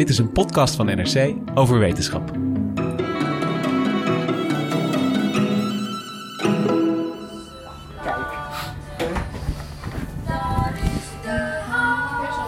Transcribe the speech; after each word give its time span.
Dit 0.00 0.08
is 0.08 0.18
een 0.18 0.32
podcast 0.32 0.74
van 0.74 0.86
NRC 0.86 1.34
over 1.54 1.78
wetenschap. 1.78 2.30
Daar 10.26 10.74
is 10.74 11.06
de 11.22 11.60
haven, 11.68 12.40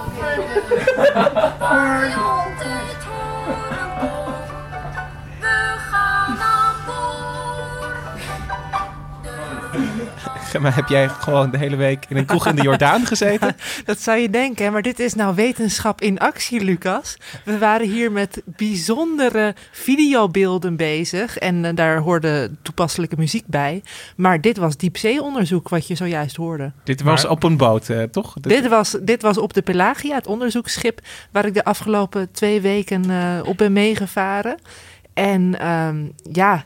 Gemma, 10.52 10.70
heb 10.70 10.88
jij 10.88 11.09
gewoon 11.09 11.51
de 11.51 11.59
hele 11.59 11.77
week 11.77 12.05
in 12.09 12.16
een 12.16 12.24
kroeg 12.24 12.47
in 12.47 12.55
de 12.55 12.62
Jordaan 12.62 13.06
gezeten? 13.06 13.56
Dat 13.84 14.01
zou 14.01 14.19
je 14.19 14.30
denken, 14.30 14.65
hè, 14.65 14.70
maar 14.70 14.83
dit 14.83 14.98
is 15.01 15.15
nou 15.15 15.34
wetenschap 15.34 16.01
in 16.01 16.19
actie, 16.19 16.65
Lucas. 16.65 17.16
We 17.45 17.59
waren 17.59 17.88
hier 17.91 18.12
met 18.12 18.43
bijzondere 18.45 19.55
videobeelden 19.70 20.77
bezig 20.77 21.38
en 21.38 21.65
eh, 21.65 21.74
daar 21.74 21.99
hoorde 21.99 22.51
toepasselijke 22.62 23.16
muziek 23.18 23.46
bij. 23.46 23.82
Maar 24.16 24.40
dit 24.40 24.57
was 24.57 24.77
diepzeeonderzoek 24.77 25.68
wat 25.68 25.87
je 25.87 25.95
zojuist 25.95 26.37
hoorde. 26.37 26.73
Dit 26.84 27.02
was 27.02 27.27
op 27.27 27.43
een 27.43 27.57
boot, 27.57 27.88
eh, 27.88 28.02
toch? 28.02 28.34
Dit- 28.40 28.52
Dit 28.62 28.68
was, 28.68 28.96
dit 29.02 29.23
was 29.23 29.38
op 29.38 29.52
de 29.55 29.62
Pelagia, 29.62 30.15
het 30.15 30.27
onderzoeksschip 30.27 31.01
waar 31.30 31.45
ik 31.46 31.55
de 31.55 31.65
afgelopen 31.65 32.30
twee 32.32 32.60
weken 32.60 33.10
eh, 33.10 33.38
op 33.45 33.57
ben 33.57 33.73
meegevaren. 33.73 34.57
En 35.15 35.59
ehm, 35.60 35.96
ja, 36.32 36.65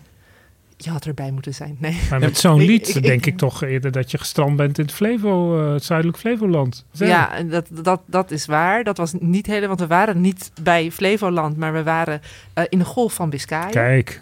je 0.77 0.91
had 0.91 1.05
erbij 1.07 1.31
moeten 1.31 1.55
zijn. 1.55 1.77
Nee. 1.81 1.99
Maar 2.11 2.21
met 2.21 2.39
zo'n 2.39 2.61
lied 2.65 2.89
ik- 2.97 3.03
denk 3.03 3.21
ik- 3.21 3.27
ik 3.27 3.37
toch 3.39 3.63
eerder 3.63 3.93
dat 3.93 4.11
je 4.11 4.19
gestrand 4.19 4.57
bent 4.57 4.79
in 4.79 4.85
het, 4.85 4.95
Flevo, 4.95 5.65
eh, 5.67 5.73
het 5.73 5.85
zuidelijk 5.85 6.19
Flevoland. 6.19 6.85
Ja, 6.91 7.35
en 7.35 7.49
dat, 7.49 7.67
dat, 7.71 8.01
dat 8.07 8.31
is 8.31 8.47
waar. 8.47 8.85
Dat 8.85 8.97
was 8.97 9.13
niet 9.21 9.47
helemaal, 9.47 9.69
want 9.69 9.81
we 9.81 9.87
waren 9.87 10.21
niet 10.21 10.51
bij 10.63 10.91
Flevoland, 10.91 11.57
maar 11.57 11.73
we 11.73 11.83
waren 11.83 12.21
eh, 12.55 12.65
in 12.69 12.79
de 12.79 12.85
Golf 12.85 13.15
van 13.15 13.31
Biscayen, 13.31 13.71
Kijk, 13.71 14.21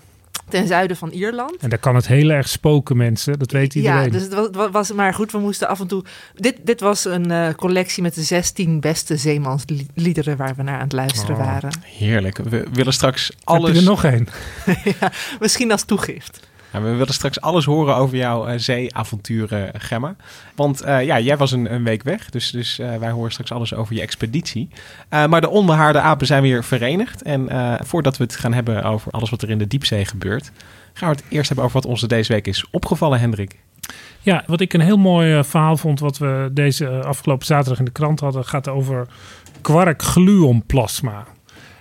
ten 0.49 0.67
zuiden 0.67 0.97
van 0.97 1.11
Ierland. 1.11 1.57
en 1.61 1.69
daar 1.69 1.79
kan 1.79 1.95
het 1.95 2.07
heel 2.07 2.31
erg 2.31 2.49
spoken, 2.49 2.97
mensen. 2.97 3.39
Dat 3.39 3.51
weet 3.51 3.75
iedereen. 3.75 4.05
Ja, 4.05 4.09
dus 4.11 4.23
het 4.23 4.71
was, 4.73 4.93
maar 4.93 5.15
goed. 5.15 5.33
We 5.33 5.39
moesten 5.39 5.69
af 5.69 5.81
en 5.81 5.87
toe. 5.87 6.05
Dit, 6.35 6.57
dit 6.63 6.81
was 6.81 7.05
een 7.05 7.31
eh, 7.31 7.49
collectie 7.55 8.03
met 8.03 8.15
de 8.15 8.23
16 8.23 8.81
beste 8.81 9.17
zeemansliederen 9.17 10.37
waar 10.37 10.55
we 10.57 10.63
naar 10.63 10.75
aan 10.75 10.81
het 10.83 10.93
luisteren 10.93 11.37
Oh. 11.37 11.45
waren. 11.45 11.71
Heerlijk. 11.85 12.39
We 12.39 12.67
willen 12.73 12.93
straks 12.93 13.27
Heb 13.27 13.37
je 13.39 13.45
alles, 13.45 13.77
er 13.77 13.83
nog 13.83 14.05
één? 14.05 14.29
ja, 15.01 15.13
misschien 15.41 15.71
als 15.73 15.85
toegift. 15.85 16.41
We 16.83 16.95
willen 16.95 17.15
straks 17.15 17.41
alles 17.41 17.65
horen 17.65 17.97
over 17.97 18.17
jouw 18.17 18.47
eh, 18.47 18.59
zeeavonturen, 18.59 19.71
Gemma. 19.81 20.17
Want 20.55 20.81
eh, 20.81 21.05
ja, 21.05 21.21
jij 21.21 21.37
was 21.37 21.53
een, 21.53 21.85
week 21.85 22.03
weg, 22.03 22.31
dus, 22.31 22.51
dus 22.51 22.79
eh, 22.79 22.97
wij 22.97 23.11
horen 23.11 23.31
straks 23.31 23.53
alles 23.53 23.75
over 23.75 23.95
je 23.95 24.01
expeditie. 24.01 24.69
Eh, 25.09 25.27
maar 25.27 25.41
de 25.41 25.49
onbehaarde 25.49 26.01
apen 26.01 26.27
zijn 26.27 26.43
weer 26.43 26.65
verenigd. 26.65 27.23
En 27.23 27.49
eh, 27.49 27.75
voordat 27.83 28.17
we 28.17 28.25
het 28.25 28.37
gaan 28.37 28.53
hebben 28.53 28.83
over 28.83 29.13
alles 29.13 29.31
wat 29.31 29.43
er 29.43 29.51
in 29.51 29.59
de 29.59 29.67
diepzee 29.67 30.05
gebeurt... 30.05 30.51
gaan 30.93 31.11
we 31.11 31.15
het 31.15 31.25
eerst 31.29 31.47
hebben 31.47 31.65
over 31.65 31.81
wat 31.81 31.91
ons 31.91 32.01
deze 32.01 32.33
week 32.33 32.47
is 32.47 32.65
opgevallen, 32.71 33.21
Hendrik. 33.21 33.57
Ja, 34.21 34.45
wat 34.47 34.61
ik 34.61 34.73
een 34.73 34.81
heel 34.81 34.97
mooi 34.97 35.35
eh, 35.37 35.43
verhaal 35.43 35.77
vond, 35.77 36.01
wat 36.01 36.19
we 36.19 36.51
deze 36.53 36.87
eh, 36.87 37.01
afgelopen 37.01 37.47
zaterdag 37.47 37.79
in 37.79 37.85
de 37.85 37.91
krant 37.91 38.21
hadden, 38.21 38.45
gaat 38.45 38.69
over 38.69 39.07
kwark-gluonplasma. 39.61 41.27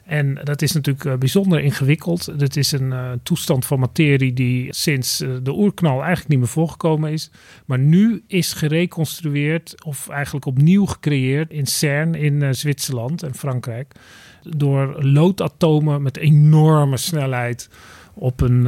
En 0.03 0.39
dat 0.43 0.61
is 0.61 0.71
natuurlijk 0.71 1.05
eh, 1.05 1.15
bijzonder 1.15 1.59
ingewikkeld. 1.59 2.25
Het 2.25 2.57
is 2.57 2.71
een 2.71 2.91
eh, 2.93 3.11
toestand 3.23 3.65
van 3.65 3.79
materie 3.79 4.33
die 4.33 4.73
sinds 4.73 5.21
eh, 5.21 5.29
de 5.43 5.51
oerknal 5.51 5.99
eigenlijk 5.99 6.27
niet 6.27 6.39
meer 6.39 6.47
voorgekomen 6.47 7.11
is. 7.11 7.31
Maar 7.65 7.79
nu 7.79 8.23
is 8.27 8.53
gereconstrueerd 8.53 9.83
of 9.85 10.09
eigenlijk 10.09 10.45
opnieuw 10.45 10.85
gecreëerd 10.85 11.51
in 11.51 11.65
CERN 11.65 12.15
in 12.15 12.55
Zwitserland 12.55 13.23
en 13.23 13.35
Frankrijk. 13.35 13.93
Door 14.41 15.03
loodatomen 15.03 16.01
met 16.01 16.17
enorme 16.17 16.97
snelheid 16.97 17.69
op 18.13 18.41
een 18.41 18.67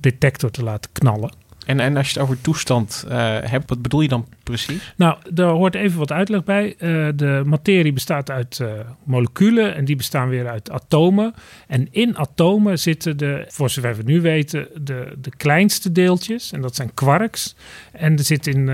detector 0.00 0.50
te 0.50 0.62
laten 0.62 0.92
knallen. 0.92 1.45
En, 1.66 1.80
en 1.80 1.96
als 1.96 2.06
je 2.06 2.12
het 2.12 2.22
over 2.22 2.40
toestand 2.40 3.04
eh, 3.08 3.38
hebt, 3.40 3.68
wat 3.68 3.82
bedoel 3.82 4.00
je 4.00 4.08
dan 4.08 4.26
precies? 4.42 4.92
Nou, 4.96 5.16
daar 5.30 5.48
hoort 5.48 5.74
even 5.74 5.98
wat 5.98 6.12
uitleg 6.12 6.44
bij. 6.44 6.74
Eh, 6.78 7.08
de 7.14 7.42
materie 7.46 7.92
bestaat 7.92 8.30
uit 8.30 8.60
eh, 8.60 8.68
moleculen 9.04 9.74
en 9.74 9.84
die 9.84 9.96
bestaan 9.96 10.28
weer 10.28 10.48
uit 10.48 10.70
atomen. 10.70 11.34
En 11.66 11.88
in 11.90 12.16
atomen 12.16 12.78
zitten 12.78 13.16
de, 13.16 13.44
voor 13.48 13.70
zover 13.70 13.96
we 13.96 14.02
nu 14.02 14.20
weten, 14.20 14.68
de, 14.80 15.12
de 15.18 15.30
kleinste 15.36 15.92
deeltjes. 15.92 16.52
En 16.52 16.60
dat 16.60 16.74
zijn 16.74 16.94
quarks. 16.94 17.56
En 17.92 18.18
er 18.18 18.24
zit 18.24 18.46
in, 18.46 18.70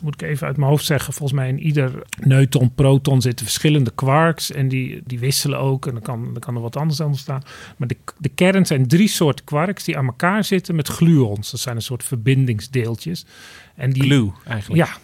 moet 0.00 0.14
ik 0.14 0.22
even 0.22 0.46
uit 0.46 0.56
mijn 0.56 0.70
hoofd 0.70 0.84
zeggen, 0.84 1.12
volgens 1.12 1.38
mij 1.38 1.48
in 1.48 1.60
ieder 1.60 2.02
neutron, 2.20 2.74
proton 2.74 3.20
zitten 3.20 3.46
verschillende 3.46 3.90
quarks. 3.94 4.52
En 4.52 4.68
die, 4.68 5.02
die 5.06 5.18
wisselen 5.18 5.58
ook 5.58 5.86
en 5.86 5.92
dan 5.92 6.02
kan, 6.02 6.22
dan 6.22 6.40
kan 6.40 6.54
er 6.54 6.60
wat 6.60 6.76
anders 6.76 7.00
aan 7.00 7.06
ontstaan. 7.06 7.42
Maar 7.76 7.88
de, 7.88 7.96
de 8.18 8.28
kern 8.28 8.66
zijn 8.66 8.88
drie 8.88 9.08
soorten 9.08 9.44
quarks 9.44 9.84
die 9.84 9.98
aan 9.98 10.06
elkaar 10.06 10.44
zitten 10.44 10.74
met 10.74 10.88
gluons. 10.88 11.50
Dat 11.50 11.60
zijn 11.60 11.76
soort 11.84 12.04
verbindingsdeeltjes. 12.04 13.26
En 13.74 13.90
die, 13.90 14.02
Glue, 14.02 14.32
eigenlijk. 14.46 14.86
ja, 14.86 14.96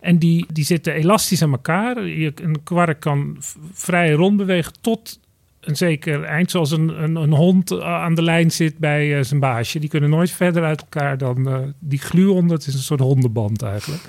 en 0.00 0.18
die, 0.18 0.46
die 0.52 0.64
zitten 0.64 0.92
elastisch 0.92 1.42
aan 1.42 1.52
elkaar. 1.52 2.04
Je, 2.04 2.32
een 2.34 2.62
kwark 2.62 3.00
kan 3.00 3.36
vrij 3.72 4.12
rond 4.12 4.36
bewegen 4.36 4.72
tot 4.80 5.18
een 5.60 5.76
zeker 5.76 6.24
eind. 6.24 6.50
Zoals 6.50 6.70
een, 6.70 7.02
een, 7.02 7.16
een 7.16 7.32
hond 7.32 7.70
eh, 7.70 7.80
aan 7.80 8.14
de 8.14 8.22
lijn 8.22 8.50
zit 8.50 8.78
bij 8.78 9.18
eh, 9.18 9.24
zijn 9.24 9.40
baasje. 9.40 9.78
Die 9.78 9.88
kunnen 9.88 10.10
nooit 10.10 10.30
verder 10.30 10.64
uit 10.64 10.80
elkaar 10.80 11.18
dan 11.18 11.48
eh, 11.48 11.58
die 11.78 11.98
gluon. 11.98 12.48
Dat 12.48 12.66
is 12.66 12.74
een 12.74 12.80
soort 12.80 13.00
hondenband 13.00 13.62
eigenlijk. 13.62 14.02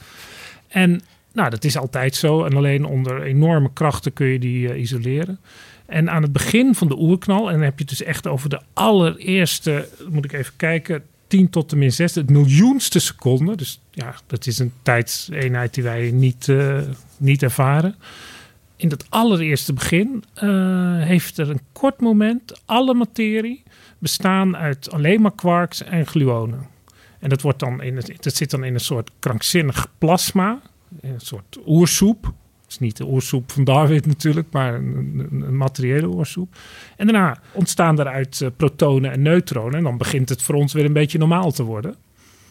En 0.67 1.01
nou, 1.33 1.49
dat 1.49 1.63
is 1.63 1.77
altijd 1.77 2.15
zo. 2.15 2.43
En 2.43 2.55
alleen 2.55 2.85
onder 2.85 3.21
enorme 3.21 3.73
krachten 3.73 4.13
kun 4.13 4.27
je 4.27 4.39
die 4.39 4.75
isoleren. 4.75 5.39
En 5.85 6.09
aan 6.09 6.21
het 6.21 6.33
begin 6.33 6.75
van 6.75 6.87
de 6.87 6.97
oerknal, 6.97 7.47
en 7.47 7.53
dan 7.53 7.63
heb 7.63 7.73
je 7.73 7.85
het 7.85 7.89
dus 7.89 8.03
echt 8.03 8.27
over 8.27 8.49
de 8.49 8.61
allereerste, 8.73 9.89
moet 10.09 10.25
ik 10.25 10.33
even 10.33 10.53
kijken, 10.55 11.03
10 11.29 11.49
tot 11.49 11.69
de 11.69 11.75
min 11.75 11.91
6, 11.91 12.15
het 12.15 12.29
miljoenste 12.29 12.99
seconde. 12.99 13.55
Dus 13.55 13.81
ja, 13.91 14.15
dat 14.27 14.45
is 14.45 14.59
een 14.59 14.73
tijdseenheid 14.81 15.73
die 15.73 15.83
wij 15.83 16.11
niet, 16.11 16.49
eh, 16.49 16.81
niet 17.17 17.43
ervaren. 17.43 17.95
In 18.75 18.89
dat 18.89 19.05
allereerste 19.09 19.73
begin 19.73 20.23
eh, 20.33 20.49
heeft 21.03 21.37
er 21.37 21.49
een 21.49 21.61
kort 21.71 21.99
moment 21.99 22.61
alle 22.65 22.93
materie 22.93 23.63
bestaan 23.97 24.57
uit 24.57 24.91
alleen 24.91 25.21
maar 25.21 25.35
quarks 25.35 25.83
en 25.83 26.07
gluonen. 26.07 26.67
En 27.19 27.29
dat, 27.29 27.41
wordt 27.41 27.59
dan 27.59 27.81
in 27.81 27.95
het, 27.95 28.13
dat 28.19 28.35
zit 28.35 28.49
dan 28.49 28.63
in 28.63 28.73
een 28.73 28.79
soort 28.79 29.11
krankzinnig 29.19 29.91
plasma, 29.97 30.61
een 31.01 31.19
soort 31.19 31.57
oersoep. 31.65 32.33
Het 32.69 32.81
is 32.81 32.87
niet 32.87 32.97
de 32.97 33.07
oersoep 33.07 33.51
van 33.51 33.63
Darwin 33.63 34.03
natuurlijk, 34.05 34.47
maar 34.51 34.73
een, 34.73 35.27
een, 35.31 35.41
een 35.41 35.57
materiële 35.57 36.07
oersoep. 36.07 36.55
En 36.97 37.07
daarna 37.07 37.39
ontstaan 37.51 37.95
daaruit 37.95 38.41
eh, 38.41 38.49
protonen 38.57 39.11
en 39.11 39.21
neutronen. 39.21 39.77
En 39.77 39.83
dan 39.83 39.97
begint 39.97 40.29
het 40.29 40.41
voor 40.41 40.55
ons 40.55 40.73
weer 40.73 40.85
een 40.85 40.93
beetje 40.93 41.17
normaal 41.17 41.51
te 41.51 41.63
worden. 41.63 41.95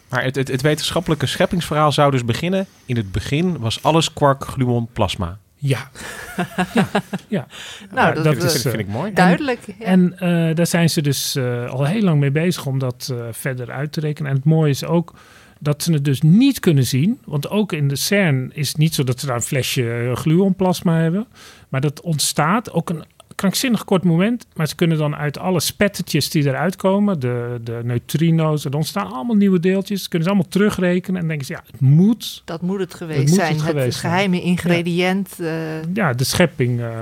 Maar 0.09 0.23
het, 0.23 0.35
het, 0.35 0.47
het 0.47 0.61
wetenschappelijke 0.61 1.25
scheppingsverhaal 1.25 1.91
zou 1.91 2.11
dus 2.11 2.25
beginnen... 2.25 2.65
in 2.85 2.95
het 2.95 3.11
begin 3.11 3.57
was 3.57 3.83
alles 3.83 4.13
quark, 4.13 4.45
gluon, 4.45 4.87
plasma. 4.93 5.37
Ja. 5.55 5.89
ja, 6.73 6.89
ja. 7.27 7.47
Nou, 7.91 8.13
dat, 8.13 8.23
Dat, 8.23 8.43
is, 8.43 8.65
eh, 8.65 8.71
vind 8.71 8.83
ik 8.83 8.87
mooi. 8.87 9.13
Duidelijk. 9.13 9.59
ja. 9.65 9.85
En 9.85 10.19
eh, 10.19 10.55
daar 10.55 10.67
zijn 10.67 10.89
ze 10.89 11.01
dus 11.01 11.35
eh, 11.35 11.69
al 11.69 11.85
heel 11.85 12.01
lang 12.01 12.19
mee 12.19 12.31
bezig 12.31 12.65
om 12.65 12.79
dat 12.79 13.09
eh, 13.11 13.25
verder 13.31 13.71
uit 13.71 13.91
te 13.91 13.99
rekenen. 13.99 14.31
En 14.31 14.37
het 14.37 14.45
mooie 14.45 14.69
is 14.69 14.85
ook 14.85 15.13
dat 15.59 15.83
ze 15.83 15.93
het 15.93 16.05
dus 16.05 16.21
niet 16.21 16.59
kunnen 16.59 16.85
zien. 16.85 17.19
Want 17.25 17.49
ook 17.49 17.73
in 17.73 17.87
de 17.87 17.95
CERN 17.95 18.51
is 18.53 18.67
het 18.67 18.77
niet 18.77 18.93
zo 18.93 19.03
dat 19.03 19.19
ze 19.19 19.25
daar 19.25 19.35
een 19.35 19.41
flesje 19.41 19.91
eh, 19.91 20.15
gluonplasma 20.15 20.97
hebben. 20.99 21.27
Maar 21.69 21.81
dat 21.81 22.01
ontstaat 22.01 22.71
ook 22.71 22.89
een 22.89 23.03
krankzinnig 23.35 23.85
kort 23.85 24.03
moment. 24.03 24.47
Maar 24.53 24.67
ze 24.67 24.75
kunnen 24.75 24.97
dan 24.97 25.15
uit 25.15 25.37
alle 25.37 25.59
spettertjes 25.59 26.29
die 26.29 26.47
eruit 26.47 26.75
komen, 26.75 27.19
de, 27.19 27.59
de 27.63 27.79
neutrino's, 27.83 28.65
er 28.65 28.75
ontstaan 28.75 29.11
allemaal 29.11 29.35
nieuwe 29.35 29.59
deeltjes. 29.59 30.07
Kunnen 30.07 30.27
ze 30.27 30.33
allemaal 30.33 30.51
terugrekenen 30.51 31.21
en 31.21 31.27
denken 31.27 31.45
ze, 31.45 31.53
ja, 31.53 31.63
het 31.71 31.81
moet 31.81 32.41
dat 32.45 32.61
moet 32.61 32.79
het 32.79 32.93
geweest 32.93 33.27
moet 33.27 33.35
zijn. 33.35 33.53
Het, 33.53 33.61
geweest 33.61 33.99
geheime 33.99 34.41
ingrediënt. 34.41 35.39
eh, 35.39 35.93
ja, 35.93 36.13
de 36.13 36.23
schepping 36.23 36.79
eh, 36.81 36.99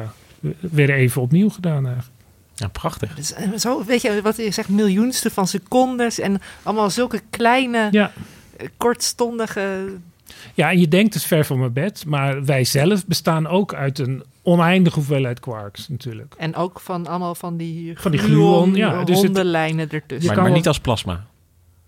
weer 0.60 0.90
even 0.90 1.22
opnieuw 1.22 1.50
gedaan 1.50 1.86
eigenlijk. 1.86 2.16
Ja, 2.56 2.68
prachtig. 2.68 3.16
dus, 3.16 3.34
zo, 3.58 3.84
weet 3.86 4.02
je 4.02 4.20
wat 4.22 4.38
je 4.38 4.52
zegt, 4.52 4.70
miljoenste 4.70 5.30
van 5.30 5.48
secondes 5.48 6.20
en 6.20 6.42
allemaal 6.64 6.90
zulke 6.90 7.22
kleine, 7.30 7.88
Ja, 7.92 8.12
kortstondige. 8.78 9.86
Ja, 10.54 10.72
en 10.72 10.80
je 10.80 10.88
denkt 10.88 11.14
het 11.14 11.24
is 11.24 11.28
ver 11.28 11.46
van 11.46 11.60
mijn 11.60 11.74
bed, 11.74 12.06
maar 12.06 12.46
wij 12.46 12.64
zelf 12.64 13.06
bestaan 13.06 13.48
ook 13.48 13.74
uit 13.74 14.00
een 14.00 14.24
oneindige 14.42 14.96
hoeveelheid 14.96 15.40
quarks 15.40 15.88
natuurlijk. 15.88 16.36
En 16.38 16.56
ook 16.56 16.80
van 16.80 17.08
allemaal 17.08 17.36
van 17.36 17.58
die, 17.58 18.00
Van 18.00 18.12
die 18.12 18.20
gluon, 18.20 18.76
ja, 18.76 19.04
dus 19.04 19.16
het- 19.16 19.26
hondenlijnen 19.26 19.90
ertussen. 19.90 20.34
Maar, 20.36 20.44
maar 20.44 20.52
niet 20.52 20.68
als 20.68 20.80
plasma. 20.80 21.26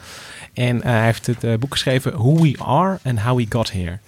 En 0.53 0.83
hij 0.83 1.05
heeft 1.05 1.27
het 1.27 1.61
boek 1.61 1.73
geschreven 1.73 2.13
Who 2.13 2.41
We 2.41 2.55
Are 2.59 2.99
and 3.05 3.21
How 3.21 3.37
We 3.37 3.47
Got 3.49 3.73
Here. 3.73 3.99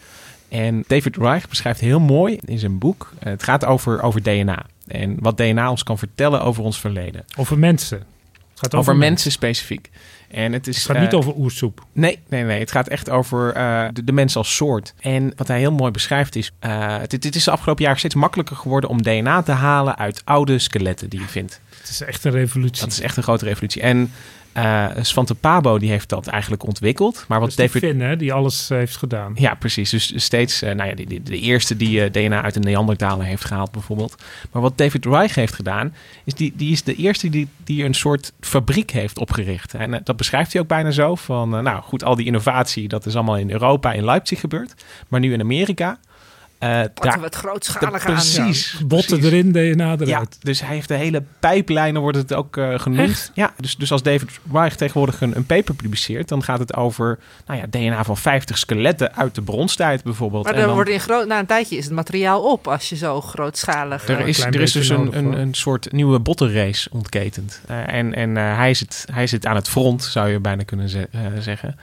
En 0.48 0.84
David 0.86 1.16
Reich 1.16 1.48
beschrijft 1.48 1.80
heel 1.80 2.00
mooi 2.00 2.38
in 2.44 2.58
zijn 2.58 2.78
boek, 2.78 3.12
het 3.18 3.42
gaat 3.42 3.64
over, 3.64 4.02
over 4.02 4.22
DNA. 4.22 4.66
En 4.86 5.16
wat 5.20 5.36
DNA 5.36 5.70
ons 5.70 5.82
kan 5.82 5.98
vertellen 5.98 6.42
over 6.42 6.62
ons 6.62 6.80
verleden. 6.80 7.24
over 7.36 7.58
mensen. 7.58 7.98
Het 7.98 8.72
gaat 8.72 8.74
Over, 8.74 8.96
mensen 8.96 9.32
specifiek. 9.32 9.90
En 10.30 10.52
het 10.52 10.66
is, 10.66 10.76
Het 10.76 10.86
gaat 10.86 10.96
eh, 10.96 11.02
niet 11.02 11.14
over 11.14 11.34
oersoep. 11.34 11.84
Nee, 11.92 12.18
nee, 12.28 12.44
nee. 12.44 12.60
Het 12.60 12.70
gaat 12.70 12.88
echt 12.88 13.10
over 13.10 13.52
eh, 13.52 13.84
de, 13.92 14.04
de 14.04 14.12
mens 14.12 14.36
als 14.36 14.56
soort. 14.56 14.94
En 15.00 15.32
wat 15.36 15.48
hij 15.48 15.58
heel 15.58 15.72
mooi 15.72 15.90
beschrijft 15.90 16.36
is... 16.36 16.52
eh 16.58 16.98
het, 16.98 17.12
het 17.12 17.34
is 17.34 17.44
de 17.44 17.50
afgelopen 17.50 17.82
jaren 17.82 17.98
steeds 17.98 18.14
makkelijker 18.14 18.56
geworden 18.56 18.90
om 18.90 19.02
DNA 19.02 19.42
te 19.42 19.52
halen 19.52 19.98
uit 19.98 20.22
oude 20.24 20.58
skeletten 20.58 21.08
die 21.08 21.20
je 21.20 21.26
vindt. 21.26 21.60
Het 21.80 21.88
is 21.88 22.00
echt 22.00 22.24
een 22.24 22.32
revolutie. 22.32 22.84
Dat 22.84 22.92
is 22.92 23.00
echt 23.00 23.16
een 23.16 23.22
grote 23.22 23.44
revolutie. 23.44 23.82
En 23.82 24.12
eh 24.52 24.86
Svante 25.00 25.34
Pabo 25.34 25.78
die 25.78 25.90
heeft 25.90 26.08
dat 26.08 26.26
eigenlijk 26.26 26.66
ontwikkeld. 26.66 27.24
Maar 27.28 27.40
wat 27.40 27.54
David... 27.56 27.82
Finn, 27.82 28.00
hè, 28.00 28.16
die 28.16 28.32
alles 28.32 28.70
eh, 28.70 28.78
heeft 28.78 28.96
gedaan. 28.96 29.32
Ja, 29.36 29.54
precies. 29.54 29.90
Dus 29.90 30.12
steeds, 30.16 30.62
eh, 30.62 30.74
nou 30.74 30.88
ja, 30.88 30.94
die- 30.94 31.22
de 31.22 31.38
eerste 31.38 31.76
die 31.76 32.10
DNA 32.10 32.42
uit 32.42 32.54
de 32.54 32.60
Neandertaler 32.60 33.24
heeft 33.26 33.44
gehaald 33.44 33.70
bijvoorbeeld. 33.70 34.22
Maar 34.52 34.62
wat 34.62 34.78
David 34.78 35.04
Reich 35.06 35.34
heeft 35.34 35.54
gedaan, 35.54 35.94
is 36.24 36.34
die, 36.34 36.52
die 36.56 36.72
is 36.72 36.82
de 36.82 36.94
eerste 36.94 37.30
die, 37.30 37.48
die 37.64 37.84
een 37.84 37.94
soort 37.94 38.32
fabriek 38.40 38.90
heeft 38.90 39.18
opgericht. 39.18 39.74
En 39.74 40.00
dat 40.04 40.16
beschrijft 40.16 40.52
hij 40.52 40.62
ook 40.62 40.68
bijna 40.68 40.90
zo 40.90 41.14
van, 41.14 41.48
nou 41.48 41.82
goed, 41.82 42.04
al 42.04 42.16
die 42.16 42.26
innovatie, 42.26 42.88
dat 42.88 43.06
is 43.06 43.14
allemaal 43.14 43.36
in 43.36 43.50
Europa, 43.50 43.92
in 43.92 44.04
Leipzig 44.04 44.40
gebeurd. 44.40 44.74
Maar 45.08 45.20
nu 45.20 45.32
in 45.32 45.40
Amerika, 45.40 45.98
eh, 46.60 46.68
Pakken 46.70 46.94
daar, 47.10 47.18
we 47.18 47.24
het 47.24 47.34
grootschalig 47.34 48.06
aan. 48.06 48.12
precies. 48.12 48.80
Botten 48.86 49.18
precies. 49.18 49.32
erin, 49.52 49.52
DNA 49.52 49.84
eruit. 49.92 50.08
Ja, 50.08 50.22
dus 50.40 50.60
hij 50.60 50.74
heeft 50.74 50.88
de 50.88 50.94
hele 50.94 51.22
pijplijnen, 51.40 52.00
wordt 52.02 52.16
het 52.16 52.34
ook 52.34 52.56
eh, 52.56 52.78
genoemd. 52.78 53.00
Echt? 53.08 53.30
Ja, 53.34 53.52
dus, 53.56 53.76
dus 53.76 53.92
als 53.92 54.02
David 54.02 54.30
Reich 54.52 54.76
tegenwoordig 54.76 55.20
een, 55.20 55.36
een 55.36 55.46
paper 55.46 55.74
publiceert, 55.74 56.28
dan 56.28 56.42
gaat 56.42 56.58
het 56.58 56.74
over 56.76 57.18
nou 57.46 57.60
ja, 57.60 57.66
DNA 57.70 58.04
van 58.04 58.16
50 58.16 58.58
skeletten 58.58 59.14
uit 59.16 59.34
de 59.34 59.42
bronstijd 59.42 60.02
bijvoorbeeld. 60.02 60.44
Maar 60.44 60.54
En 60.54 60.60
dan 60.60 60.74
wordt 60.74 60.90
in 60.90 61.00
groot, 61.00 61.26
na 61.26 61.38
een 61.38 61.46
tijdje 61.46 61.76
is 61.76 61.84
het 61.84 61.94
materiaal 61.94 62.42
op 62.52 62.68
als 62.68 62.88
je 62.88 62.96
zo 62.96 63.20
grootschalig... 63.20 64.08
Er 64.08 64.26
is, 64.28 64.38
er 64.44 64.60
is 64.60 64.72
dus 64.72 64.88
een, 64.88 64.96
nodig, 65.04 65.14
een, 65.14 65.32
een 65.32 65.54
soort 65.54 65.92
nieuwe 65.92 66.18
bottenrace 66.18 66.88
ontketend. 66.92 67.60
Eh, 67.66 67.92
en 67.92 68.14
en 68.14 68.36
eh, 68.36 68.56
hij, 68.56 68.74
zit, 68.74 69.04
hij 69.12 69.26
zit 69.26 69.46
aan 69.46 69.56
het 69.56 69.68
front, 69.68 70.02
zou 70.04 70.28
je 70.28 70.38
bijna 70.40 70.62
kunnen 70.62 70.88
ze- 70.88 71.08
zeggen. 71.38 71.78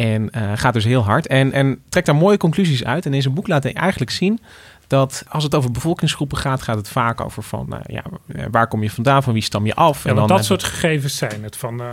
En 0.00 0.30
eh, 0.30 0.52
gaat 0.54 0.72
dus 0.72 0.84
heel 0.84 1.04
hard. 1.04 1.26
En, 1.26 1.52
en 1.52 1.82
trekt 1.88 2.06
daar 2.06 2.16
mooie 2.16 2.36
conclusies 2.36 2.84
uit. 2.84 3.06
En 3.06 3.14
in 3.14 3.22
zijn 3.22 3.34
boek 3.34 3.48
laat 3.48 3.62
hij 3.62 3.72
eigenlijk 3.74 4.10
zien 4.10 4.40
dat 4.86 5.24
als 5.28 5.44
het 5.44 5.54
over 5.54 5.70
bevolkingsgroepen 5.70 6.38
gaat, 6.38 6.62
gaat 6.62 6.76
het 6.76 6.88
vaak 6.88 7.20
over 7.20 7.42
van 7.42 7.66
nou 7.68 7.82
ja, 7.86 8.02
waar 8.50 8.68
kom 8.68 8.82
je 8.82 8.90
vandaan, 8.90 9.22
van 9.22 9.32
wie 9.32 9.42
stam 9.42 9.66
je 9.66 9.74
af. 9.74 10.04
Ja, 10.04 10.10
en 10.10 10.16
dan, 10.16 10.26
dat 10.28 10.38
eh, 10.38 10.44
soort 10.44 10.62
gegevens 10.62 11.16
zijn 11.16 11.42
het. 11.42 11.56
Van, 11.56 11.80
eh, 11.80 11.86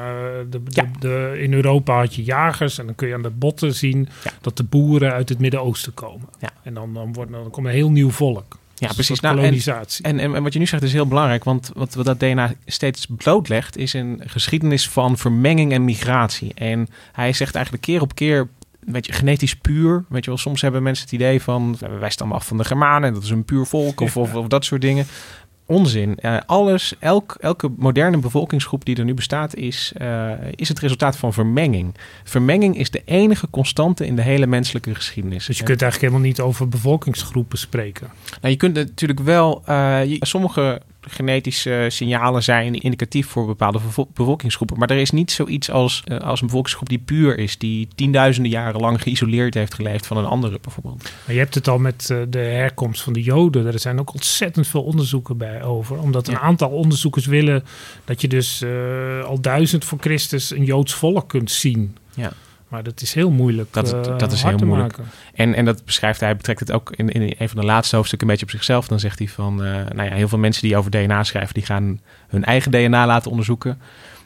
de, 0.50 0.64
de, 0.64 0.70
Ja. 0.70 0.86
de, 1.00 1.38
in 1.40 1.54
Europa 1.54 1.98
had 1.98 2.16
je 2.16 2.24
jagers 2.24 2.78
en 2.78 2.86
dan 2.86 2.96
kun 2.96 3.08
je 3.08 3.14
aan 3.14 3.22
de 3.22 3.30
botten 3.30 3.74
zien 3.74 4.10
Ja. 4.24 4.32
dat 4.42 4.58
de 4.58 4.64
boeren 4.64 5.14
uit 5.14 5.30
het 5.30 5.40
Midden-Oosten 5.40 5.94
komen. 5.94 6.28
En 6.64 6.74
dan, 6.74 6.94
dan, 6.94 7.14
wordt, 7.14 7.32
dan 7.32 7.50
komt 7.50 7.66
een 7.68 7.72
heel 7.74 7.92
nieuw 7.92 8.10
volk. 8.12 8.58
Ja, 8.80 8.88
Dus 8.88 8.96
precies. 8.96 9.20
Nou, 9.20 9.36
en- 9.36 9.42
kolonisatie. 9.42 10.06
En, 10.06 10.20
en, 10.20 10.36
en 10.36 10.44
wat 10.44 10.54
je 10.54 10.60
nu 10.60 10.66
zegt 10.66 10.84
is 10.84 10.94
heel 10.94 11.08
belangrijk, 11.08 11.44
want 11.44 11.72
wat, 11.74 11.94
wat 11.94 12.06
dat 12.06 12.20
DNA 12.20 12.54
steeds 12.66 13.08
blootlegt, 13.18 13.78
is 13.78 13.94
een 13.94 14.22
geschiedenis 14.26 14.90
van 14.90 15.18
vermenging 15.18 15.72
en 15.72 15.86
migratie. 15.86 16.52
En 16.56 16.88
hij 17.12 17.34
zegt 17.34 17.56
eigenlijk 17.56 17.86
keer 17.86 18.02
op 18.02 18.16
keer, 18.16 18.48
weet 18.80 19.06
je, 19.06 19.12
genetisch 19.14 19.56
puur. 19.56 20.06
Weet 20.10 20.24
je 20.24 20.30
wel, 20.30 20.40
soms 20.40 20.62
hebben 20.62 20.84
mensen 20.84 21.04
het 21.04 21.14
idee 21.14 21.42
van, 21.42 21.78
wij 22.00 22.10
stammen 22.10 22.36
af 22.38 22.48
van 22.48 22.58
de 22.58 22.64
Germanen, 22.66 23.08
en 23.08 23.14
dat 23.14 23.24
is 23.24 23.30
een 23.30 23.46
puur 23.46 23.66
volk, 23.66 24.02
of, 24.02 24.18
of, 24.18 24.34
of 24.34 24.48
dat 24.48 24.66
soort 24.66 24.82
dingen. 24.82 25.06
Onzin. 25.70 26.16
Eh, 26.16 26.38
alles, 26.46 26.94
elk, 27.00 27.38
elke 27.40 27.70
moderne 27.78 28.18
bevolkingsgroep 28.18 28.86
die 28.86 28.96
er 28.96 29.04
nu 29.06 29.14
bestaat, 29.14 29.56
is, 29.56 29.92
eh, 29.98 30.32
is 30.56 30.68
het 30.70 30.80
resultaat 30.80 31.18
van 31.18 31.34
vermenging. 31.34 31.96
Vermenging 32.24 32.78
is 32.78 32.90
de 32.92 33.02
enige 33.06 33.50
constante 33.50 34.06
in 34.06 34.16
de 34.16 34.22
hele 34.22 34.48
menselijke 34.48 34.96
geschiedenis. 34.96 35.46
dus 35.46 35.58
je 35.58 35.64
kunt 35.64 35.82
eigenlijk 35.82 36.12
helemaal 36.12 36.32
niet 36.32 36.40
over 36.42 36.68
bevolkingsgroepen 36.70 37.58
spreken. 37.58 38.08
Nou, 38.42 38.52
je 38.54 38.56
kunt 38.60 38.74
natuurlijk 38.76 39.20
wel. 39.20 39.62
eh, 39.66 40.06
je- 40.06 40.18
sommige 40.26 40.82
genetische 41.10 41.86
signalen 41.90 42.44
zijn 42.44 42.74
indicatief 42.82 43.28
voor 43.28 43.46
bepaalde 43.46 43.80
bevo- 43.80 44.08
bevolkingsgroepen. 44.14 44.78
Maar 44.80 44.90
er 44.90 44.98
is 44.98 45.12
niet 45.12 45.32
zoiets 45.32 45.72
als, 45.72 46.04
eh, 46.06 46.18
als 46.18 46.40
een 46.42 46.46
bevolkingsgroep 46.48 46.90
die 46.90 47.00
puur 47.00 47.38
is, 47.38 47.58
die 47.58 47.88
tienduizenden 47.96 48.52
jaren 48.52 48.82
lang 48.82 49.02
geïsoleerd 49.02 49.54
heeft 49.54 49.74
geleefd 49.74 50.08
van 50.08 50.18
een 50.18 50.26
andere 50.26 50.60
bijvoorbeeld. 50.62 51.04
Maar 51.26 51.34
je 51.36 51.42
hebt 51.42 51.56
het 51.56 51.68
al 51.68 51.78
met 51.80 52.10
eh, 52.10 52.18
de 52.30 52.38
herkomst 52.40 53.02
van 53.02 53.14
de 53.14 53.22
Joden. 53.24 53.66
Er 53.66 53.80
zijn 53.80 54.00
ook 54.00 54.14
ontzettend 54.14 54.68
veel 54.68 54.84
onderzoeken 54.84 55.38
bij 55.38 55.64
over. 55.64 56.00
Omdat 56.00 56.28
een 56.28 56.34
Ja. 56.34 56.40
aantal 56.40 56.70
onderzoekers 56.70 57.26
willen 57.26 57.64
dat 58.06 58.22
je 58.22 58.28
dus 58.28 58.62
eh, 58.62 59.24
al 59.24 59.42
duizend 59.42 59.86
voor 59.86 59.98
Christus 60.02 60.52
een 60.52 60.64
Joods 60.64 60.94
volk 60.94 61.30
kunt 61.30 61.52
zien. 61.52 61.96
Ja. 62.16 62.32
Maar 62.68 62.84
dat 62.84 63.02
is 63.02 63.14
heel 63.14 63.32
moeilijk. 63.32 63.74
Dat 63.74 63.86
is- 63.86 63.92
eh, 64.08 64.18
dat 64.18 64.32
is 64.32 64.44
heel 64.44 64.58
moeilijk. 64.58 64.98
maken. 64.98 65.12
En, 65.34 65.54
en 65.54 65.66
dat 65.66 65.86
beschrijft 65.86 66.20
hij, 66.20 66.36
betrekt 66.36 66.60
het 66.60 66.72
ook 66.72 66.92
in, 66.96 67.10
in 67.10 67.36
een 67.38 67.50
van 67.50 67.60
de 67.60 67.66
laatste 67.66 67.96
hoofdstukken 67.96 68.28
een 68.28 68.34
beetje 68.34 68.50
op 68.50 68.58
zichzelf. 68.58 68.88
Dan 68.88 69.00
zegt 69.00 69.20
hij 69.20 69.28
van, 69.28 69.64
eh, 69.64 69.72
nou 69.72 70.10
ja, 70.10 70.16
heel 70.16 70.28
veel 70.28 70.38
mensen 70.38 70.62
die 70.68 70.78
over 70.78 70.92
DNA 70.92 71.24
schrijven, 71.24 71.54
die 71.54 71.66
gaan 71.66 72.00
hun 72.28 72.44
eigen 72.44 72.72
DNA 72.72 73.06
laten 73.06 73.32
onderzoeken. 73.32 73.80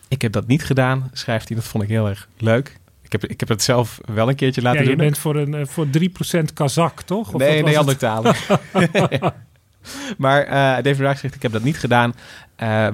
Ik 0.07 0.21
heb 0.21 0.31
dat 0.31 0.47
niet 0.47 0.65
gedaan, 0.65 1.09
schrijft 1.13 1.47
hij. 1.47 1.57
Dat 1.57 1.65
vond 1.65 1.83
ik 1.83 1.89
heel 1.89 2.09
erg 2.09 2.27
leuk. 2.37 2.79
Ik 3.01 3.11
heb, 3.11 3.25
ik 3.31 3.39
heb 3.39 3.49
het 3.49 3.63
zelf 3.63 3.99
wel 4.13 4.29
een 4.29 4.35
keertje 4.35 4.61
laten 4.61 4.83
Ja, 4.83 4.89
je 4.89 4.95
doen. 4.95 5.05
bent 5.05 5.17
voor, 5.17 5.35
een, 5.35 5.53
eh, 5.53 5.65
voor 5.65 5.87
3% 5.89 6.53
Kazak, 6.53 7.01
toch? 7.01 7.33
Of 7.33 7.39
nee, 7.39 7.95
talen. 7.97 8.35
maar 10.17 10.43
eh, 10.43 10.83
David 10.83 11.17
zegt, 11.19 11.35
ik 11.35 11.41
heb 11.41 11.51
dat 11.51 11.63
niet 11.63 11.77
gedaan. 11.79 12.13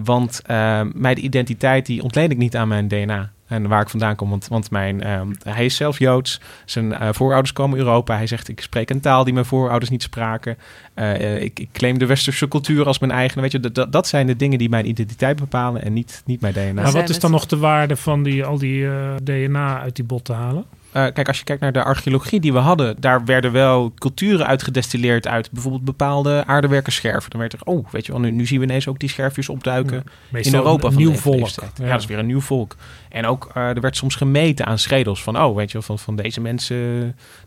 want 0.04 0.42
eh, 0.46 0.82
mijn 0.94 1.24
identiteit, 1.25 1.86
die 1.86 2.04
ontleen 2.04 2.32
ik 2.32 2.38
niet 2.38 2.56
aan 2.56 2.68
mijn 2.68 2.88
DNA. 2.88 3.32
En 3.48 3.68
waar 3.68 3.82
ik 3.82 3.89
vandaan 3.89 4.16
kom. 4.16 4.30
Want, 4.30 4.48
want 4.48 4.72
mijn, 4.72 5.04
ehm, 5.04 5.27
hij 5.44 5.66
is 5.66 5.75
zelf 5.75 6.00
Joods. 6.00 6.42
Zijn 6.66 6.94
eh, 6.94 7.10
voorouders 7.12 7.54
komen 7.54 7.77
Europa. 7.77 8.16
Hij 8.16 8.27
zegt, 8.27 8.48
ik 8.48 8.62
spreek 8.62 8.89
een 8.89 9.00
taal 9.00 9.24
die 9.24 9.34
mijn 9.34 9.46
voorouders 9.46 9.92
niet 9.92 10.01
spraken. 10.04 10.58
Eh, 10.94 11.13
eh, 11.36 11.42
ik, 11.44 11.60
ik 11.60 11.70
claim 11.72 11.98
de 11.98 12.06
westerse 12.06 12.48
cultuur 12.48 12.86
als 12.86 13.00
mijn 13.00 13.12
eigen. 13.12 13.42
Weet 13.42 13.51
je, 13.51 13.60
dat- 13.60 13.92
dat, 13.92 14.08
zijn 14.08 14.27
de 14.27 14.36
dingen 14.36 14.58
die 14.58 14.70
mijn 14.70 14.88
identiteit 14.88 15.39
bepalen. 15.39 15.84
En 15.84 15.94
niet, 15.94 16.22
niet 16.25 16.42
mijn 16.42 16.54
DNA. 16.54 16.74
Maar 16.82 16.92
wat 16.92 17.10
is 17.10 17.20
dan 17.20 17.32
nog 17.32 17.46
de 17.46 17.58
waarde 17.58 17.96
van 17.96 18.24
die, 18.24 18.46
al 18.46 18.58
die 18.58 18.88
eh, 18.88 19.16
DNA 19.24 19.82
uit 19.82 19.96
die 19.96 20.06
bot 20.06 20.25
te 20.25 20.34
halen? 20.34 20.66
Eh, 20.91 21.03
kijk, 21.13 21.27
als 21.27 21.38
je 21.38 21.44
kijkt 21.44 21.62
naar 21.62 21.72
de 21.72 21.84
archeologie 21.84 22.39
die 22.39 22.53
we 22.53 22.60
hadden, 22.60 22.96
daar 23.00 23.25
werden 23.25 23.51
wel 23.51 23.91
culturen 23.98 24.48
uitgedestilleerd 24.48 25.27
uit 25.27 25.51
bijvoorbeeld 25.51 25.84
bepaalde 25.86 26.44
aardewerkerscherven. 26.46 27.29
Dan 27.29 27.39
werd 27.39 27.53
er, 27.53 27.60
oh, 27.63 27.88
weet 27.91 28.06
je 28.06 28.12
wel, 28.12 28.22
nu, 28.22 28.32
nu 28.32 28.46
zien 28.46 28.60
we 28.60 28.65
ineens 28.65 28.88
ook 28.88 29.00
die 29.00 29.10
scherfjes 29.10 29.50
opduiken 29.50 30.03
in 30.32 30.53
Europa 30.53 30.86
een 30.88 30.94
van 30.94 31.01
nieuw 31.01 31.12
de 31.12 31.17
volk. 31.17 31.36
leeftijd. 31.39 31.72
Ja. 31.82 31.89
dat 31.91 32.00
is 32.00 32.06
weer 32.06 32.17
een 32.20 32.25
nieuw 32.25 32.39
volk. 32.41 32.75
En 33.10 33.25
ook, 33.25 33.50
eh, 33.53 33.63
er 33.70 33.82
werd 33.82 33.96
soms 33.96 34.15
gemeten 34.15 34.65
aan 34.65 34.77
schedels 34.79 35.24
van, 35.24 35.39
oh, 35.41 35.56
weet 35.56 35.67
je 35.67 35.74
wel, 35.74 35.82
van, 35.88 36.00
van 36.00 36.15
deze 36.15 36.41
mensen, 36.41 36.77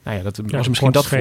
nou 0.02 0.16
ja, 0.16 0.22
dat 0.22 0.40
Ja, 0.46 0.56
was 0.56 0.68
misschien 0.68 0.92
dat 0.92 1.12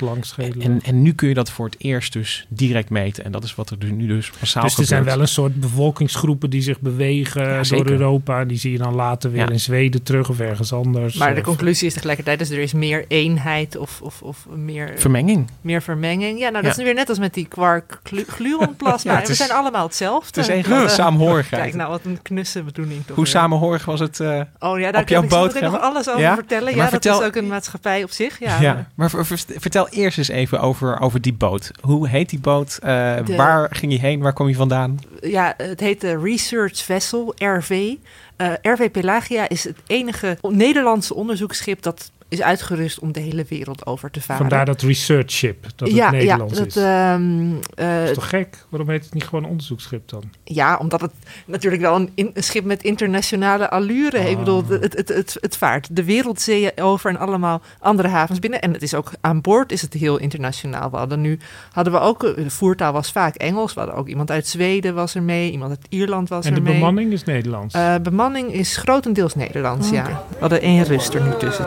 langschedelig. 0.00 0.64
En, 0.64 0.80
en 0.82 1.02
nu 1.02 1.12
kun 1.12 1.28
je 1.28 1.34
dat 1.34 1.50
voor 1.50 1.66
het 1.66 1.74
eerst 1.78 2.12
dus 2.12 2.46
direct 2.48 2.90
meten. 2.90 3.24
En 3.24 3.32
dat 3.32 3.44
is 3.44 3.54
wat 3.54 3.70
er 3.70 3.78
dus 3.78 3.90
nu 3.90 4.06
dus 4.06 4.30
massaal 4.40 4.62
dus 4.62 4.78
er 4.78 4.84
zijn 4.84 4.98
gebeurt. 4.98 5.16
wel 5.16 5.26
een 5.26 5.32
soort 5.32 5.54
bevolkingsgroepen 5.60 6.50
die 6.50 6.62
zich 6.62 6.80
bewegen 6.80 7.42
Ja, 7.48 7.62
door. 7.62 7.86
Europa. 7.90 8.44
Die 8.44 8.58
zie 8.58 8.72
je 8.72 8.78
dan 8.78 8.94
later 8.94 9.30
weer 9.30 9.40
Ja. 9.44 9.50
in 9.50 9.60
Zweden 9.60 10.02
terug 10.02 10.28
of 10.28 10.40
ergens 10.40 10.72
anders. 10.72 11.14
Maar 11.16 11.34
de 11.34 11.40
conclusie 11.40 11.67
is 11.70 11.92
tegelijkertijd, 11.94 12.38
dus 12.38 12.50
er 12.50 12.58
is 12.58 12.72
meer 12.72 13.04
eenheid 13.08 13.76
of, 13.76 14.00
of, 14.02 14.22
of 14.22 14.46
meer, 14.54 14.92
Vermenging. 14.96 15.50
meer 15.60 15.82
vermenging. 15.82 16.38
Ja, 16.38 16.48
nou 16.50 16.62
dat 16.64 16.74
Ja. 16.74 16.78
is 16.78 16.84
weer 16.84 16.94
net 16.94 17.08
als 17.08 17.18
met 17.18 17.34
die 17.34 17.46
quark-gluonplasma. 17.48 19.12
Ja, 19.20 19.26
we 19.26 19.34
zijn 19.34 19.50
allemaal 19.50 19.86
hetzelfde. 19.86 20.26
Het 20.26 20.36
is 20.36 20.48
één 20.54 20.64
grote 20.72 20.88
saamhorigheid. 20.88 21.62
Kijk, 21.62 21.74
nou 21.74 21.90
wat 21.90 22.00
een 22.04 22.22
knusse 22.22 22.62
bedoeling 22.62 22.98
toch 23.06 23.16
Hoe 23.16 23.24
weer. 23.24 23.32
samenhorig 23.32 23.84
was 23.84 24.00
het? 24.00 24.20
eh, 24.20 24.40
Oh 24.58 24.78
ja, 24.78 24.90
daar 24.92 25.04
kan 25.04 25.22
ik 25.22 25.28
boot, 25.28 25.60
nog 25.60 25.80
alles 25.80 26.08
over 26.08 26.20
Ja? 26.20 26.34
vertellen. 26.34 26.70
Ja, 26.70 26.76
Maar 26.76 26.90
dat 26.90 27.02
vertel- 27.02 27.20
is 27.20 27.26
ook 27.26 27.36
een 27.36 27.46
maatschappij 27.46 28.02
op 28.02 28.10
zich. 28.10 28.38
Ja, 28.38 28.60
ja. 28.60 28.86
Maar 28.94 29.10
ver- 29.10 29.26
ver- 29.26 29.44
vertel 29.46 29.88
eerst 29.88 30.18
eens 30.18 30.28
even 30.28 30.60
over, 30.60 31.00
over 31.00 31.20
die 31.20 31.32
boot. 31.34 31.70
Hoe 31.80 32.08
heet 32.08 32.30
die 32.30 32.40
boot? 32.40 32.78
Eh, 32.82 33.16
De- 33.24 33.36
Waar 33.36 33.68
ging 33.76 33.92
je 33.92 33.98
heen? 33.98 34.20
Waar 34.20 34.32
kom 34.32 34.48
je 34.48 34.54
vandaan? 34.54 34.98
ja, 35.20 35.54
het 35.56 35.80
heet 35.80 36.00
de 36.00 36.18
Research 36.18 36.76
Vessel, 36.84 37.34
RV. 37.36 37.94
Eh, 38.38 38.52
RV 38.62 38.90
Pelagia 38.90 39.48
is 39.48 39.64
het 39.64 39.76
enige 39.86 40.38
Nederlandse 40.42 41.14
onderzoeksschip 41.14 41.82
dat 41.82 42.10
is 42.28 42.42
uitgerust 42.42 42.98
om 42.98 43.12
de 43.12 43.20
hele 43.20 43.44
wereld 43.48 43.86
over 43.86 44.10
te 44.10 44.20
varen. 44.20 44.40
Vandaar 44.40 44.64
dat 44.64 44.82
research 44.82 45.30
ship, 45.30 45.62
dat 45.62 45.88
het 45.88 45.96
ja, 45.96 46.10
Nederlands 46.10 46.52
ja, 46.54 46.58
dat, 46.58 46.66
is. 46.68 46.76
ehm, 46.76 47.50
eh, 47.74 47.98
dat 48.00 48.08
is 48.08 48.14
toch 48.14 48.28
gek? 48.28 48.64
Waarom 48.68 48.90
heet 48.90 49.04
het 49.04 49.14
niet 49.14 49.24
gewoon 49.24 49.44
onderzoeksschip 49.44 50.08
dan? 50.08 50.22
ja, 50.44 50.76
omdat 50.76 51.00
het 51.00 51.12
natuurlijk 51.46 51.82
wel 51.82 51.94
een, 51.96 52.10
in- 52.14 52.30
een 52.34 52.42
schip 52.42 52.64
met 52.64 52.82
internationale 52.82 53.70
allure 53.70 54.18
heeft. 54.18 54.30
Ik 54.30 54.38
bedoel, 54.38 54.62
Ah. 54.62 54.68
het, 54.80 54.96
het, 54.96 55.08
het, 55.08 55.36
het 55.40 55.56
vaart 55.56 55.96
de 55.96 56.04
wereldzeeën 56.04 56.70
over 56.80 57.10
en 57.10 57.16
allemaal 57.18 57.62
andere 57.80 58.08
havens 58.08 58.38
binnen. 58.38 58.60
En 58.60 58.72
het 58.72 58.82
is 58.82 58.94
ook 58.94 59.10
aan 59.20 59.40
boord 59.40 59.72
is 59.72 59.82
het 59.82 59.92
heel 59.92 60.16
internationaal. 60.18 60.90
We 60.90 60.96
hadden 60.96 61.20
nu 61.20 61.38
hadden 61.72 61.92
we 61.92 61.98
ook, 61.98 62.24
eh, 62.24 62.34
de 62.34 62.50
voertaal 62.50 62.92
was 62.92 63.12
vaak 63.12 63.34
Engels. 63.34 63.74
We 63.74 63.80
hadden 63.80 63.98
ook 63.98 64.08
iemand 64.08 64.30
uit 64.30 64.46
Zweden 64.46 64.94
was 64.94 65.14
er 65.14 65.22
mee, 65.22 65.50
iemand 65.50 65.70
uit 65.70 65.86
Ierland 65.88 66.28
was 66.28 66.44
en 66.44 66.50
de 66.52 66.56
er 66.58 66.62
mee. 66.64 66.74
bemanning 66.74 67.12
is 67.12 67.24
Nederlands. 67.24 67.74
Eh, 67.74 67.94
bemanning 68.02 68.52
is 68.52 68.76
grotendeels 68.76 69.34
Nederlands, 69.34 69.90
ja. 69.90 70.04
We 70.28 70.36
hadden 70.40 70.60
één 70.60 70.84
rust 70.84 71.14
er 71.14 71.22
nu 71.22 71.30
tussen. 71.38 71.66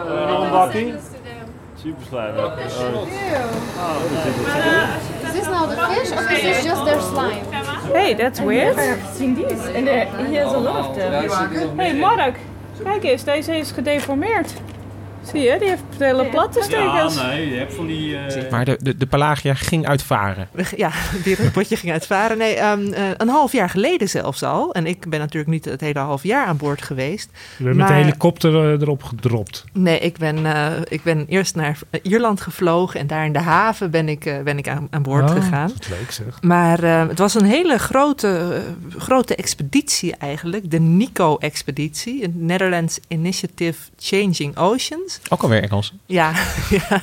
Super 1.81 2.03
slijmerig. 2.07 2.65
Is 5.23 5.33
this 5.33 5.47
now 5.47 5.65
the 5.65 5.75
fish 5.75 6.11
or 6.11 6.31
is 6.31 6.41
this 6.41 6.63
just 6.63 6.85
their 6.85 7.01
slime? 7.01 7.43
Hey, 7.93 8.13
that's 8.15 8.39
weird. 8.39 8.77
I've 8.77 9.15
seen 9.15 9.35
these 9.35 9.65
and 9.75 9.87
there, 9.87 10.07
he 10.27 10.35
has 10.35 10.53
a 10.53 10.57
lot 10.59 10.89
of 10.89 10.95
them. 10.95 11.79
Hey, 11.79 11.93
Mark, 11.93 12.35
kijk 12.83 13.03
eens, 13.03 13.23
deze 13.23 13.57
is 13.57 13.71
gedeformeerd. 13.71 14.53
Zie 15.23 15.41
je, 15.41 15.55
die 15.59 15.67
heeft 15.67 15.81
hele 15.97 16.25
platte 16.25 16.59
Ja, 16.59 16.65
stekers. 16.65 17.15
nee, 17.27 17.49
je 17.49 17.55
hebt 17.55 17.73
van 17.73 17.87
die... 17.87 18.17
eh, 18.17 18.51
Maar 18.51 18.65
de, 18.65 18.77
de, 18.81 18.97
de 18.97 19.05
Pelagia 19.05 19.53
ging 19.53 19.87
uitvaren. 19.87 20.47
We 20.51 20.65
Ja, 20.75 20.91
een 21.25 21.51
potje 21.51 21.75
ging 21.75 21.91
uitvaren. 21.91 22.37
Nee, 22.37 22.55
ehm, 22.55 22.93
eh, 22.93 23.03
een 23.17 23.29
half 23.29 23.51
jaar 23.51 23.69
geleden 23.69 24.09
zelfs 24.09 24.43
al. 24.43 24.73
En 24.73 24.85
ik 24.85 25.09
ben 25.09 25.19
natuurlijk 25.19 25.51
niet 25.51 25.65
het 25.65 25.81
hele 25.81 25.99
half 25.99 26.23
jaar 26.23 26.45
aan 26.45 26.57
boord 26.57 26.81
geweest. 26.81 27.29
Je 27.57 27.63
bent 27.63 27.75
met 27.75 27.87
de 27.87 27.93
helikopter 27.93 28.55
eh, 28.55 28.81
erop 28.81 29.03
gedropt. 29.03 29.63
Nee, 29.73 29.99
ik 29.99 30.17
ben, 30.17 30.45
eh, 30.45 30.71
ik 30.87 31.03
ben 31.03 31.25
eerst 31.27 31.55
naar 31.55 31.77
Ierland 32.01 32.41
gevlogen. 32.41 32.99
En 32.99 33.07
daar 33.07 33.25
in 33.25 33.33
de 33.33 33.39
haven 33.39 33.91
ben 33.91 34.09
ik, 34.09 34.41
ben 34.43 34.57
ik 34.57 34.67
aan, 34.67 34.87
aan 34.89 35.01
boord 35.03 35.29
Oh, 35.29 35.35
gegaan. 35.35 35.67
Dat 35.67 35.79
is 35.81 35.87
leuk 35.87 36.11
zeg. 36.11 36.41
Maar 36.41 36.81
het 37.07 37.19
was 37.19 37.33
een 37.33 37.45
hele 37.45 37.77
grote, 37.77 38.61
grote 38.97 39.35
expeditie 39.35 40.15
eigenlijk. 40.15 40.71
De 40.71 40.79
NICO-expeditie. 40.79 42.27
Netherlands 42.35 42.99
Initiative 43.07 43.79
Changing 43.99 44.57
Oceans. 44.57 45.10
Ook 45.29 45.41
alweer 45.41 45.63
Engels. 45.63 45.93
Ja, 46.05 46.33
ja. 46.69 47.01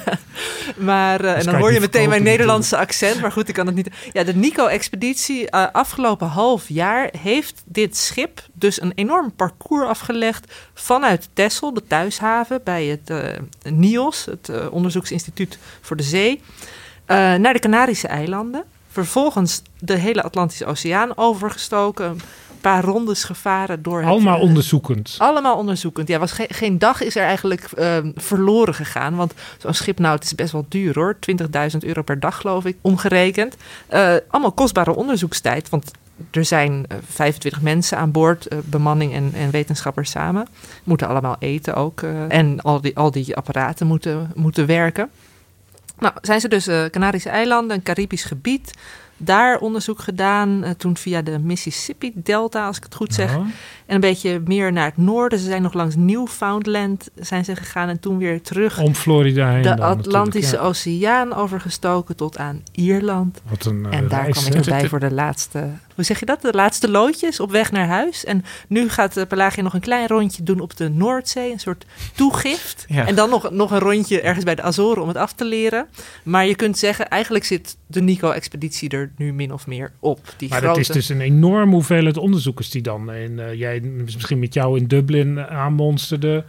maar 0.76 1.24
eh, 1.24 1.38
en 1.38 1.44
dan 1.44 1.54
hoor 1.54 1.72
je 1.72 1.80
meteen 1.80 2.08
mijn 2.08 2.22
Nederlandse 2.22 2.76
accent. 2.76 3.20
Maar 3.20 3.32
goed, 3.32 3.48
ik 3.48 3.54
kan 3.54 3.66
het 3.66 3.74
niet. 3.74 3.88
Ja, 4.12 4.24
de 4.24 4.34
Nico-expeditie 4.34 5.42
uh, 5.42 5.66
afgelopen 5.72 6.26
half 6.28 6.68
jaar 6.68 7.10
heeft 7.20 7.62
dit 7.64 7.96
schip 7.96 8.42
dus 8.52 8.80
een 8.80 8.92
enorm 8.94 9.32
parcours 9.32 9.88
afgelegd 9.88 10.52
vanuit 10.74 11.28
Texel, 11.32 11.74
de 11.74 11.86
thuishaven, 11.86 12.60
bij 12.64 12.84
het 12.84 13.10
uh, 13.10 13.72
NIOS, 13.72 14.24
het 14.24 14.70
onderzoeksinstituut 14.70 15.58
voor 15.80 15.96
de 15.96 16.02
zee, 16.02 16.42
naar 17.06 17.52
de 17.52 17.58
Canarische 17.58 18.08
eilanden. 18.08 18.64
Vervolgens 18.90 19.62
de 19.78 19.94
hele 19.94 20.22
Atlantische 20.22 20.66
Oceaan 20.66 21.16
overgestoken. 21.16 22.20
Een 22.58 22.70
paar 22.70 22.84
rondes 22.84 23.24
gevaren 23.24 23.82
door. 23.82 24.04
Allemaal 24.04 24.34
het, 24.34 24.42
onderzoekend. 24.42 25.14
Allemaal 25.18 25.56
onderzoekend. 25.56 26.08
Ja, 26.08 26.18
was 26.18 26.32
ge 26.32 26.46
geen 26.48 26.78
dag 26.78 27.02
is 27.02 27.16
er 27.16 27.22
eigenlijk 27.22 27.68
uh, 27.78 27.98
verloren 28.14 28.74
gegaan. 28.74 29.16
Want 29.16 29.34
zo'n 29.58 29.74
schip, 29.74 29.98
nou, 29.98 30.14
het 30.14 30.24
is 30.24 30.34
best 30.34 30.52
wel 30.52 30.66
duur 30.68 30.94
hoor. 30.94 31.16
20.000 31.72 31.78
euro 31.78 32.02
per 32.02 32.20
dag, 32.20 32.36
geloof 32.36 32.64
ik, 32.64 32.76
omgerekend. 32.80 33.56
Uh, 33.92 34.14
allemaal 34.28 34.52
kostbare 34.52 34.94
onderzoekstijd. 34.94 35.68
Want 35.68 35.90
er 36.30 36.44
zijn 36.44 36.72
uh, 36.72 36.98
25 37.08 37.62
mensen 37.62 37.98
aan 37.98 38.10
boord, 38.10 38.48
bemanning 38.64 39.14
en, 39.14 39.30
en, 39.34 39.50
wetenschappers 39.50 40.10
samen. 40.10 40.46
Moeten 40.84 41.08
allemaal 41.08 41.36
eten 41.38 41.74
ook. 41.74 42.00
Uh, 42.00 42.32
en 42.32 42.60
al 42.60 42.80
die, 42.80 42.96
al 42.96 43.10
die 43.10 43.36
apparaten 43.36 43.86
moeten, 43.86 44.32
moeten 44.34 44.66
werken. 44.66 45.10
Nou, 45.98 46.14
zijn 46.20 46.40
ze 46.40 46.48
dus 46.48 46.68
Canarische 46.90 47.28
eilanden, 47.28 47.76
een 47.76 47.82
Caribisch 47.82 48.24
gebied. 48.24 48.72
Daar 49.18 49.58
onderzoek 49.58 49.98
gedaan, 49.98 50.64
uh, 50.64 50.70
toen 50.70 50.96
via 50.96 51.22
de 51.22 51.38
Mississippi-delta, 51.38 52.66
als 52.66 52.76
ik 52.76 52.82
het 52.82 52.94
goed 52.94 53.14
zeg. 53.14 53.32
Ja. 53.32 53.46
En 53.86 53.94
een 53.94 54.00
beetje 54.00 54.40
meer 54.44 54.72
naar 54.72 54.84
het 54.84 54.96
noorden. 54.96 55.38
Ze 55.38 55.44
zijn 55.44 55.62
nog 55.62 55.72
langs 55.72 55.94
Newfoundland 55.96 57.08
zijn 57.14 57.44
ze 57.44 57.56
gegaan 57.56 57.88
en 57.88 58.00
toen 58.00 58.18
weer 58.18 58.42
terug. 58.42 58.80
Om 58.80 58.94
Florida 58.94 59.50
heen 59.50 59.62
De 59.62 59.68
dan 59.68 59.80
Atlantische 59.80 60.56
ja. 60.56 60.62
Oceaan 60.62 61.34
overgestoken 61.34 62.16
tot 62.16 62.38
aan 62.38 62.62
Ierland. 62.72 63.40
Wat 63.48 63.64
een, 63.64 63.86
uh, 63.86 63.94
en 63.94 64.08
daar 64.08 64.22
reis, 64.22 64.38
kwam 64.38 64.46
ik 64.46 64.66
erbij 64.66 64.88
voor 64.88 65.00
de 65.00 65.12
laatste, 65.12 65.68
hoe 65.94 66.04
zeg 66.04 66.20
je 66.20 66.26
dat? 66.26 66.42
De 66.42 66.52
laatste 66.52 66.90
loodjes 66.90 67.40
op 67.40 67.50
weg 67.50 67.72
naar 67.72 67.86
huis. 67.86 68.24
En 68.24 68.44
nu 68.68 68.88
gaat 68.88 69.16
uh, 69.16 69.24
Pelagia 69.28 69.62
nog 69.62 69.74
een 69.74 69.80
klein 69.80 70.06
rondje 70.06 70.42
doen 70.42 70.60
op 70.60 70.76
de 70.76 70.88
Noordzee. 70.88 71.52
Een 71.52 71.60
soort 71.60 71.86
toegift. 72.14 72.84
Ja. 72.88 73.06
En 73.06 73.14
dan 73.14 73.30
nog, 73.30 73.50
nog 73.50 73.70
een 73.70 73.78
rondje 73.78 74.20
ergens 74.20 74.44
bij 74.44 74.54
de 74.54 74.62
Azoren 74.62 75.02
om 75.02 75.08
het 75.08 75.16
af 75.16 75.32
te 75.32 75.44
leren. 75.44 75.88
Maar 76.22 76.46
je 76.46 76.54
kunt 76.54 76.78
zeggen, 76.78 77.08
eigenlijk 77.08 77.44
zit 77.44 77.76
de 77.86 78.00
Nico-expeditie 78.00 78.90
er 78.90 79.07
nu 79.16 79.32
min 79.32 79.52
of 79.52 79.66
meer 79.66 79.92
op. 80.00 80.34
Die 80.36 80.48
Maar 80.48 80.58
grote... 80.58 80.78
dat 80.78 80.88
is 80.88 80.94
dus 80.94 81.08
een 81.08 81.20
enorme 81.20 81.72
hoeveelheid 81.72 82.16
onderzoekers 82.16 82.70
die 82.70 82.82
dan... 82.82 83.10
En, 83.10 83.32
uh, 83.32 83.54
jij 83.54 83.80
misschien 83.80 84.38
met 84.38 84.54
jou 84.54 84.78
in 84.78 84.86
Dublin 84.86 85.40
aanmonsterden... 85.40 86.44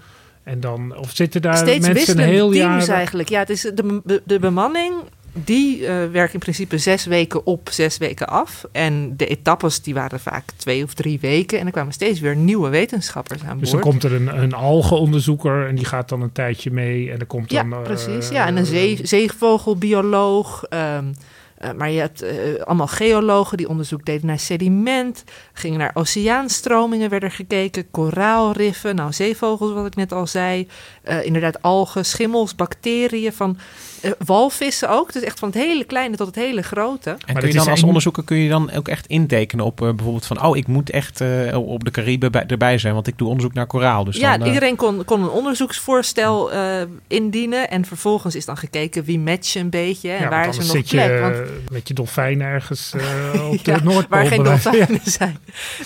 En 0.50 0.60
dan, 0.60 0.98
of 0.98 1.16
zitten 1.16 1.42
daar 1.42 1.58
Steeds 1.58 1.88
mensen 1.88 2.18
een 2.18 2.30
heel 2.30 2.52
teams 2.52 2.86
jaar... 2.86 2.96
eigenlijk. 2.96 3.30
Ja, 3.30 3.40
het 3.40 3.50
is 3.50 3.62
de, 3.62 4.22
de, 4.26 4.40
bemanning 4.40 4.94
die 5.34 5.80
uh, 5.80 5.88
werkt 6.12 6.34
in 6.34 6.40
principe 6.40 6.78
zes 6.78 7.06
weken 7.06 7.46
op, 7.46 7.70
zes 7.72 7.98
weken 7.98 8.28
af. 8.28 8.66
En 8.72 9.18
de 9.18 9.28
etappes 9.28 9.82
die 9.82 9.94
waren 9.94 10.20
vaak 10.20 10.44
twee 10.56 10.84
of 10.84 10.94
drie 10.94 11.20
weken. 11.20 11.60
En 11.60 11.66
er 11.66 11.72
kwamen 11.72 11.94
steeds 11.94 12.20
weer 12.20 12.36
nieuwe 12.36 12.70
wetenschappers 12.70 13.44
aan 13.44 13.60
Dus 13.60 13.72
boord. 13.72 13.84
dan 13.84 13.92
komt 13.92 14.04
er 14.04 14.14
een, 14.14 14.42
een 14.42 14.54
algenonderzoeker 14.54 15.68
en 15.68 15.76
die 15.76 15.86
gaat 15.86 16.10
dan 16.10 16.22
een 16.22 16.32
tijdje 16.32 16.72
mee. 16.72 17.12
En 17.12 17.20
er 17.20 17.26
komt 17.26 17.52
ja, 17.52 17.64
dan... 17.64 17.84
precies. 17.84 18.28
Uh, 18.28 18.32
ja, 18.32 18.48
en 18.48 18.58
een 18.58 18.66
zee, 18.66 19.00
zeevogelbioloog... 19.04 20.66
Um, 20.70 21.14
uh, 21.62 21.72
maar 21.72 21.90
je 21.90 22.00
hebt 22.00 22.24
uh, 22.24 22.62
allemaal 22.64 22.88
geologen 22.88 23.58
die 23.58 23.70
onderzoek 23.70 24.06
deden 24.06 24.28
naar 24.28 24.40
sediment, 24.40 25.24
gingen 25.54 25.80
naar 25.80 25.92
oceaanstromingen, 25.94 27.10
werden 27.10 27.32
gekeken, 27.32 27.92
koraalriffen, 27.92 28.96
nou 28.96 29.14
zeevogels 29.14 29.74
wat 29.74 29.86
ik 29.86 29.96
net 29.96 30.12
al 30.12 30.28
zei, 30.28 30.68
uh, 31.10 31.26
inderdaad 31.26 31.62
algen, 31.62 32.06
schimmels, 32.06 32.56
bacteriën, 32.56 33.34
van 33.34 33.58
uh, 34.02 34.12
walvissen 34.26 34.90
ook. 34.90 35.14
Dus 35.14 35.24
echt 35.24 35.40
van 35.40 35.50
het 35.50 35.58
hele 35.58 35.84
kleine 35.84 36.16
tot 36.16 36.28
het 36.28 36.36
hele 36.36 36.62
grote. 36.62 37.18
En 37.26 37.36
kun 37.36 37.48
je 37.48 37.54
dan 37.54 37.68
als 37.68 37.82
een... 37.82 37.88
onderzoeker 37.88 38.24
kun 38.24 38.38
je 38.38 38.50
dan 38.50 38.72
ook 38.72 38.88
echt 38.88 39.08
intekenen 39.08 39.66
op 39.66 39.82
uh, 39.82 39.90
bijvoorbeeld 39.94 40.26
van, 40.26 40.44
oh, 40.44 40.58
ik 40.58 40.68
moet 40.68 40.90
echt 40.90 41.22
uh, 41.22 41.58
op 41.58 41.84
de 41.84 41.92
Cariben 41.92 42.32
bij, 42.32 42.46
erbij 42.46 42.78
zijn, 42.78 42.94
want 42.94 43.08
ik 43.08 43.18
doe 43.18 43.28
onderzoek 43.28 43.54
naar 43.54 43.68
koraal. 43.68 44.04
Dus 44.04 44.18
ja, 44.18 44.38
dan, 44.38 44.48
iedereen 44.48 44.76
kon, 44.76 45.06
kon 45.06 45.24
een 45.24 45.30
onderzoeksvoorstel 45.30 46.54
uh, 46.54 46.82
indienen 47.08 47.70
en 47.70 47.86
vervolgens 47.86 48.36
is 48.36 48.46
dan 48.46 48.58
gekeken 48.58 49.04
wie 49.04 49.20
matchen 49.20 49.62
een 49.62 49.70
beetje 49.70 50.12
en 50.12 50.22
ja, 50.22 50.30
waar 50.30 50.48
is 50.48 50.58
er 50.58 50.64
nog 50.64 50.72
zit 50.72 50.88
plek. 50.88 51.12
Je, 51.12 51.20
want, 51.20 51.72
met 51.72 51.88
je 51.88 51.94
dolfijn 51.94 52.42
ergens 52.42 52.94
uh, 52.96 53.50
op 53.52 53.64
de 53.64 53.72
ja, 53.72 53.84
Noordpool. 53.84 54.20
Waar 54.20 54.26
geen 54.26 54.44
dolfijnen 54.44 55.00
ja. 55.04 55.12
zijn. 55.12 55.38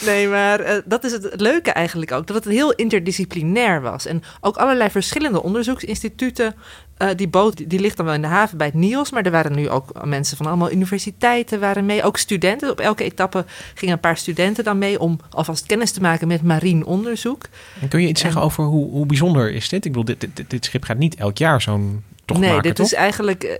Nee, 0.06 0.28
maar 0.28 0.62
uh, 0.62 0.82
dat 0.86 1.04
is 1.04 1.12
het 1.12 1.42
leuke 1.42 1.72
eigenlijk 1.72 2.12
ook. 2.12 2.28
Dat 2.28 2.36
het 2.36 2.54
heel 2.54 2.74
interdisciplinair 2.74 3.82
was. 3.82 4.06
En 4.06 4.24
ook 4.42 4.58
allerlei 4.58 4.90
verschillende 4.90 5.44
onderzoeksinstituten. 5.44 6.56
Uh, 6.98 7.10
die 7.16 7.28
boot 7.28 7.58
die, 7.58 7.68
die 7.68 7.80
ligt 7.80 7.98
dan 7.98 8.06
wel 8.06 8.16
in 8.16 8.22
de 8.22 8.28
haven 8.28 8.58
bij 8.58 8.68
het 8.68 8.76
NIOS. 8.76 9.12
Maar 9.12 9.26
er 9.26 9.32
waren 9.32 9.56
nu 9.56 9.70
ook 9.70 10.06
mensen 10.06 10.38
van 10.38 10.46
allemaal 10.46 10.72
universiteiten 10.72 11.60
waren 11.60 11.86
mee. 11.86 12.04
Ook 12.04 12.18
studenten. 12.18 12.70
Op 12.70 12.80
elke 12.80 13.04
etappe 13.04 13.46
gingen 13.74 13.94
een 13.94 14.00
paar 14.00 14.18
studenten 14.18 14.64
dan 14.64 14.78
mee... 14.78 15.00
om 15.00 15.20
alvast 15.30 15.66
kennis 15.66 15.92
te 15.92 16.02
maken 16.02 16.28
met 16.28 16.44
marien 16.44 16.86
onderzoek. 16.86 17.46
En 17.82 17.88
kun 17.88 18.02
je 18.02 18.08
iets 18.08 18.22
en, 18.22 18.26
zeggen 18.26 18.46
over 18.46 18.64
hoe, 18.64 18.90
hoe 18.90 19.06
bijzonder 19.06 19.54
is 19.54 19.70
dit? 19.70 19.86
Ik 19.86 19.92
bedoel, 19.92 20.18
dit, 20.18 20.28
dit, 20.36 20.50
dit 20.50 20.66
schip 20.66 20.84
gaat 20.84 20.98
niet 20.98 21.16
elk 21.16 21.38
jaar 21.38 21.62
zo'n 21.62 22.04
toch 22.26 22.40
nee, 22.40 22.50
maken, 22.50 22.64
dit 22.64 22.76
toch? 22.76 22.86
is 22.86 22.94
eigenlijk 22.94 23.44
uh, 23.44 23.52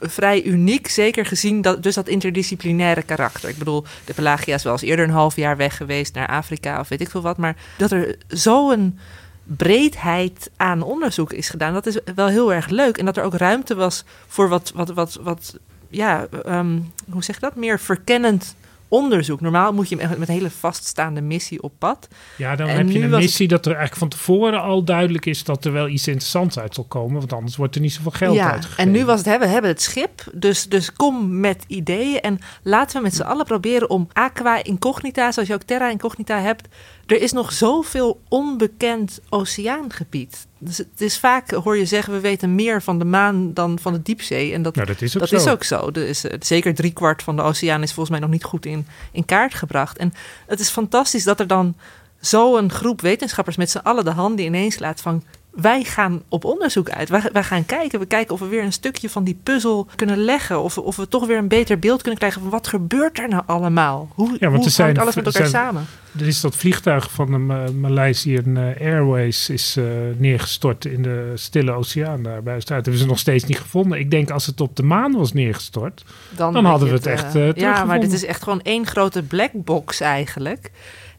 vrij 0.00 0.42
uniek, 0.42 0.88
zeker 0.88 1.26
gezien 1.26 1.62
dat, 1.62 1.82
dus 1.82 1.94
dat 1.94 2.08
interdisciplinaire 2.08 3.02
karakter. 3.02 3.48
Ik 3.48 3.58
bedoel, 3.58 3.84
de 4.04 4.14
Pelagia 4.14 4.54
is 4.54 4.62
wel 4.62 4.72
eens 4.72 4.82
eerder 4.82 5.04
een 5.04 5.10
half 5.10 5.36
jaar 5.36 5.56
weg 5.56 5.76
geweest 5.76 6.14
naar 6.14 6.28
Afrika 6.28 6.80
of 6.80 6.88
weet 6.88 7.00
ik 7.00 7.10
veel 7.10 7.22
wat. 7.22 7.36
Maar 7.36 7.56
dat 7.78 7.90
er 7.90 8.16
zo'n 8.28 8.98
breedheid 9.46 10.50
aan 10.56 10.82
onderzoek 10.82 11.32
is 11.32 11.48
gedaan, 11.48 11.72
dat 11.72 11.86
is 11.86 11.98
wel 12.14 12.26
heel 12.26 12.52
erg 12.52 12.68
leuk. 12.68 12.98
En 12.98 13.04
dat 13.04 13.16
er 13.16 13.24
ook 13.24 13.34
ruimte 13.34 13.74
was 13.74 14.04
voor 14.26 14.48
wat, 14.48 14.72
wat, 14.74 14.88
wat, 14.88 15.18
wat 15.22 15.58
ja, 15.88 16.26
um, 16.46 16.92
hoe 17.10 17.24
zeg 17.24 17.34
je 17.34 17.40
dat, 17.40 17.54
meer 17.54 17.80
verkennend 17.80 18.56
onderzoek. 18.88 19.40
Normaal 19.40 19.72
moet 19.72 19.88
je 19.88 19.96
met 19.96 20.28
een 20.28 20.34
hele 20.34 20.50
vaststaande 20.50 21.20
missie 21.20 21.62
op 21.62 21.72
pad. 21.78 22.08
Ja, 22.36 22.56
dan 22.56 22.68
En 22.68 22.76
heb 22.76 22.90
je 22.90 23.02
een 23.02 23.10
missie 23.10 23.48
dat 23.48 23.66
er 23.66 23.72
eigenlijk 23.72 24.00
van 24.00 24.08
tevoren 24.08 24.62
al 24.62 24.84
duidelijk 24.84 25.26
is 25.26 25.44
dat 25.44 25.64
er 25.64 25.72
wel 25.72 25.88
iets 25.88 26.08
interessants 26.08 26.58
uit 26.58 26.74
zal 26.74 26.84
komen. 26.84 27.18
Want 27.18 27.32
anders 27.32 27.56
wordt 27.56 27.74
er 27.74 27.80
niet 27.80 27.92
zoveel 27.92 28.10
geld 28.10 28.34
ja, 28.34 28.52
uitgegeven. 28.52 28.84
en 28.84 28.90
nu 28.90 29.04
was 29.04 29.18
het, 29.18 29.26
hè, 29.26 29.38
we 29.38 29.46
hebben 29.46 29.70
het 29.70 29.82
schip, 29.82 30.24
dus, 30.32 30.68
dus 30.68 30.92
kom 30.92 31.40
met 31.40 31.64
ideeën 31.66 32.20
en 32.20 32.38
laten 32.62 32.96
we 32.96 33.02
met 33.02 33.14
z'n 33.14 33.22
allen 33.22 33.44
proberen 33.44 33.90
om 33.90 34.08
aqua 34.12 34.62
incognita, 34.64 35.32
zoals 35.32 35.48
je 35.48 35.54
ook 35.54 35.62
terra 35.62 35.90
incognita 35.90 36.40
hebt. 36.40 36.68
Er 37.06 37.22
is 37.22 37.32
nog 37.32 37.52
zoveel 37.52 38.20
onbekend 38.28 39.20
oceaangebied. 39.28 40.46
Dus 40.58 40.78
het 40.78 41.00
is 41.00 41.18
vaak, 41.18 41.50
hoor 41.50 41.76
je 41.76 41.84
zeggen, 41.86 42.12
we 42.12 42.20
weten 42.20 42.54
meer 42.54 42.82
van 42.82 42.98
de 42.98 43.04
maan 43.04 43.54
dan 43.54 43.78
van 43.78 43.92
de 43.92 44.02
diepzee. 44.02 44.52
En 44.52 44.62
dat, 44.62 44.74
Nou, 44.74 44.86
dat 44.86 45.02
is 45.02 45.14
ook 45.14 45.20
dat 45.20 45.28
zo. 45.28 45.36
is 45.36 45.48
ook 45.48 45.64
zo. 45.64 45.90
Er 45.92 46.08
is, 46.08 46.24
eh, 46.24 46.36
zeker 46.40 46.74
driekwart 46.74 47.22
van 47.22 47.36
de 47.36 47.42
oceaan 47.42 47.82
is 47.82 47.92
volgens 47.92 48.10
mij 48.10 48.20
nog 48.20 48.30
niet 48.30 48.44
goed 48.44 48.66
in, 48.66 48.86
in 49.12 49.24
kaart 49.24 49.54
gebracht. 49.54 49.98
En 49.98 50.12
het 50.46 50.60
is 50.60 50.68
fantastisch 50.68 51.24
dat 51.24 51.40
er 51.40 51.46
dan 51.46 51.76
zo'n 52.20 52.70
groep 52.70 53.00
wetenschappers 53.00 53.56
met 53.56 53.70
z'n 53.70 53.78
allen 53.78 54.04
de 54.04 54.10
handen 54.10 54.44
ineens 54.44 54.78
laat 54.78 55.00
van... 55.00 55.22
Wij 55.56 55.84
gaan 55.84 56.22
op 56.28 56.44
onderzoek 56.44 56.90
uit. 56.90 57.08
Wij, 57.08 57.22
wij 57.32 57.42
gaan 57.44 57.66
kijken. 57.66 57.98
We 57.98 58.06
kijken 58.06 58.34
of 58.34 58.40
we 58.40 58.46
weer 58.46 58.62
een 58.62 58.72
stukje 58.72 59.10
van 59.10 59.24
die 59.24 59.38
puzzel 59.42 59.86
kunnen 59.96 60.18
leggen. 60.18 60.62
Of, 60.62 60.74
we- 60.74 60.80
of 60.82 60.96
we 60.96 61.08
toch 61.08 61.26
weer 61.26 61.38
een 61.38 61.48
beter 61.48 61.78
beeld 61.78 62.00
kunnen 62.00 62.18
krijgen 62.18 62.40
van 62.40 62.50
wat 62.50 62.66
gebeurt 62.66 63.18
er 63.18 63.28
nou 63.28 63.42
allemaal? 63.46 64.08
Hoe, 64.14 64.36
want 64.40 64.56
hoe 64.56 64.70
zijn- 64.70 64.98
alles 64.98 65.14
met 65.14 65.26
elkaar 65.26 65.46
zijn- 65.48 65.64
samen? 65.64 65.86
Er 66.18 66.26
is 66.26 66.40
dat 66.40 66.56
vliegtuig 66.56 67.10
van 67.10 67.30
de 67.30 67.38
Ma- 67.38 67.70
Malaysian 67.80 68.56
eh, 68.56 68.80
Airways 68.86 69.48
is 69.50 69.76
eh, 69.76 69.84
neergestort 70.16 70.84
in 70.84 71.02
de 71.02 71.32
Stille 71.34 71.72
Oceaan 71.72 72.22
daar 72.22 72.42
bij 72.42 72.52
Australië. 72.52 72.82
Dat 72.82 72.84
hebben 72.84 72.98
ze 73.02 73.06
nog 73.06 73.18
steeds 73.18 73.44
niet 73.44 73.58
gevonden. 73.58 73.98
Ik 73.98 74.10
denk 74.10 74.30
als 74.30 74.46
het 74.46 74.60
op 74.60 74.76
de 74.76 74.82
maan 74.82 75.12
was 75.12 75.32
neergestort. 75.32 76.04
Dan 76.36 76.64
hadden 76.64 76.88
we 76.88 76.94
het 76.94 77.06
echt, 77.06 77.34
eh, 77.34 77.52
ja, 77.52 77.84
maar 77.84 78.00
dit 78.00 78.12
is 78.12 78.24
echt 78.24 78.42
gewoon 78.42 78.60
één 78.62 78.86
grote 78.86 79.22
black 79.22 79.50
box 79.52 80.00
eigenlijk. 80.00 80.70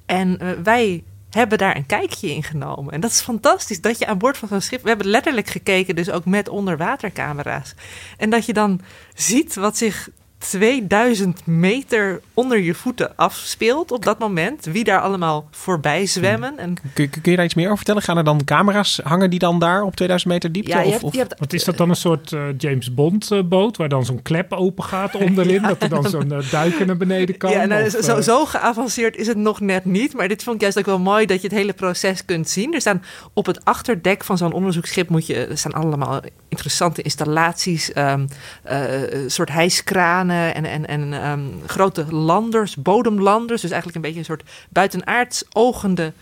En 0.06 0.40
wij 0.64 1.04
hebben 1.38 1.58
daar 1.58 1.76
een 1.76 1.86
kijkje 1.86 2.34
in 2.34 2.44
genomen. 2.44 2.94
En 2.94 3.00
dat 3.00 3.12
is 3.12 3.22
fantastisch 3.22 3.82
dat 3.82 3.98
je 4.00 4.08
aan 4.08 4.18
boord 4.18 4.38
van 4.38 4.48
zo'n 4.48 4.62
schip... 4.62 4.82
We 4.82 4.90
hebben 4.90 5.08
letterlijk 5.08 5.48
gekeken, 5.48 5.96
dus 5.96 6.10
ook 6.10 6.26
met 6.26 6.50
onderwatercamera's. 6.50 7.74
En 8.18 8.30
dat 8.30 8.46
je 8.46 8.54
dan 8.54 8.82
ziet 9.14 9.56
wat 9.56 9.78
zich 9.78 10.10
2000 10.50 11.46
meter 11.46 12.22
onder 12.34 12.60
je 12.60 12.74
voeten 12.74 13.16
afspeelt 13.16 13.92
op 13.92 14.06
dat 14.06 14.20
moment. 14.20 14.66
Wie 14.66 14.84
daar 14.84 15.02
allemaal 15.02 15.48
voorbij 15.52 16.06
zwemmen. 16.06 16.58
En 16.58 16.74
Kun, 16.94 17.10
kun 17.10 17.32
je 17.32 17.36
daar 17.36 17.46
iets 17.46 17.54
meer 17.56 17.66
over 17.66 17.78
vertellen? 17.78 18.02
Gaan 18.02 18.18
er 18.18 18.24
dan 18.24 18.44
camera's 18.44 19.00
hangen 19.04 19.30
die 19.30 19.40
dan 19.40 19.60
daar 19.60 19.84
op 19.84 19.96
2000 19.96 20.32
meter 20.34 20.52
diepte? 20.52 20.72
ja, 20.72 20.80
je 20.80 20.86
of, 20.86 20.92
hebt, 20.92 21.04
of- 21.04 21.14
je 21.14 21.20
hebt 21.20 21.40
Wat 21.40 21.54
is 21.54 21.64
dat 21.64 21.78
dan 21.78 21.90
een 21.90 21.96
soort 21.96 22.32
eh, 22.32 22.42
James 22.58 22.94
Bond 22.94 23.32
eh, 23.32 23.40
boot 23.44 23.78
waar 23.78 23.90
dan 23.90 24.06
zo'n 24.06 24.22
klep 24.22 24.54
open 24.54 24.84
gaat 24.84 25.16
onderin? 25.28 25.62
Dat 25.62 25.82
er 25.84 25.90
dan 25.90 26.10
zo'n 26.10 26.34
duiker 26.52 26.86
naar 26.86 26.98
beneden 26.98 27.38
kan? 27.42 27.52
Ja, 27.52 27.66
nou, 27.66 27.86
Of, 27.86 28.04
zo, 28.04 28.22
zo 28.22 28.46
geavanceerd 28.46 29.16
is 29.16 29.28
het 29.28 29.38
nog 29.38 29.60
net 29.60 29.86
niet. 29.86 30.14
Maar 30.14 30.28
dit 30.28 30.44
vond 30.44 30.56
ik 30.56 30.62
juist 30.62 30.78
ook 30.78 30.86
wel 30.86 31.00
mooi 31.00 31.26
dat 31.26 31.42
je 31.42 31.48
het 31.48 31.58
hele 31.58 31.74
proces 31.74 32.26
kunt 32.26 32.50
zien. 32.50 32.74
Er 32.74 32.82
staan 32.82 33.04
op 33.34 33.46
het 33.46 33.66
achterdek 33.66 34.24
van 34.24 34.38
zo'n 34.38 34.54
onderzoeksschip 34.54 35.10
moet 35.10 35.26
je, 35.28 35.46
er 35.46 35.58
staan 35.58 35.74
allemaal 35.74 36.22
interessante 36.50 37.02
installaties, 37.02 37.92
ehm, 37.94 38.26
eh, 38.64 39.12
een 39.12 39.32
soort 39.32 39.50
hijskranen 39.50 40.37
en, 40.46 40.66
en, 40.66 40.88
en 40.88 41.14
ehm, 41.14 41.42
grote 41.66 42.06
landers, 42.16 42.76
bodemlanders. 42.76 43.62
Dus 43.62 43.72
eigenlijk 43.72 43.96
een 43.96 44.12
beetje 44.12 44.20
een 44.20 44.26
soort 44.26 44.44
buitenaards 44.70 45.44
ogende 45.54 46.14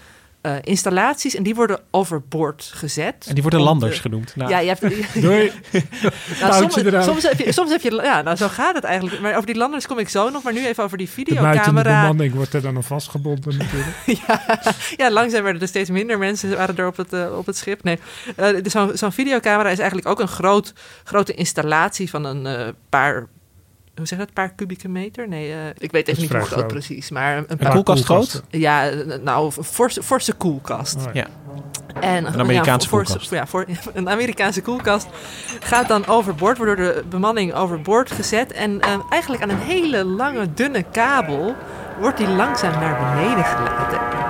eh, 0.46 0.56
installaties. 0.62 1.36
En 1.36 1.44
die 1.44 1.56
worden 1.56 1.80
overboord 1.92 2.72
gezet. 2.74 3.26
en 3.28 3.34
die 3.34 3.42
worden 3.42 3.62
landers 3.62 4.00
genoemd. 4.00 4.36
Nou, 4.36 4.50
Ja, 4.50 4.60
je 4.60 4.68
hebt, 4.68 4.82
Doei. 5.22 5.52
nou, 6.40 6.52
Touwtje 6.52 6.92
soms, 6.92 7.06
soms, 7.06 7.24
heb 7.24 7.40
je, 7.40 7.52
soms 7.52 7.72
heb 7.72 7.82
je, 7.82 7.92
ja, 8.04 8.22
nou 8.22 8.38
zo 8.38 8.48
gaat 8.48 8.76
het 8.76 8.84
eigenlijk. 8.84 9.22
Maar 9.22 9.34
over 9.34 9.46
die 9.46 9.56
landers 9.56 9.88
kom 9.88 10.00
ik 10.00 10.10
zo 10.10 10.30
nog, 10.30 10.44
maar 10.44 10.54
nu 10.54 10.66
even 10.66 10.84
over 10.84 10.98
die 10.98 11.08
De 11.08 11.14
videocamera. 11.14 12.02
bemanning 12.02 12.34
wordt 12.34 12.54
er 12.54 12.62
dan 12.62 12.76
aan 12.76 12.84
vastgebonden 12.84 13.58
natuurlijk. 13.58 13.96
ja, 14.28 14.60
ja, 14.96 15.12
langzaam 15.12 15.44
werden 15.44 15.62
er 15.62 15.68
steeds 15.68 15.90
minder 15.90 16.18
mensen 16.18 16.58
waren 16.58 16.78
er 16.78 16.88
op 16.88 16.98
het, 16.98 17.14
eh, 17.14 17.38
op 17.38 17.46
het 17.46 17.58
schip. 17.58 17.84
Nee, 17.84 18.00
eh, 18.36 18.62
dus 18.62 18.72
zo'n 18.72 18.92
zo'n 18.94 19.12
videocamera 19.12 19.70
is 19.70 19.80
eigenlijk 19.80 20.08
ook 20.08 20.20
een 20.20 20.28
groot, 20.28 20.74
grote 21.04 21.34
installatie 21.34 22.10
van 22.10 22.26
een 22.26 22.46
eh, 22.46 22.68
paar... 22.90 23.28
Hoe 23.96 24.06
zeg 24.08 24.10
je 24.10 24.18
dat? 24.18 24.28
Een 24.28 24.34
paar 24.34 24.54
kubieke 24.56 24.88
meter? 24.88 25.28
Nee, 25.28 25.52
eh, 25.52 25.58
ik 25.78 25.92
weet 25.92 26.08
even 26.08 26.22
niet 26.22 26.32
hoe 26.32 26.40
groot 26.40 26.52
groot. 26.52 26.68
precies. 26.68 27.10
Maar 27.10 27.38
een, 27.38 27.46
Een 27.48 27.58
paar... 27.58 27.72
koelkast 27.72 28.04
groot? 28.04 28.44
Ja, 28.50 28.90
eh, 28.90 29.20
nou, 29.22 29.52
een 29.58 29.64
forse, 29.64 30.04
forse 30.04 30.34
koelkast. 30.34 30.96
Oh, 30.96 31.14
ja. 31.14 31.28
Ja. 31.94 32.02
En, 32.02 32.26
Een 32.26 32.40
Amerikaanse 32.40 32.84
ja, 32.86 32.90
voor- 32.92 33.04
koelkast. 33.04 33.30
Ja, 33.30 33.48
voor, 33.48 33.66
een 33.94 34.10
Amerikaanse 34.10 34.62
koelkast 34.62 35.08
gaat 35.60 35.88
dan 35.88 36.08
overboord, 36.08 36.58
wordt 36.58 36.76
door 36.78 36.86
de 36.94 37.04
bemanning 37.10 37.54
overboord 37.54 38.12
gezet. 38.12 38.52
En 38.52 38.82
eh, 38.82 38.90
eigenlijk 39.10 39.44
aan 39.44 39.50
een 39.50 39.58
hele 39.60 40.06
lange, 40.06 40.54
dunne 40.54 40.84
kabel 40.84 41.56
wordt 42.00 42.18
die 42.18 42.28
langzaam 42.28 42.72
naar 42.80 43.16
beneden 43.16 43.44
gelaten. 43.46 44.25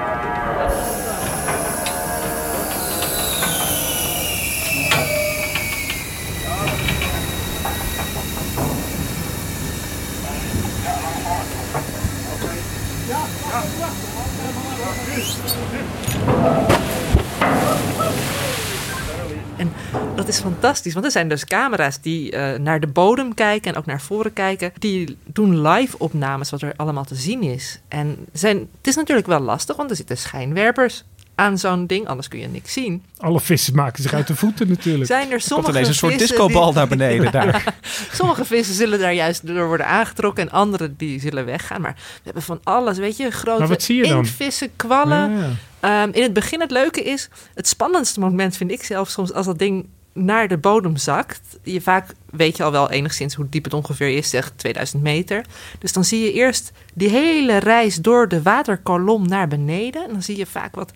En 19.57 19.71
dat 20.15 20.27
is 20.27 20.39
fantastisch, 20.39 20.93
want 20.93 21.05
er 21.05 21.11
zijn 21.11 21.29
dus 21.29 21.45
camera's 21.45 22.01
die 22.01 22.31
eh, 22.31 22.59
naar 22.59 22.79
de 22.79 22.87
bodem 22.87 23.33
kijken 23.33 23.71
en 23.73 23.77
ook 23.77 23.85
naar 23.85 24.01
voren 24.01 24.33
kijken. 24.33 24.71
Die 24.79 25.17
doen 25.25 25.61
live 25.67 25.97
opnames 25.99 26.49
wat 26.49 26.61
er 26.61 26.73
allemaal 26.75 27.05
te 27.05 27.15
zien 27.15 27.43
is. 27.43 27.79
En 27.87 28.17
zijn, 28.33 28.57
het 28.57 28.87
is 28.87 28.95
natuurlijk 28.95 29.27
wel 29.27 29.39
lastig, 29.39 29.75
want 29.75 29.89
er 29.89 29.95
zitten 29.95 30.17
schijnwerpers 30.17 31.03
aan 31.35 31.57
zo'n 31.57 31.87
ding, 31.87 32.07
anders 32.07 32.27
kun 32.27 32.39
je 32.39 32.47
niks 32.47 32.73
zien. 32.73 33.03
Alle 33.17 33.39
vissen 33.39 33.75
maken 33.75 34.03
zich 34.03 34.13
uit 34.13 34.27
de 34.27 34.35
voeten 34.35 34.67
natuurlijk. 34.67 35.05
Zijn 35.05 35.31
er 35.31 35.41
sommige 35.41 35.71
ineens 35.71 35.87
een 35.87 35.93
soort 35.93 36.13
vissen 36.13 36.37
discobal 36.37 36.65
die- 36.65 36.75
naar 36.75 36.87
beneden 36.87 37.31
daar. 37.31 37.73
Sommige 38.11 38.45
vissen 38.45 38.75
zullen 38.75 38.99
daar 38.99 39.13
juist 39.13 39.47
door 39.47 39.67
worden 39.67 39.87
aangetrokken 39.87 40.43
en 40.43 40.51
andere 40.51 40.95
die 40.97 41.19
zullen 41.19 41.45
weggaan. 41.45 41.81
Maar 41.81 41.93
we 41.95 42.21
hebben 42.23 42.43
van 42.43 42.59
alles, 42.63 42.97
weet 42.97 43.17
je, 43.17 43.31
grote 43.31 43.93
inktvissen, 44.03 44.69
kwallen. 44.75 45.31
Ja, 45.37 45.49
Ehm, 45.85 46.09
in 46.11 46.21
het 46.23 46.33
begin 46.33 46.59
het 46.61 46.71
leuke 46.71 47.03
is, 47.03 47.29
het 47.53 47.67
spannendste 47.67 48.19
moment 48.19 48.57
vind 48.57 48.71
ik 48.71 48.83
zelf 48.83 49.09
soms 49.09 49.33
als 49.33 49.45
dat 49.45 49.59
ding 49.59 49.85
naar 50.13 50.47
de 50.47 50.57
bodem 50.57 50.97
zakt. 50.97 51.41
Je 51.63 51.81
vaak 51.81 52.13
weet 52.31 52.57
je 52.57 52.63
al 52.63 52.71
wel 52.71 52.91
enigszins 52.91 53.33
hoe 53.35 53.49
diep 53.49 53.63
het 53.63 53.73
ongeveer 53.73 54.17
is, 54.17 54.29
zeg 54.29 54.51
2000 54.55 55.03
meter. 55.03 55.45
Dus 55.79 55.93
dan 55.93 56.03
zie 56.05 56.19
je 56.23 56.33
eerst 56.33 56.71
die 56.93 57.09
hele 57.09 57.57
reis 57.57 57.95
door 57.95 58.27
de 58.27 58.41
waterkolom 58.41 59.27
naar 59.27 59.47
beneden. 59.47 60.03
En 60.03 60.11
dan 60.11 60.21
zie 60.21 60.37
je 60.37 60.45
vaak 60.45 60.75
wat 60.75 60.91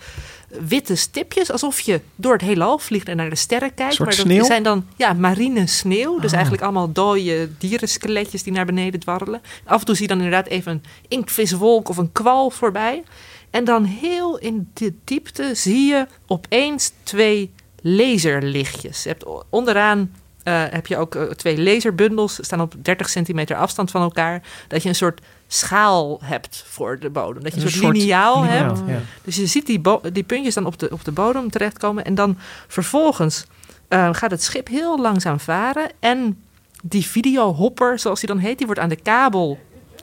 witte 0.67 0.95
stipjes, 0.95 1.51
alsof 1.51 1.79
je 1.79 2.01
door 2.15 2.33
het 2.33 2.41
heelal 2.41 2.77
vliegt 2.79 3.07
en 3.07 3.17
naar 3.17 3.29
de 3.29 3.35
sterren 3.35 3.73
kijkt. 3.73 3.99
maar 3.99 4.07
dat 4.07 4.17
sneeuw? 4.17 4.43
zijn 4.43 4.63
dan 4.63 4.85
ja, 4.95 5.13
marine 5.13 5.67
sneeuw. 5.67 6.19
Dus 6.19 6.29
Ah. 6.29 6.33
eigenlijk 6.33 6.63
allemaal 6.63 6.91
dode 6.91 7.49
dierenskeletjes 7.57 8.43
die 8.43 8.53
naar 8.53 8.65
beneden 8.65 8.99
dwarrelen. 8.99 9.41
Af 9.65 9.79
en 9.79 9.85
toe 9.85 9.95
zie 9.95 10.07
je 10.07 10.13
dan 10.13 10.23
inderdaad 10.23 10.47
even 10.47 10.71
een 10.71 10.83
inktviswolk 11.07 11.89
of 11.89 11.97
een 11.97 12.11
kwal 12.11 12.49
voorbij. 12.49 13.03
En 13.49 13.63
dan 13.63 13.83
heel 13.83 14.37
in 14.37 14.69
de 14.73 14.93
diepte 15.03 15.51
zie 15.53 15.85
je 15.87 16.07
opeens 16.27 16.91
twee 17.03 17.51
laserlichtjes. 17.81 19.03
Je 19.03 19.09
hebt 19.09 19.25
onderaan 19.49 20.11
eh, 20.43 20.63
heb 20.69 20.87
je 20.87 20.97
ook 20.97 21.15
eh, 21.15 21.23
twee 21.23 21.61
laserbundels, 21.63 22.37
staan 22.41 22.61
op 22.61 22.73
30 22.81 23.09
centimeter 23.09 23.55
afstand 23.55 23.91
van 23.91 24.01
elkaar. 24.01 24.41
Dat 24.67 24.83
je 24.83 24.89
een 24.89 24.95
soort 24.95 25.21
schaal 25.47 26.19
hebt 26.23 26.63
voor 26.67 26.99
de 26.99 27.09
bodem. 27.09 27.43
Dat 27.43 27.53
je 27.53 27.59
een, 27.59 27.65
Een 27.65 27.71
soort, 27.71 27.97
liniaal 27.97 28.43
hebt. 28.43 28.81
ja. 28.87 29.01
Dus 29.23 29.35
je 29.35 29.45
ziet 29.45 29.65
die, 29.65 29.81
die 30.11 30.23
puntjes 30.23 30.53
dan 30.53 30.65
op 30.65 30.79
de, 30.79 30.89
op 30.91 31.03
de 31.03 31.11
bodem 31.11 31.49
terechtkomen. 31.51 32.05
En 32.05 32.15
dan 32.15 32.37
vervolgens 32.67 33.45
eh, 33.87 34.09
gaat 34.11 34.31
het 34.31 34.43
schip 34.43 34.67
heel 34.67 34.99
langzaam 34.99 35.39
varen. 35.39 35.89
En 35.99 36.41
die 36.83 37.05
videohopper, 37.05 37.99
zoals 37.99 38.19
die 38.19 38.29
dan 38.29 38.37
heet, 38.37 38.57
die 38.57 38.65
wordt 38.65 38.81
aan 38.81 38.89
de 38.89 39.01
kabel 39.01 39.59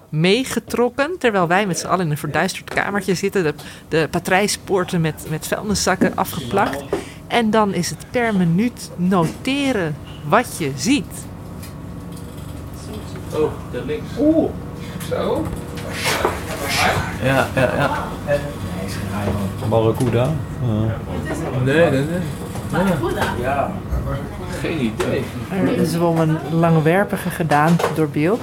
meegetrokken. 0.09 1.19
Terwijl 1.19 1.47
wij 1.47 1.67
met 1.67 1.79
z'n 1.79 1.87
allen 1.87 2.05
in 2.05 2.11
een 2.11 2.19
verduisterd 2.19 2.75
kamertje 2.75 3.15
zitten. 3.15 3.43
De, 3.43 3.55
de 3.89 4.09
patrijspoorten 4.11 5.01
met, 5.01 5.27
met 5.31 5.47
vuilniszakken 5.47 6.17
afgeplakt. 6.17 6.85
En 7.27 7.51
dan 7.51 7.75
is 7.75 7.91
het 7.91 8.07
per 8.11 8.35
minuut 8.35 8.91
noteren 8.97 9.97
wat 10.29 10.57
je 10.59 10.73
ziet. 10.77 11.27
Oh, 13.33 13.53
daar 13.73 13.83
links. 13.87 14.11
Oeh, 14.19 14.51
zo. 15.09 15.47
Ja, 17.23 17.47
ja, 17.55 17.73
ja. 17.77 18.05
Barracuda. 19.69 20.31
Nee, 21.65 21.91
nee, 21.91 21.91
nee. 21.91 22.05
Ja. 23.41 23.73
Geen 24.61 24.81
idee. 24.81 25.25
Er 25.79 25.87
zwom 25.87 26.19
een 26.19 26.39
langwerpige 26.51 27.31
gedaan 27.31 27.77
door 27.95 28.09
beeld. 28.09 28.41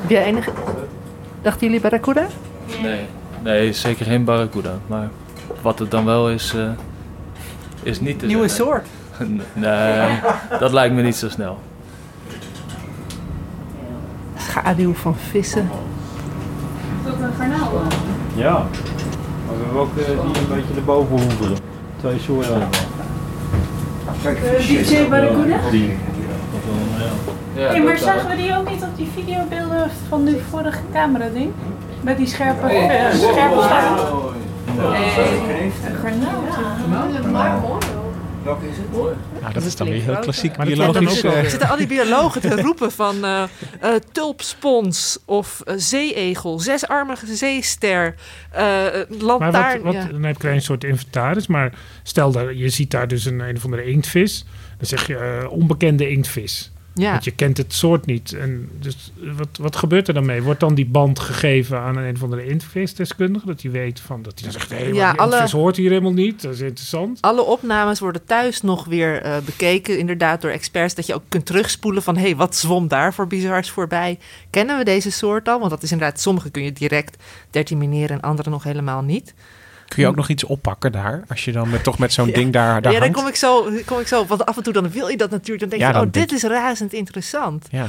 Heb 0.00 0.10
jij 0.10 0.24
enige... 0.24 0.50
Dachten 1.42 1.66
jullie 1.66 1.80
barracuda? 1.80 2.26
Nee, 2.82 3.00
nee, 3.42 3.72
zeker 3.72 4.06
geen 4.06 4.24
barracuda. 4.24 4.70
Maar 4.86 5.08
wat 5.62 5.78
het 5.78 5.90
dan 5.90 6.04
wel 6.04 6.30
is, 6.30 6.54
eh, 6.54 6.70
is 7.82 8.00
niet 8.00 8.18
te 8.18 8.26
Nieuwe 8.26 8.48
zeggen. 8.48 8.66
soort. 8.66 8.86
Nee, 9.52 10.18
dat 10.58 10.72
lijkt 10.72 10.94
me 10.94 11.02
niet 11.02 11.16
zo 11.16 11.28
snel. 11.28 11.58
schaduw 14.38 14.94
van 14.94 15.16
vissen. 15.30 15.70
Is 17.04 17.10
dat 17.12 17.20
een 17.20 17.32
garnaal? 17.38 17.72
Ja. 18.34 18.52
Maar 18.52 19.56
we 19.56 19.62
hebben 19.64 19.80
ook 19.80 19.96
eh, 19.96 20.04
die 20.06 20.42
een 20.42 20.48
beetje 20.54 20.74
erboven 20.76 21.20
hoeveren. 21.20 21.56
Twee 22.00 22.18
soorten. 22.18 22.68
Kijk, 24.22 24.38
DJ 24.66 25.08
Barracuda? 25.08 25.58
Die. 25.70 25.98
Ja, 27.54 27.66
Hey, 27.68 27.82
maar 27.82 27.92
dat, 27.94 28.02
zagen 28.02 28.28
we 28.30 28.36
die 28.36 28.56
ook 28.56 28.70
niet 28.70 28.82
op 28.82 28.96
die 28.96 29.08
videobeelden 29.14 29.90
van 30.08 30.24
de 30.24 30.40
vorige 30.50 30.80
camera 30.92 31.28
ding? 31.28 31.52
Met 32.00 32.16
die 32.16 32.26
scherpe, 32.26 32.66
eh, 32.66 33.12
scherpe 33.14 33.62
staan. 33.62 33.98
Een 34.78 35.72
garnaal. 36.02 37.78
Welke 38.42 38.68
is 38.68 38.76
het? 38.76 38.92
Nou, 39.40 39.52
dat 39.52 39.62
is 39.62 39.76
dan 39.76 39.88
weer 39.88 40.02
heel 40.02 40.18
klassiek 40.18 40.56
Maar 40.56 40.66
biologisch. 40.66 41.16
ook 41.16 41.22
wel- 41.32 41.42
eh, 41.42 41.48
Zitten 41.48 41.68
al 41.68 41.76
die 41.76 41.86
biologen 41.86 42.40
te 42.40 42.60
roepen 42.62 42.92
van 42.92 43.24
eh 43.24 43.42
eh, 43.80 43.94
tulpspons 44.12 45.18
of 45.24 45.62
zeeegel, 45.76 46.58
zesarmige 46.58 47.34
zeester, 47.34 48.14
eh 48.50 48.62
Maar 48.62 49.06
lantaarn. 49.18 49.82
wat, 49.82 49.94
wat, 49.94 50.02
ja. 50.02 50.08
dan 50.10 50.22
heb 50.22 50.42
je 50.42 50.48
een 50.48 50.62
soort 50.62 50.84
inventaris. 50.84 51.46
Maar 51.46 51.72
stel 52.02 52.32
dat 52.32 52.44
je 52.58 52.68
ziet 52.68 52.90
daar 52.90 53.08
dus 53.08 53.24
een, 53.24 53.40
een 53.40 53.56
of 53.56 53.64
andere 53.64 53.84
inktvis. 53.84 54.44
Dan 54.78 54.86
zeg 54.86 55.06
je 55.06 55.46
onbekende 55.50 56.08
inktvis. 56.10 56.72
Ja. 56.94 57.10
Want 57.10 57.24
je 57.24 57.30
kent 57.30 57.56
het 57.56 57.72
soort 57.74 58.06
niet. 58.06 58.32
En 58.32 58.68
dus 58.78 59.12
wat, 59.36 59.48
wat 59.60 59.76
gebeurt 59.76 60.08
er 60.08 60.14
dan 60.14 60.26
mee? 60.26 60.42
Wordt 60.42 60.60
dan 60.60 60.74
die 60.74 60.86
band 60.86 61.18
gegeven 61.18 61.80
aan 61.80 61.96
een, 61.96 62.04
een 62.04 62.14
of 62.14 62.22
andere 62.22 62.46
intvisdeskundige? 62.46 63.46
Dat 63.46 63.62
hij 63.62 63.70
weet 63.70 64.00
van 64.00 64.22
dat 64.22 64.32
hij 64.40 64.42
dan 64.42 64.60
zegt: 64.60 64.70
hé, 64.70 64.76
hey, 64.76 64.92
Ja, 64.92 65.10
die 65.10 65.20
alle- 65.20 65.48
hoort 65.50 65.76
hier 65.76 65.88
helemaal 65.88 66.12
niet. 66.12 66.42
Dat 66.42 66.52
is 66.54 66.60
interessant. 66.60 67.20
Alle 67.20 67.42
opnames 67.42 68.00
worden 68.00 68.24
thuis 68.24 68.60
nog 68.60 68.84
weer 68.84 69.22
eh, 69.22 69.36
bekeken, 69.44 69.98
inderdaad 69.98 70.40
door 70.40 70.50
experts. 70.50 70.94
Dat 70.94 71.06
je 71.06 71.14
ook 71.14 71.24
kunt 71.28 71.46
terugspoelen 71.46 72.02
van, 72.02 72.16
hé, 72.16 72.22
hey, 72.22 72.36
wat 72.36 72.56
zwom 72.56 72.88
daar 72.88 73.14
voor 73.14 73.26
bizars 73.26 73.70
voorbij? 73.70 74.18
Kennen 74.50 74.78
we 74.78 74.84
deze 74.84 75.10
soort 75.10 75.48
al? 75.48 75.58
Want 75.58 75.70
dat 75.70 75.82
is 75.82 75.92
inderdaad, 75.92 76.20
sommige 76.20 76.50
kun 76.50 76.62
je 76.62 76.72
direct 76.72 77.22
determineren 77.50 78.16
en 78.16 78.20
andere 78.20 78.50
nog 78.50 78.62
helemaal 78.62 79.02
niet. 79.02 79.34
Kun 79.90 80.02
je 80.02 80.08
ook 80.08 80.16
nog 80.16 80.28
iets 80.28 80.44
oppakken 80.44 80.92
daar? 80.92 81.22
Als 81.28 81.44
je 81.44 81.52
dan 81.52 81.70
met, 81.70 81.82
toch 81.84 81.98
met 81.98 82.12
zo'n 82.12 82.30
ding 82.40 82.52
daar, 82.52 82.82
daar 82.82 82.92
ja, 82.92 83.00
dan 83.00 83.12
kom 83.12 83.26
ik, 83.26 83.36
zo, 83.36 83.70
kom 83.84 83.98
ik 83.98 84.06
zo, 84.06 84.26
want 84.26 84.46
af 84.46 84.56
en 84.56 84.62
toe 84.62 84.72
dan 84.72 84.90
wil 84.90 85.08
je 85.08 85.16
dat 85.16 85.30
natuurlijk. 85.30 85.60
Dan 85.60 85.68
denk 85.68 85.80
Ja, 85.82 85.88
je, 85.88 85.94
dan 85.94 86.06
oh, 86.06 86.12
dit 86.12 86.32
is 86.32 86.42
razend 86.42 86.92
interessant. 86.92 87.66
Ja. 87.70 87.86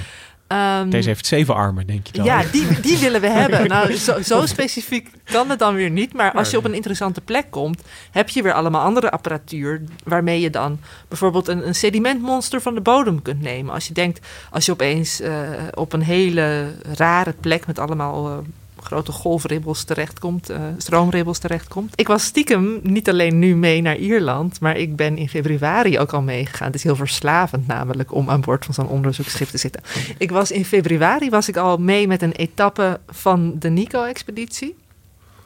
Ehm, 0.48 0.90
Deze 0.90 1.08
heeft 1.08 1.26
zeven 1.26 1.56
armen, 1.56 1.88
denk 1.88 2.08
je 2.08 2.14
dan? 2.14 2.26
Ja, 2.26 2.44
die, 2.52 2.80
die 2.82 2.98
willen 3.06 3.22
we 3.22 3.30
hebben. 3.30 3.68
Nou, 3.68 3.96
zo, 3.96 4.22
zo 4.22 4.46
specifiek 4.46 5.10
kan 5.24 5.50
het 5.50 5.60
dan 5.60 5.76
weer 5.76 5.90
niet. 5.90 6.14
Maar 6.14 6.32
als 6.32 6.50
je 6.50 6.58
op 6.58 6.66
een 6.66 6.74
interessante 6.74 7.22
plek 7.22 7.46
komt, 7.50 7.82
heb 8.12 8.30
je 8.30 8.42
weer 8.42 8.54
allemaal 8.54 8.82
andere 8.86 9.12
apparatuur. 9.12 9.82
Waarmee 10.04 10.40
je 10.40 10.50
dan 10.50 10.80
bijvoorbeeld 11.08 11.48
een, 11.48 11.68
een 11.68 11.76
sedimentmonster 11.76 12.62
van 12.62 12.76
de 12.76 12.82
bodem 12.82 13.22
kunt 13.22 13.42
nemen. 13.42 13.74
Als 13.74 13.88
je 13.88 13.94
denkt, 13.94 14.28
als 14.50 14.66
je 14.66 14.72
opeens 14.72 15.20
eh, 15.20 15.34
op 15.74 15.94
een 15.94 16.02
hele 16.04 16.74
rare 16.98 17.34
plek 17.40 17.68
met 17.68 17.80
allemaal. 17.80 18.28
eh, 18.30 18.38
grote 18.84 19.12
golfribbels 19.12 19.84
terechtkomt, 19.84 20.50
eh 20.50 20.62
stroomribbels 20.78 21.38
terechtkomt. 21.38 21.94
Ik 21.96 22.08
was 22.08 22.24
stiekem 22.24 22.80
niet 22.84 23.10
alleen 23.10 23.40
nu 23.40 23.56
mee 23.56 23.82
naar 23.82 23.96
Ierland, 23.98 24.60
maar 24.60 24.78
ik 24.78 24.96
ben 24.96 25.18
in 25.18 25.30
februari 25.30 26.00
ook 26.00 26.14
al 26.14 26.22
meegegaan. 26.22 26.68
Het 26.68 26.76
is 26.76 26.84
heel 26.84 26.96
verslavend 26.96 27.68
namelijk 27.68 28.14
om 28.14 28.30
aan 28.30 28.42
boord 28.42 28.66
van 28.66 28.74
zo'n 28.74 28.88
onderzoeksschip 28.88 29.48
te 29.48 29.58
zitten. 29.58 29.82
Ik 30.18 30.32
was 30.32 30.52
in 30.52 30.66
februari 30.66 31.30
was 31.30 31.48
ik 31.50 31.58
al 31.58 31.78
mee 31.78 32.08
met 32.08 32.22
een 32.22 32.32
etappe 32.32 33.00
van 33.08 33.56
de 33.60 33.70
Nico-expeditie. 33.70 34.76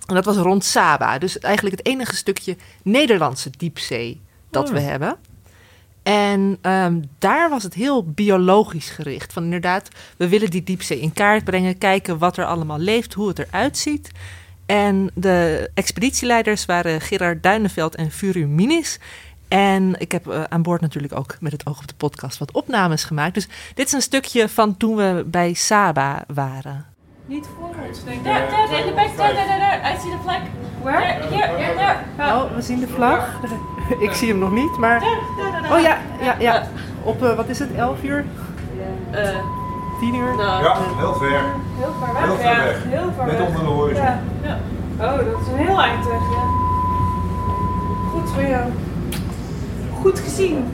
En 0.05 0.15
dat 0.15 0.25
was 0.25 0.37
rond 0.37 0.63
Saba. 0.63 1.17
Dus 1.17 1.39
eigenlijk 1.39 1.77
het 1.77 1.87
enige 1.87 2.15
stukje 2.15 2.57
Nederlandse 2.83 3.49
diepzee 3.57 4.21
dat 4.49 4.67
Oh. 4.67 4.73
we 4.73 4.79
hebben. 4.79 5.15
En 6.05 6.57
ehm, 6.61 7.01
daar 7.19 7.49
was 7.49 7.63
het 7.63 7.73
heel 7.73 8.03
biologisch 8.03 8.89
gericht. 8.89 9.33
Van 9.33 9.43
inderdaad, 9.43 9.87
we 10.17 10.29
willen 10.29 10.49
die 10.49 10.63
diepzee 10.63 10.99
in 10.99 11.13
kaart 11.13 11.43
brengen, 11.43 11.77
kijken 11.77 12.17
wat 12.17 12.37
er 12.37 12.45
allemaal 12.45 12.79
leeft, 12.79 13.13
hoe 13.13 13.27
het 13.27 13.39
eruit 13.39 13.77
ziet. 13.77 14.11
En 14.65 15.11
de 15.13 15.69
expeditieleiders 15.73 16.65
waren 16.65 17.01
Gerard 17.01 17.43
Duineveld 17.43 17.95
en 17.95 18.11
Furu 18.11 18.45
Minis. 18.45 18.99
En 19.47 19.95
ik 19.99 20.11
heb 20.11 20.27
eh, 20.27 20.43
aan 20.43 20.61
boord 20.61 20.81
natuurlijk 20.81 21.17
ook 21.17 21.37
met 21.39 21.51
het 21.51 21.65
oog 21.65 21.79
op 21.79 21.87
de 21.87 21.95
podcast 21.97 22.37
wat 22.37 22.51
opnames 22.51 23.03
gemaakt. 23.03 23.33
Dus 23.33 23.47
dit 23.73 23.85
is 23.85 23.93
een 23.93 24.01
stukje 24.01 24.49
van 24.49 24.77
toen 24.77 24.95
we 24.95 25.23
bij 25.27 25.53
Saba 25.53 26.23
waren. 26.27 26.85
Niet 27.25 27.47
voor 27.57 27.67
ons, 27.87 28.03
denk 28.03 28.17
ik. 28.17 28.23
Daar, 28.23 28.49
daar, 28.49 28.79
in 28.79 28.85
de 28.85 28.93
back, 28.93 29.17
daar, 29.17 29.33
daar, 29.33 29.47
daar, 29.47 29.59
daar. 29.59 29.93
I 29.93 29.97
see 30.01 30.11
the 30.11 30.17
flag. 30.23 30.39
Where? 30.83 31.27
Hier, 31.29 31.47
hier, 31.57 31.75
daar. 32.17 32.35
Oh, 32.35 32.55
we 32.55 32.61
zien 32.61 32.79
de 32.79 32.87
vlag. 32.87 33.29
Ik 33.99 34.11
zie 34.13 34.29
hem 34.29 34.39
nog 34.39 34.51
niet, 34.51 34.77
maar... 34.77 34.99
Daar, 34.99 35.17
daar, 35.51 35.61
daar. 35.61 35.71
Oh 35.77 35.81
ja, 35.81 35.97
ja, 36.21 36.35
ja. 36.39 36.63
Op, 37.03 37.23
eh, 37.23 37.35
wat 37.35 37.47
is 37.47 37.59
het, 37.59 37.73
11 37.73 38.03
uur? 38.03 38.25
Eh, 39.11 39.29
10 39.99 40.15
uur? 40.15 40.35
nou, 40.35 40.63
Ja, 40.63 40.77
heel 40.97 41.13
ver. 41.13 41.29
heel 41.29 41.93
ver 41.99 42.13
weg. 42.13 42.23
Heel 42.23 42.35
ver 42.35 42.45
ja, 42.45 42.63
weg. 42.63 42.83
Heel 42.83 43.11
ver 43.17 43.25
Net 43.25 43.37
weg. 43.37 43.47
onder 43.47 43.61
de 43.63 43.69
horizon. 43.69 44.03
Ja, 44.05 44.19
ja. 44.41 44.57
Oh, 44.99 45.17
dat 45.17 45.41
is 45.41 45.47
een 45.47 45.57
heel 45.57 45.81
eind 45.81 46.05
weg, 46.07 46.21
ja. 46.31 46.43
Goed 48.11 48.29
voor 48.31 48.43
jou. 48.43 48.63
Goed 50.01 50.19
gezien. 50.19 50.73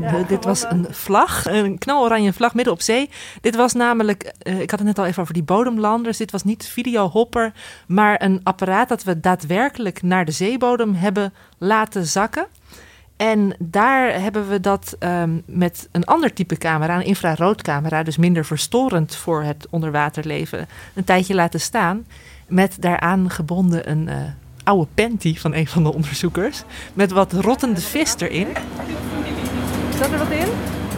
De- 0.00 0.24
dit 0.28 0.44
was 0.44 0.64
een 0.68 0.86
vlag, 0.90 1.46
een 1.46 1.78
knaloranje 1.78 2.32
vlag 2.32 2.54
midden 2.54 2.72
op 2.72 2.80
zee. 2.82 3.10
Dit 3.40 3.56
was 3.56 3.72
namelijk, 3.72 4.32
eh, 4.38 4.60
ik 4.60 4.70
had 4.70 4.78
het 4.78 4.88
net 4.88 4.98
al 4.98 5.06
even 5.06 5.22
over 5.22 5.34
die 5.34 5.42
bodemlanders. 5.42 6.16
Dit 6.16 6.30
was 6.30 6.44
niet 6.44 6.66
videohopper, 6.66 7.52
maar 7.86 8.22
een 8.22 8.40
apparaat 8.42 8.88
dat 8.88 9.02
we 9.04 9.20
daadwerkelijk 9.20 10.02
naar 10.02 10.24
de 10.24 10.32
zeebodem 10.32 10.94
hebben 10.94 11.32
laten 11.58 12.06
zakken. 12.06 12.46
En 13.16 13.54
daar 13.58 14.20
hebben 14.20 14.48
we 14.48 14.60
dat 14.60 14.96
ehm, 14.98 15.30
met 15.46 15.88
een 15.92 16.04
ander 16.04 16.32
type 16.32 16.56
camera, 16.56 16.96
een 16.96 17.04
infraroodcamera, 17.04 18.02
dus 18.02 18.16
minder 18.16 18.44
verstorend 18.44 19.14
voor 19.16 19.42
het 19.42 19.66
onderwaterleven, 19.70 20.68
een 20.94 21.04
tijdje 21.04 21.34
laten 21.34 21.60
staan. 21.60 22.06
Met 22.46 22.76
daaraan 22.80 23.30
gebonden 23.30 23.90
een 23.90 24.08
eh, 24.08 24.16
oude 24.64 24.86
panty 24.94 25.36
van 25.38 25.54
een 25.54 25.66
van 25.66 25.82
de 25.82 25.92
onderzoekers. 25.94 26.62
Met 26.94 27.10
wat 27.10 27.32
rottende 27.32 27.80
vis 27.80 28.14
erin. 28.18 28.46
Zat 29.98 30.10
er 30.12 30.18
wat 30.18 30.30
in? 30.30 30.48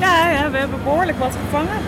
Ja, 0.01 0.29
ja, 0.31 0.51
we 0.51 0.57
hebben 0.59 0.79
behoorlijk 0.85 1.19
wat 1.19 1.35
gevangen. 1.45 1.79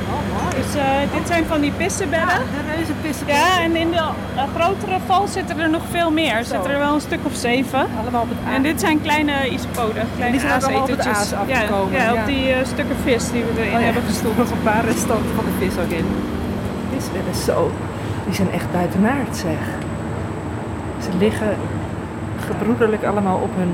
Dus 0.56 0.74
eh, 0.74 0.84
dit 1.16 1.26
zijn 1.26 1.44
van 1.46 1.60
die 1.60 1.72
pissenbedden. 1.76 2.28
de 2.28 2.74
reuze 2.74 2.92
pissen. 3.02 3.26
Ja, 3.26 3.60
en 3.60 3.76
in 3.76 3.90
de 3.90 3.96
eh, 3.96 4.42
grotere 4.56 4.98
val 5.06 5.26
zitten 5.26 5.58
er 5.60 5.70
nog 5.70 5.82
veel 5.90 6.10
meer. 6.10 6.32
Er 6.36 6.44
zitten 6.44 6.70
er 6.70 6.78
wel 6.78 6.94
een 6.94 7.00
stuk 7.00 7.18
of 7.22 7.34
zeven. 7.34 7.86
Allemaal 8.00 8.22
op 8.22 8.28
het 8.28 8.54
En 8.54 8.62
dit 8.62 8.80
zijn 8.80 9.00
kleine 9.02 9.48
isopoden, 9.50 10.04
kleine 10.16 10.38
die 10.38 10.46
zijn 10.48 10.76
op 10.82 10.88
het 10.88 11.06
aas 11.06 11.30
Ja, 11.30 11.36
afgekomen, 11.36 11.92
Ja, 11.98 12.02
ja. 12.12 12.20
op 12.20 12.26
die 12.26 12.52
eh, 12.52 12.64
stukken 12.66 12.96
vis 13.04 13.30
die 13.30 13.42
we 13.44 13.50
erin 13.60 13.74
Oh 13.74 13.78
ja, 13.80 13.84
hebben 13.84 14.02
gestopt. 14.02 14.36
nog 14.36 14.50
een 14.50 14.62
paar 14.62 14.84
restanten 14.84 15.34
van 15.34 15.44
de 15.44 15.64
vis 15.66 15.74
ook 15.84 15.90
in. 15.90 16.06
Visbedden, 16.92 17.34
zo. 17.34 17.70
Die 18.26 18.34
zijn 18.34 18.50
echt 18.52 18.72
buitenaard, 18.72 19.36
zeg. 19.36 19.60
Ze 21.02 21.08
liggen 21.18 21.56
gebroederlijk 22.46 23.04
allemaal 23.04 23.36
op 23.42 23.50
hun 23.56 23.72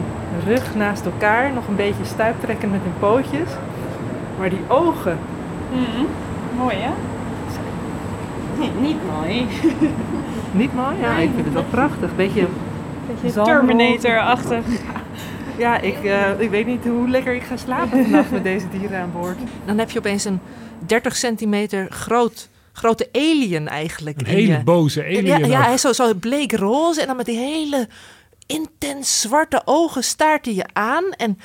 rug 0.49 0.75
naast 0.75 1.05
elkaar. 1.05 1.53
Nog 1.53 1.69
een 1.69 1.77
beetje 1.77 2.05
stuiptrekkend 2.05 2.73
met 2.73 2.81
hun 2.83 2.99
pootjes. 2.99 3.49
Maar 4.39 4.51
die 4.51 4.61
ogen, 4.69 5.19
Mhm. 5.73 6.05
Mooi 6.57 6.77
hè? 6.77 6.91
Nee, 8.59 8.71
niet 8.81 8.97
mooi. 9.17 9.47
niet 10.61 10.75
mooi? 10.75 10.97
Ja, 11.01 11.17
ik 11.17 11.31
vind 11.35 11.45
het 11.45 11.55
wel 11.55 11.65
prachtig. 11.71 12.17
Beetje, 12.17 12.47
Beetje. 13.23 13.43
Terminator-achtig. 13.43 14.65
ja, 15.59 15.81
ik, 15.81 16.05
eh, 16.05 16.41
ik 16.41 16.51
weet 16.51 16.67
niet 16.67 16.85
hoe 16.85 17.09
lekker 17.09 17.35
ik 17.35 17.43
ga 17.43 17.57
slapen 17.57 18.03
vannacht 18.03 18.31
met 18.31 18.43
deze 18.43 18.67
dieren 18.79 19.01
aan 19.01 19.11
boord. 19.21 19.39
Dan 19.65 19.79
heb 19.79 19.91
je 19.91 19.99
opeens 19.99 20.25
een 20.25 20.41
30 20.87 21.17
centimeter 21.17 21.87
groot, 21.91 22.49
grote 22.73 23.09
alien 23.13 23.69
eigenlijk. 23.69 24.21
Een 24.21 24.27
hele 24.27 24.53
je- 24.53 24.63
boze 24.65 25.05
alien. 25.05 25.47
Ja, 25.49 25.61
hij 25.63 25.75
is 25.75 25.81
zo, 25.81 25.93
zo 25.93 26.15
bleek 26.15 26.53
roze 26.53 27.01
en 27.01 27.07
dan 27.07 27.17
met 27.17 27.27
die 27.27 27.39
hele 27.39 27.89
intens 28.53 29.21
zwarte 29.21 29.63
ogen 29.65 30.05
staart 30.05 30.45
hij 30.45 30.55
je 30.55 30.65
aan. 30.73 31.05
En 31.17 31.39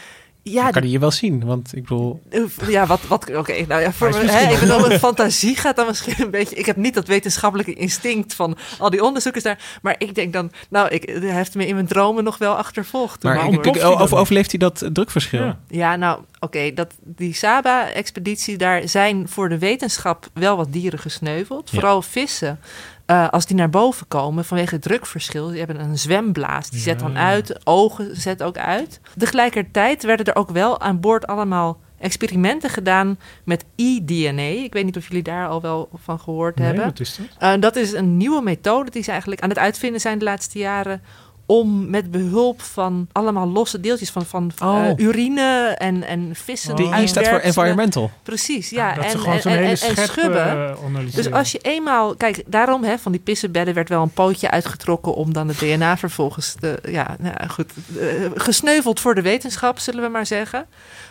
ja, 0.46 0.62
kan 0.64 0.72
die- 0.72 0.82
hij 0.82 0.90
je 0.90 1.00
wel 1.00 1.12
zien, 1.12 1.46
want 1.46 1.76
ik 1.76 1.82
bedoel... 1.82 2.22
ja 2.68 2.86
wat, 2.86 3.00
wat 3.08 3.36
oké, 3.36 3.66
nou 3.68 3.82
ja, 3.82 3.92
voor 3.92 4.10
me, 4.10 4.16
hè, 4.32 4.54
ik 4.54 4.60
bedoel, 4.60 4.88
mijn 4.88 5.00
fantasie 5.00 5.56
gaat 5.56 5.76
dan 5.76 5.86
misschien 5.88 6.16
een 6.18 6.32
beetje. 6.32 6.56
Ik 6.56 6.66
heb 6.66 6.76
niet 6.76 6.94
dat 6.94 7.08
wetenschappelijke 7.08 7.74
instinct 7.74 8.34
van 8.34 8.58
al 8.80 8.90
die 8.90 9.04
onderzoekers 9.04 9.44
daar, 9.44 9.80
maar 9.82 9.96
ik 9.98 10.16
denk 10.16 10.34
dan, 10.34 10.52
nou, 10.70 10.88
ik, 10.90 11.10
hij 11.10 11.30
heeft 11.36 11.56
me 11.56 11.68
in 11.68 11.74
mijn 11.74 11.88
dromen 11.88 12.24
nog 12.24 12.38
wel 12.38 12.56
achtervolgd. 12.56 13.24
Maar 13.24 13.36
ik 13.36 13.42
ik, 13.44 13.46
boord- 13.50 13.54
ik- 13.60 13.66
ontploft 13.66 13.88
hij 13.88 13.96
over, 13.98 14.10
dan? 14.10 14.20
overleeft 14.20 14.50
hij 14.52 14.60
dat 14.60 14.84
drukverschil? 14.94 15.44
Ja. 15.44 15.60
Ja, 15.68 15.96
nou, 15.96 16.22
oké, 16.40 16.74
dat 16.74 16.94
die 17.04 17.34
Saba-expeditie, 17.34 18.58
daar 18.58 18.88
zijn 18.90 19.30
voor 19.30 19.50
de 19.50 19.58
wetenschap 19.58 20.28
wel 20.34 20.58
wat 20.58 20.72
dieren 20.74 21.00
gesneuveld. 21.00 21.70
Ja. 21.70 21.74
Vooral 21.80 22.02
vissen. 22.02 22.60
Eh, 23.06 23.30
als 23.30 23.46
die 23.46 23.56
naar 23.56 23.70
boven 23.70 24.08
komen 24.08 24.46
vanwege 24.46 24.74
het 24.74 24.84
drukverschil, 24.84 25.48
die 25.48 25.58
hebben 25.58 25.80
een 25.80 25.98
zwemblaas, 25.98 26.70
die 26.70 26.80
zet 26.80 27.00
dan 27.00 27.18
uit, 27.18 27.60
ogen 27.64 28.16
zet 28.16 28.44
ook 28.44 28.58
uit. 28.58 29.02
Tegelijkertijd 29.18 30.04
werden 30.04 30.26
er 30.26 30.36
ook 30.36 30.50
wel 30.50 30.82
aan 30.82 31.00
boord 31.00 31.28
allemaal 31.28 31.80
experimenten 32.00 32.70
gedaan 32.70 33.18
met 33.44 33.66
e-DNA. 33.76 34.42
Ik 34.64 34.74
weet 34.74 34.86
niet 34.86 34.98
of 34.98 35.08
jullie 35.08 35.24
daar 35.24 35.48
al 35.48 35.62
wel 35.62 35.90
van 35.94 36.20
gehoord 36.20 36.56
Nee, 36.56 36.66
hebben. 36.68 36.86
wat 36.86 37.00
is 37.00 37.16
dat? 37.18 37.26
Eh, 37.40 37.62
dat 37.62 37.76
is 37.76 37.94
een 37.94 38.18
nieuwe 38.18 38.42
methode 38.42 38.92
die 38.92 39.04
ze 39.04 39.12
eigenlijk 39.12 39.42
aan 39.42 39.50
het 39.50 39.58
uitvinden 39.58 40.02
zijn 40.02 40.18
de 40.20 40.26
laatste 40.26 40.58
jaren. 40.60 41.02
Om 41.46 41.90
met 41.90 42.12
behulp 42.12 42.62
van 42.62 43.08
allemaal 43.12 43.48
losse 43.48 43.80
deeltjes 43.80 44.10
van, 44.10 44.26
van 44.26 44.52
Oh. 44.64 44.86
eh, 44.88 44.98
urine 44.98 45.76
en, 45.78 46.04
en 46.04 46.30
vissen. 46.36 46.76
De 46.76 47.00
I 47.02 47.08
staat 47.08 47.28
voor 47.28 47.40
environmental. 47.40 48.12
Precies, 48.24 48.70
ja. 48.70 48.94
dat 48.94 49.04
en, 49.04 49.12
ze 49.12 49.18
gewoon 49.18 49.36
en, 49.36 49.42
zo'n 49.42 49.52
en, 49.52 49.58
hele 49.58 49.70
en, 49.70 50.08
schubben. 50.08 50.46
eh, 50.46 50.86
analyseren. 50.86 51.24
Dus 51.24 51.32
als 51.32 51.52
je 51.52 51.60
eenmaal, 51.62 52.16
kijk, 52.16 52.44
daarom 52.46 52.84
hè, 52.84 52.98
van 52.98 53.12
die 53.12 53.22
pissenbedden 53.22 53.74
werd 53.74 53.90
wel 53.90 54.02
een 54.02 54.10
pootje 54.10 54.50
uitgetrokken 54.52 55.16
om 55.16 55.34
dan 55.34 55.48
het 55.48 55.58
DNA 55.58 55.98
vervolgens 55.98 56.56
te, 56.60 56.80
ja, 56.88 57.16
nou 57.20 57.50
goed, 57.50 57.72
eh, 58.00 58.08
gesneuveld 58.36 59.00
voor 59.00 59.16
de 59.16 59.22
wetenschap, 59.22 59.80
zullen 59.80 60.04
we 60.04 60.10
maar 60.10 60.26
zeggen. 60.26 60.66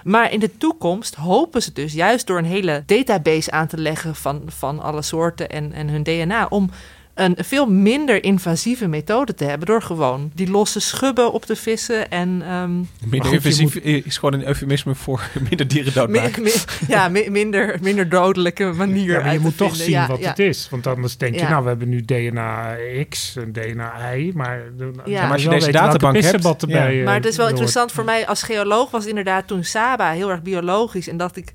Maar 0.05 0.33
in 0.33 0.41
de 0.41 0.57
toekomst 0.57 1.15
hopen 1.15 1.63
ze 1.63 1.73
dus 1.73 1.93
juist 1.93 2.27
door 2.27 2.39
een 2.39 2.45
hele 2.45 2.83
database 2.87 3.51
aan 3.51 3.67
te 3.67 3.79
leggen 3.79 4.15
van, 4.15 4.43
van 4.47 4.81
alle 4.81 5.03
soorten 5.03 5.49
en, 5.51 5.73
en 5.73 5.89
hun 5.89 6.03
DNA 6.03 6.47
om 6.49 6.71
een 7.15 7.37
veel 7.39 7.67
minder 7.71 8.25
invasieve 8.25 8.87
methode 8.89 9.35
te 9.35 9.45
hebben 9.45 9.67
door 9.67 9.83
gewoon 9.83 10.31
die 10.35 10.51
losse 10.51 10.81
schubben 10.81 11.33
op 11.33 11.45
te 11.45 11.57
vissen 11.57 12.11
en 12.11 12.43
ehm, 12.43 12.71
Minder 13.11 13.25
goed, 13.31 13.33
invasief 13.33 13.75
is 13.77 14.19
gewoon 14.19 14.41
een 14.41 14.47
eufemisme 14.47 14.95
voor 14.95 15.23
minder 15.49 15.69
dieren 15.69 15.93
doodmaken. 15.93 16.43
mi- 16.43 16.51
mi- 16.81 16.87
ja, 16.95 17.09
mi- 17.09 17.31
minder, 17.31 17.79
minder 17.81 18.09
dodelijke 18.09 18.65
manier 18.65 19.11
Ja, 19.13 19.21
maar 19.23 19.33
je 19.33 19.39
moet 19.39 19.57
toch 19.57 19.69
vinden. 19.69 19.87
zien 19.87 19.95
Ja, 19.95 20.07
wat 20.07 20.19
ja. 20.19 20.29
het 20.29 20.39
is. 20.39 20.69
Want 20.71 20.87
anders 20.87 21.17
denk 21.17 21.35
je, 21.35 21.43
nou, 21.43 21.63
we 21.63 21.69
hebben 21.69 21.89
nu 21.89 22.01
DNA 22.05 22.75
X 23.09 23.37
en 23.37 23.53
DNA 23.53 24.15
Y. 24.15 24.33
Maar, 24.35 24.63
maar 25.07 25.31
als 25.33 25.43
je 25.43 25.49
deze 25.49 25.73
databank 25.73 26.17
hebt, 26.21 26.65
ja. 26.69 26.89
Maar 27.05 27.15
het 27.15 27.27
is 27.27 27.37
wel 27.37 27.49
interessant 27.49 27.93
voor 27.93 28.05
mij 28.05 28.27
als 28.27 28.43
geoloog 28.43 28.91
was 28.91 29.07
inderdaad 29.07 29.47
toen 29.47 29.65
Saba 29.65 30.11
heel 30.11 30.31
erg 30.31 30.43
biologisch 30.43 31.09
en 31.09 31.17
dat 31.17 31.37
ik 31.37 31.53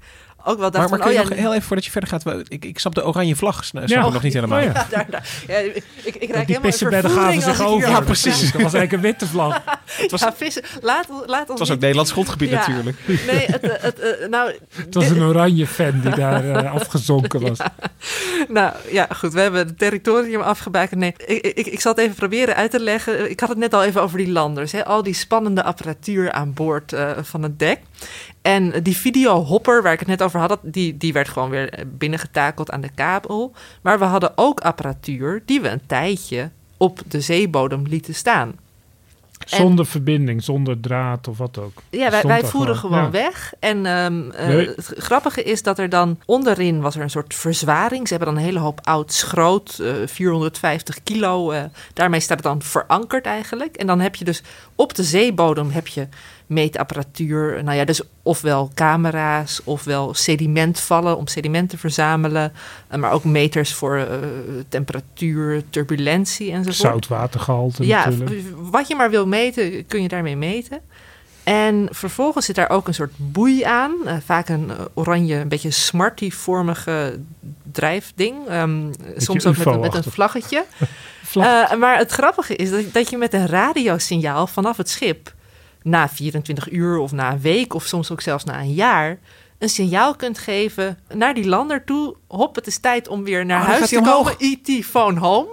ook 0.48 0.60
wel 0.60 0.72
dacht 0.72 0.90
Maar, 0.90 1.00
maar 1.00 1.00
van 1.00 1.00
kun 1.00 1.12
je 1.12 1.18
oh 1.18 1.24
ja, 1.24 1.30
nog 1.30 1.40
heel 1.40 1.52
even 1.54 1.64
voordat 1.68 1.86
je 1.86 1.92
verder 1.92 2.10
gaat, 2.10 2.24
ik, 2.48 2.66
ik 2.66 2.80
snap 2.80 2.96
de 2.96 3.06
oranje 3.06 3.36
vlag, 3.36 3.66
snap 3.66 3.88
Ja. 3.88 4.06
ik 4.06 4.14
nog 4.14 4.24
niet 4.24 4.34
helemaal. 4.34 4.58
Oh 4.60 4.64
ja. 4.64 4.72
ja, 4.74 4.86
daar, 4.96 5.06
daar. 5.10 5.30
Ja, 5.48 5.56
ik, 5.58 5.76
ik, 6.04 6.14
die 6.14 6.28
helemaal 6.28 6.48
in 6.48 6.62
pissenbedden 6.62 7.12
gaven 7.12 7.42
vervoering 7.42 7.46
als 7.48 7.58
zich 7.58 7.66
over. 7.68 7.90
Ja, 7.90 8.00
precies. 8.02 8.52
Dat 8.52 8.62
was 8.62 8.74
eigenlijk 8.74 8.92
een 8.92 9.02
witte 9.02 9.28
vlag. 9.28 9.62
Het 10.02 10.12
was, 10.12 10.22
Ja, 10.22 10.34
vissen. 10.34 10.64
Laat, 10.82 11.08
laat 11.26 11.40
ons 11.40 11.50
het 11.50 11.60
was 11.60 11.72
ook 11.72 11.80
Nederlands 11.80 12.12
grondgebied 12.12 12.50
Ja. 12.50 12.58
natuurlijk. 12.58 12.98
Nee, 13.08 13.46
het, 13.46 13.82
het, 13.82 14.00
eh, 14.00 14.28
nou, 14.30 14.52
Het 14.76 14.94
was 14.94 15.10
een 15.10 15.22
oranje 15.22 15.68
fan 15.68 16.00
die 16.02 16.16
daar 16.16 16.50
eh, 16.50 16.74
afgezonken 16.74 17.42
was. 17.48 17.58
Nou 18.48 18.74
ja, 18.92 19.08
goed, 19.16 19.34
we 19.34 19.40
hebben 19.40 19.68
het 19.68 19.78
territorium 19.78 20.42
afgebakend. 20.42 21.00
Nee, 21.00 21.14
ik, 21.26 21.46
ik, 21.46 21.68
ik 21.68 21.82
zal 21.82 21.92
het 21.92 22.02
even 22.02 22.16
proberen 22.16 22.56
uit 22.56 22.72
te 22.72 22.80
leggen. 22.80 23.30
Ik 23.30 23.40
had 23.40 23.50
het 23.50 23.58
net 23.58 23.74
al 23.74 23.84
even 23.84 24.02
over 24.02 24.18
die 24.18 24.32
landers. 24.32 24.72
Hè? 24.72 24.86
Al 24.86 25.04
die 25.04 25.14
spannende 25.14 25.64
apparatuur 25.64 26.32
aan 26.32 26.54
boord 26.54 26.94
eh, 26.94 27.12
van 27.22 27.44
het 27.44 27.60
dek. 27.60 27.80
En 28.48 28.84
die 28.84 28.98
videohopper 28.98 29.82
waar 29.84 29.94
ik 29.94 30.00
het 30.00 30.08
net 30.08 30.22
over 30.22 30.40
had, 30.40 30.60
die, 30.64 30.98
die 30.98 31.14
werd 31.14 31.30
gewoon 31.30 31.50
weer 31.50 31.84
binnengetakeld 31.88 32.72
aan 32.72 32.82
de 32.82 32.90
kabel. 32.96 33.54
Maar 33.82 34.00
we 34.00 34.06
hadden 34.06 34.32
ook 34.36 34.60
apparatuur 34.60 35.42
die 35.46 35.62
we 35.62 35.70
een 35.70 35.86
tijdje 35.86 36.50
op 36.78 37.00
de 37.08 37.22
zeebodem 37.22 37.84
lieten 37.88 38.16
staan. 38.16 38.56
Zonder 39.46 39.86
verbinding, 39.86 40.44
zonder 40.44 40.80
draad 40.80 41.28
of 41.28 41.38
wat 41.38 41.58
ook. 41.58 41.82
Ja, 41.90 42.24
wij, 42.24 42.44
voeren 42.44 42.76
gewoon, 42.76 43.04
Ja. 43.04 43.10
weg. 43.10 43.54
En 43.60 43.86
ehm, 43.86 44.30
eh, 44.32 44.48
Nee. 44.48 44.68
het 44.76 44.94
grappige 44.98 45.44
is 45.44 45.64
dat 45.64 45.80
er 45.80 45.90
dan 45.90 46.20
onderin 46.26 46.82
was 46.82 46.96
er 46.96 47.02
een 47.02 47.10
soort 47.10 47.34
verzwaring. 47.34 48.08
Ze 48.08 48.14
hebben 48.14 48.34
dan 48.34 48.38
een 48.42 48.50
hele 48.50 48.60
hoop 48.60 48.80
oud 48.84 49.14
schroot, 49.14 49.80
eh, 49.80 49.92
450 50.06 51.04
kilo. 51.04 51.52
eh, 51.52 51.64
daarmee 51.94 52.20
staat 52.20 52.38
het 52.38 52.46
dan 52.46 52.62
verankerd 52.62 53.26
eigenlijk. 53.26 53.76
En 53.76 53.88
dan 53.88 54.00
heb 54.00 54.16
je 54.16 54.26
dus 54.26 54.44
op 54.76 54.94
de 54.96 55.04
zeebodem 55.04 55.70
heb 55.70 55.88
je 55.88 56.08
meetapparatuur. 56.48 57.64
Nou 57.64 57.78
ja, 57.78 57.86
dus 57.86 58.02
ofwel 58.24 58.72
camera's, 58.74 59.62
ofwel 59.64 60.14
sedimentvallen 60.14 61.18
om 61.18 61.28
sediment 61.28 61.70
te 61.70 61.78
verzamelen. 61.78 62.54
eh, 62.88 63.00
maar 63.00 63.12
ook 63.12 63.24
meters 63.24 63.74
voor 63.74 63.98
eh, 63.98 64.06
temperatuur, 64.70 65.64
turbulentie 65.70 66.52
enzovoort. 66.52 66.76
Zoutwatergehalte 66.76 67.86
Ja, 67.88 68.10
natuurlijk. 68.10 68.42
wat 68.56 68.88
je 68.88 68.96
maar 68.96 69.10
wil 69.10 69.28
meten, 69.28 69.86
kun 69.86 70.02
je 70.02 70.08
daarmee 70.08 70.36
meten. 70.38 70.80
En 71.44 71.88
vervolgens 71.92 72.46
zit 72.46 72.56
daar 72.56 72.70
ook 72.70 72.88
een 72.88 72.94
soort 72.94 73.12
boei 73.16 73.64
aan. 73.64 73.92
eh, 74.06 74.16
vaak 74.26 74.50
een 74.50 74.72
oranje, 74.94 75.36
een 75.36 75.48
beetje 75.48 75.72
smarty-vormige 75.72 77.20
drijfding. 77.72 78.48
Ehm, 78.48 78.82
soms 79.18 79.46
ook 79.46 79.58
met, 79.58 79.68
een- 79.68 79.80
met 79.80 79.94
een 80.06 80.12
vlaggetje. 80.12 80.66
Vlag. 81.24 81.78
Maar 81.78 81.98
het 81.98 82.12
grappige 82.12 82.56
is 82.56 82.70
dat, 82.70 82.94
dat 82.94 83.10
je 83.10 83.18
met 83.18 83.34
een 83.34 83.48
radiosignaal 83.48 84.48
vanaf 84.48 84.78
het 84.78 84.90
schip... 84.90 85.36
na 85.88 86.10
24 86.10 86.72
uur 86.72 86.98
of 86.98 87.12
na 87.12 87.32
een 87.32 87.42
week 87.42 87.74
of 87.74 87.86
soms 87.86 88.12
ook 88.12 88.22
zelfs 88.22 88.44
na 88.44 88.60
een 88.60 88.74
jaar... 88.74 89.20
een 89.58 89.70
signaal 89.70 90.16
kunt 90.16 90.38
geven 90.38 91.00
naar 91.14 91.34
die 91.34 91.48
lander 91.48 91.84
toe. 91.84 92.16
Hop, 92.28 92.56
het 92.56 92.68
is 92.68 92.78
tijd 92.78 93.08
om 93.08 93.24
weer 93.24 93.46
naar 93.46 93.62
Oh, 93.62 93.68
huis 93.68 93.90
te 93.90 94.02
komen. 94.02 94.36
E.T. 94.38 94.86
phone 94.86 95.20
home. 95.20 95.48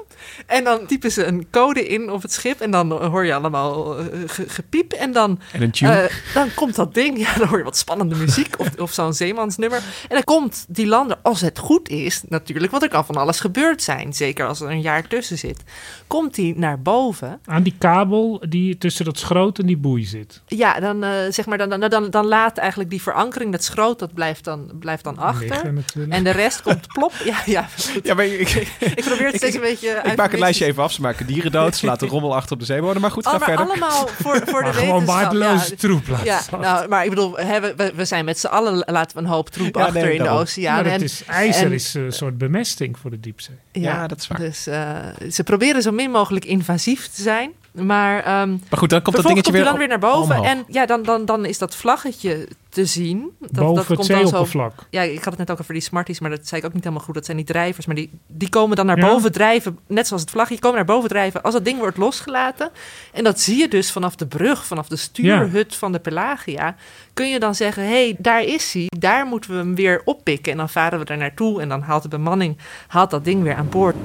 En 0.47 0.65
dan 0.65 0.87
typen 0.87 1.13
ze 1.13 1.25
een 1.25 1.47
code 1.51 1.89
in 1.89 2.11
op 2.11 2.23
het 2.23 2.33
schip. 2.33 2.61
En 2.61 2.71
dan 2.71 2.93
hoor 2.93 3.25
je 3.27 3.35
allemaal 3.35 3.99
eh, 3.99 4.05
ge- 4.27 4.49
gepiep. 4.49 4.93
En 4.93 5.13
dan, 5.13 5.41
En 5.53 5.63
een 5.63 5.71
tune. 5.71 5.93
eh, 6.01 6.15
dan 6.35 6.49
komt 6.55 6.75
dat 6.75 6.95
ding. 6.95 7.19
Ja, 7.19 7.35
dan 7.39 7.49
hoor 7.49 7.59
je 7.59 7.65
wat 7.65 7.77
spannende 7.77 8.15
muziek. 8.15 8.55
Of, 8.59 8.69
of 8.79 8.93
zo'n 8.93 9.13
zeemansnummer. 9.15 9.79
En 9.79 10.15
dan 10.15 10.25
komt 10.25 10.65
die 10.69 10.87
lander, 10.87 11.17
als 11.23 11.41
het 11.41 11.59
goed 11.59 11.89
is 11.89 12.23
natuurlijk. 12.29 12.71
Want 12.71 12.83
er 12.83 12.89
kan 12.89 13.05
van 13.07 13.17
alles 13.17 13.41
gebeurd 13.41 13.83
zijn. 13.83 14.13
Zeker 14.13 14.47
als 14.47 14.61
er 14.61 14.71
een 14.71 14.81
jaar 14.81 15.07
tussen 15.09 15.39
zit. 15.39 15.63
Komt 16.07 16.35
die 16.35 16.59
naar 16.59 16.81
boven. 16.83 17.41
Aan 17.45 17.63
die 17.63 17.75
kabel 17.79 18.43
die 18.49 18.79
tussen 18.79 19.05
dat 19.05 19.19
schroot 19.19 19.59
en 19.59 19.67
die 19.67 19.77
boei 19.77 20.05
zit. 20.05 20.41
Ja, 20.47 20.81
dan, 20.81 21.05
eh, 21.05 21.11
zeg 21.29 21.47
maar, 21.47 21.59
dan, 21.59 21.69
dan, 21.81 21.81
dan, 21.91 22.11
dan 22.11 22.27
laat 22.27 22.59
eigenlijk 22.59 22.91
die 22.91 23.03
verankering, 23.03 23.53
dat 23.53 23.65
schroot, 23.65 23.99
dat 23.99 24.15
blijft 24.15 24.45
dan, 24.45 24.71
blijft 24.79 25.05
dan 25.05 25.19
achter. 25.19 25.49
Liggen. 25.73 26.11
En 26.11 26.25
de 26.25 26.31
rest 26.31 26.63
komt 26.63 26.87
plop. 26.93 27.13
Ja, 27.25 27.43
ja, 27.47 27.69
goed. 27.93 28.07
Ja, 28.07 28.15
maar 28.15 28.25
ik, 28.27 28.41
ik, 28.41 28.77
Ik 28.99 29.05
probeer 29.05 29.27
het 29.27 29.37
steeds 29.37 29.57
ik- 29.57 29.63
een 29.63 29.69
beetje 29.69 30.01
ik 30.15 30.21
maak 30.23 30.31
het 30.31 30.41
lijstje 30.41 30.65
even 30.67 30.83
af. 30.83 30.93
Ze 30.93 31.01
maken 31.01 31.27
dieren 31.27 31.53
dood, 31.53 31.77
ze 31.77 31.87
laten 31.87 32.09
rommel 32.09 32.35
achter 32.35 32.53
op 32.53 32.59
de 32.59 32.65
zeebodem. 32.65 33.01
Maar 33.01 33.11
goed, 33.11 33.27
ga 33.27 33.33
Oh, 33.33 33.39
maar 33.39 33.49
verder. 33.49 33.67
allemaal 33.67 34.07
voor, 34.09 34.43
voor 34.47 34.59
de 34.59 34.65
maar 34.65 34.75
gewoon 34.75 34.99
wetenschap. 34.99 35.23
waardeloze 35.23 35.71
ja. 35.71 35.77
troep 35.77 36.09
laten 36.09 36.25
Ja, 36.27 36.41
nou, 36.61 36.89
maar 36.89 37.05
ik 37.05 37.11
bedoel, 37.11 37.37
hè, 37.39 37.61
we, 37.61 37.93
we- 37.95 38.05
zijn 38.05 38.25
met 38.25 38.39
z'n 38.39 38.47
allen, 38.47 38.83
laten 38.87 39.17
we 39.17 39.23
een 39.23 39.29
hoop 39.29 39.49
troep 39.51 39.75
Ja, 39.77 39.83
achter 39.85 40.03
nee, 40.03 40.15
in 40.17 40.23
de 40.23 40.29
oceaan. 40.29 40.75
maar 40.75 40.85
het 40.85 40.93
En- 41.01 41.03
is, 41.03 41.25
ijzer 41.25 41.67
en- 41.67 41.73
is 41.73 41.95
een 41.95 42.13
soort 42.13 42.39
bemesting 42.39 42.99
voor 42.99 43.11
de 43.11 43.21
diepzee. 43.21 43.57
Ja, 43.73 44.07
dat 44.07 44.19
is 44.21 44.29
waar. 44.29 44.39
Dus 44.39 44.67
eh, 44.67 44.97
ze 45.31 45.43
proberen 45.45 45.83
zo 45.83 45.91
min 45.93 46.11
mogelijk 46.11 46.45
invasief 46.45 47.07
te 47.09 47.23
zijn. 47.23 47.51
Maar 47.75 48.23
ehm 48.23 48.51
Maar 48.51 48.79
goed, 48.79 48.91
dan 48.91 49.03
komt 49.03 49.17
dat 49.17 49.25
vervolgens 49.25 49.25
dingetje 49.27 49.43
komt 49.43 49.53
weer, 49.55 49.63
hij 49.63 49.71
dan 49.71 49.79
weer 49.79 49.89
naar 49.89 49.99
boven. 49.99 50.37
omhoog. 50.37 50.47
En 50.47 50.65
ja, 50.69 50.87
dan, 50.87 51.03
dan, 51.03 51.25
dan 51.25 51.45
is 51.45 51.59
dat 51.59 51.77
vlaggetje 51.77 52.49
te 52.69 52.85
zien. 52.85 53.31
Dat, 53.41 53.51
Boven 53.53 53.75
dat 53.75 53.87
het 53.89 53.97
komt 53.97 54.09
dan 54.09 54.47
zo. 54.47 54.71
Ja, 54.91 55.03
ik 55.03 55.15
had 55.17 55.25
het 55.25 55.39
net 55.39 55.51
ook 55.51 55.61
over 55.61 55.73
die 55.73 55.83
Smarties, 55.83 56.21
maar 56.21 56.31
dat 56.31 56.49
zei 56.49 56.61
ik 56.61 56.67
ook 56.67 56.73
niet 56.73 56.83
helemaal 56.85 57.05
goed. 57.05 57.15
Dat 57.15 57.25
zijn 57.25 57.37
die 57.37 57.47
drijvers, 57.47 57.87
maar 57.87 57.95
die, 57.95 58.11
die 58.27 58.49
komen 58.49 58.77
dan 58.77 58.87
naar 58.87 58.99
Ja. 58.99 59.07
boven 59.09 59.33
drijven. 59.33 59.79
Net 59.87 60.07
zoals 60.07 60.23
het 60.23 60.31
vlagje, 60.31 60.51
die 60.53 60.59
komen 60.63 60.77
naar 60.77 60.87
boven 60.87 61.09
drijven 61.09 61.43
als 61.43 61.55
dat 61.55 61.65
ding 61.65 61.79
wordt 61.79 61.97
losgelaten. 61.97 62.71
En 63.13 63.25
dat 63.25 63.41
zie 63.41 63.57
je 63.59 63.69
dus 63.69 63.93
vanaf 63.93 64.17
de 64.17 64.27
brug, 64.27 64.67
vanaf 64.67 64.89
de 64.89 64.97
stuurhut 64.97 65.77
van 65.77 65.93
de 65.93 65.99
Pelagia. 65.99 66.77
Kun 67.15 67.29
je 67.31 67.39
dan 67.41 67.55
zeggen, 67.55 67.83
hé, 67.83 67.89
hey, 67.89 68.17
daar 68.19 68.43
is 68.43 68.73
hij. 68.73 68.87
Daar 68.99 69.27
moeten 69.27 69.51
we 69.51 69.57
hem 69.57 69.75
weer 69.75 70.03
oppikken. 70.05 70.53
En 70.53 70.59
dan 70.59 70.69
varen 70.69 70.99
we 70.99 71.05
er 71.05 71.17
naartoe 71.17 71.61
en 71.61 71.69
dan 71.69 71.83
haalt 71.83 72.03
de 72.03 72.09
bemanning 72.09 72.57
haalt 72.87 73.11
dat 73.11 73.25
ding 73.25 73.43
weer 73.43 73.55
aan 73.55 73.69
boord. 73.69 73.97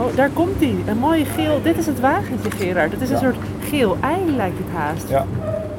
Oh, 0.00 0.16
daar 0.16 0.30
komt 0.30 0.60
hij. 0.60 0.74
Een 0.86 0.98
mooie 0.98 1.24
geel. 1.24 1.62
Dit 1.62 1.78
is 1.78 1.86
het 1.86 2.00
wagentje, 2.00 2.50
Gerard. 2.50 2.92
Het 2.92 3.00
is 3.00 3.10
een 3.10 3.18
soort 3.18 3.36
geel 3.60 3.96
ei, 4.00 4.36
lijkt 4.36 4.58
het 4.58 4.66
haast. 4.74 5.08
Ja, 5.08 5.24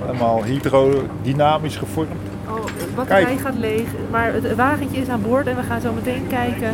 helemaal 0.05 0.43
hydrodynamisch 0.43 1.77
gevormd. 1.77 2.09
Oh, 2.49 2.65
de 2.65 2.87
batterij 2.95 3.37
gaat 3.37 3.57
leeg, 3.57 3.83
maar 4.11 4.33
het 4.33 4.55
wagentje 4.55 5.01
is 5.01 5.07
aan 5.07 5.21
boord 5.21 5.47
en 5.47 5.55
we 5.55 5.63
gaan 5.63 5.81
zo 5.81 5.93
meteen 5.93 6.27
kijken 6.27 6.73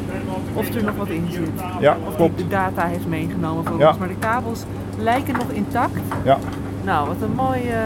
of 0.54 0.76
er 0.76 0.84
nog 0.84 0.96
wat 0.96 1.08
in 1.10 1.28
zit. 1.32 1.50
Ja, 1.80 1.98
Of 2.08 2.16
klopt. 2.16 2.38
de 2.38 2.48
data 2.48 2.86
heeft 2.86 3.08
meegenomen 3.08 3.66
voor 3.66 3.80
Ja. 3.80 3.90
ons. 3.90 3.98
Maar 3.98 4.08
de 4.08 4.16
kabels 4.20 4.64
lijken 5.00 5.34
nog 5.34 5.50
intact. 5.52 6.00
Ja, 6.24 6.38
Nou, 6.84 7.08
wat 7.08 7.16
een 7.22 7.36
mooi, 7.36 7.62
eh, 7.70 7.78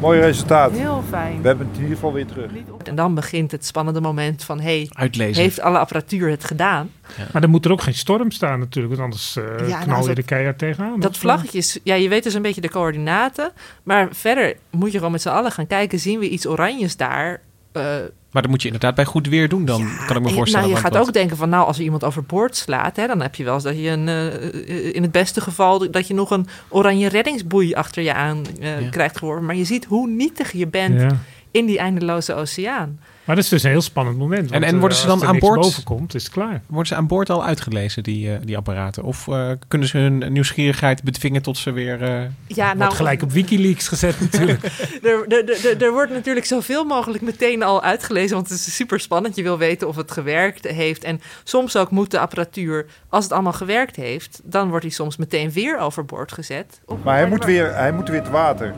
mooi 0.00 0.20
resultaat. 0.20 0.70
heel 0.70 1.02
fijn. 1.08 1.40
We 1.42 1.46
hebben 1.48 1.66
het 1.66 1.76
in 1.76 1.82
ieder 1.82 1.96
geval 1.96 2.12
weer 2.12 2.26
terug. 2.26 2.50
En 2.88 2.94
dan 2.94 3.14
begint 3.14 3.50
het 3.50 3.66
spannende 3.66 4.00
moment 4.00 4.44
van, 4.44 4.60
hey, 4.60 4.88
Uitlezen. 4.92 5.42
heeft 5.42 5.60
alle 5.60 5.78
apparatuur 5.78 6.28
het 6.30 6.44
gedaan? 6.44 6.90
Maar 7.32 7.40
dan 7.40 7.50
moet 7.50 7.64
er 7.64 7.72
ook 7.72 7.82
geen 7.82 7.94
storm 7.94 8.30
staan 8.30 8.58
natuurlijk, 8.58 8.94
want 8.94 9.04
anders 9.04 9.36
eh 9.36 9.44
Ja, 9.44 9.66
nou, 9.74 9.82
knal 9.84 10.00
je 10.00 10.06
dat- 10.06 10.16
de 10.16 10.22
keihard 10.22 10.58
tegenaan. 10.58 11.00
Dat 11.00 11.10
Of, 11.10 11.16
vlaggetje 11.16 11.58
is, 11.58 11.78
ja, 11.82 11.94
je 11.94 12.08
weet 12.08 12.22
dus 12.22 12.34
een 12.34 12.42
beetje 12.42 12.60
de 12.60 12.70
coördinaten. 12.70 13.52
Maar 13.82 14.08
verder 14.12 14.56
moet 14.70 14.90
je 14.92 14.96
gewoon 14.96 15.12
met 15.12 15.22
z'n 15.22 15.28
allen 15.28 15.52
gaan 15.52 15.66
kijken, 15.66 15.98
zien 15.98 16.18
we 16.18 16.28
iets 16.28 16.46
oranjes 16.46 16.96
daar? 16.96 17.40
Eh, 17.72 17.82
Maar 18.30 18.42
dat 18.42 18.50
moet 18.50 18.60
je 18.60 18.66
inderdaad 18.68 18.94
bij 18.94 19.04
goed 19.04 19.28
weer 19.28 19.48
doen 19.48 19.64
dan, 19.64 19.88
kan 20.06 20.16
ik 20.16 20.22
me 20.22 20.28
En- 20.28 20.34
voorstellen. 20.34 20.52
Nou, 20.52 20.66
je 20.66 20.70
want 20.72 20.78
gaat 20.78 20.92
wat- 20.92 21.06
ook 21.08 21.12
denken 21.12 21.36
van, 21.36 21.48
nou, 21.48 21.66
als 21.66 21.76
er 21.78 21.82
iemand 21.84 22.04
overboord 22.04 22.56
slaat, 22.56 22.96
hè, 22.96 23.06
dan 23.06 23.20
heb 23.22 23.34
je 23.34 23.44
wel 23.44 23.54
eens 23.54 23.62
dat 23.62 23.76
je 23.78 23.88
een, 23.88 24.08
eh, 24.08 24.94
in 24.94 25.02
het 25.02 25.12
beste 25.12 25.40
geval 25.40 25.90
dat 25.90 26.06
je 26.08 26.14
nog 26.14 26.30
een 26.30 26.46
oranje 26.68 27.08
reddingsboei 27.08 27.74
achter 27.74 28.02
je 28.02 28.14
aan 28.14 28.42
eh, 28.60 28.80
Ja. 28.80 28.88
krijgt 28.88 29.18
geworpen. 29.18 29.46
Maar 29.46 29.56
je 29.56 29.64
ziet 29.64 29.84
hoe 29.84 30.08
nietig 30.08 30.52
je 30.52 30.66
bent 30.66 31.00
Ja. 31.00 31.16
In 31.54 31.66
die 31.66 31.78
eindeloze 31.78 32.34
oceaan. 32.34 32.98
Maar 33.24 33.34
dat 33.36 33.44
is 33.44 33.50
dus 33.50 33.62
een 33.62 33.70
heel 33.70 33.80
spannend 33.80 34.18
moment. 34.18 34.50
En- 34.50 34.60
want, 34.60 34.72
en 34.72 34.78
worden 34.78 34.96
eh, 34.98 35.04
ze 35.04 35.10
als 35.10 35.20
dan 35.20 35.28
aan 35.28 35.38
boord- 35.38 35.60
boven 35.60 35.82
komt, 35.84 36.14
is 36.14 36.22
het 36.24 36.32
klaar. 36.32 36.62
Worden 36.66 36.86
ze 36.86 36.94
aan 36.94 37.06
boord 37.06 37.30
al 37.30 37.44
uitgelezen, 37.44 38.02
die, 38.02 38.32
eh, 38.32 38.38
die 38.44 38.56
apparaten? 38.56 39.02
Of 39.02 39.28
eh, 39.28 39.50
kunnen 39.68 39.88
ze 39.88 39.98
hun 39.98 40.32
nieuwsgierigheid 40.32 41.02
bedwingen 41.02 41.42
tot 41.42 41.58
ze 41.58 41.70
weer... 41.70 42.02
eh, 42.02 42.22
Ja, 42.46 42.66
nou, 42.66 42.78
Wordt 42.78 42.94
gelijk 42.94 43.22
op 43.22 43.32
Wikileaks 43.32 43.88
gezet 43.88 44.20
natuurlijk. 44.30 44.62
er, 45.02 45.24
er, 45.28 45.66
er, 45.66 45.82
er 45.82 45.92
wordt 45.92 46.12
natuurlijk 46.12 46.46
zoveel 46.46 46.84
mogelijk 46.84 47.22
meteen 47.22 47.62
al 47.62 47.82
uitgelezen, 47.82 48.34
want 48.36 48.48
het 48.48 48.58
is 48.58 48.74
super 48.74 49.00
spannend. 49.00 49.36
Je 49.36 49.42
wil 49.42 49.58
weten 49.58 49.88
of 49.88 49.96
het 49.96 50.10
gewerkt 50.10 50.68
heeft. 50.68 51.04
En 51.04 51.20
soms 51.44 51.76
ook 51.76 51.90
moet 51.90 52.10
de 52.10 52.18
apparatuur, 52.18 52.86
als 53.08 53.24
het 53.24 53.32
allemaal 53.32 53.52
gewerkt 53.52 53.96
heeft, 53.96 54.40
dan 54.44 54.68
wordt 54.68 54.84
hij 54.84 54.94
soms 54.94 55.16
meteen 55.16 55.50
weer 55.52 55.78
overboord 55.78 56.32
gezet. 56.32 56.80
Op- 56.86 57.04
Maar 57.04 57.16
hij 57.16 57.28
moet 57.28 57.44
weer, 57.44 57.74
hij 57.74 57.92
moet 57.92 58.08
weer 58.08 58.22
te 58.22 58.30
water. 58.30 58.74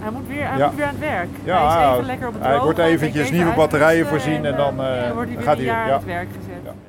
Hij 0.00 0.10
moet 0.10 0.26
weer, 0.28 0.48
hij 0.48 0.58
Ja. 0.58 0.66
moet 0.66 0.76
weer 0.76 0.84
aan 0.84 0.90
het 0.90 1.00
werk. 1.00 1.28
Ja, 1.44 1.72
hij 1.76 1.86
is 1.86 1.92
even 1.92 2.06
lekker 2.06 2.26
op 2.28 2.32
het 2.34 2.42
hij 2.42 2.50
droge, 2.52 2.64
wordt 2.64 2.78
eventjes 2.78 3.22
even 3.24 3.36
nieuwe 3.36 3.54
batterijen 3.54 4.06
voorzien 4.06 4.44
en 4.44 4.56
dan, 4.56 4.78
hij 4.78 5.12
weer 5.14 5.42
gaat 5.42 5.56
hij- 5.56 5.64
ja. 5.64 5.82
aan 5.84 5.90
het 5.92 6.04
werk 6.04 6.28
gezet. 6.36 6.47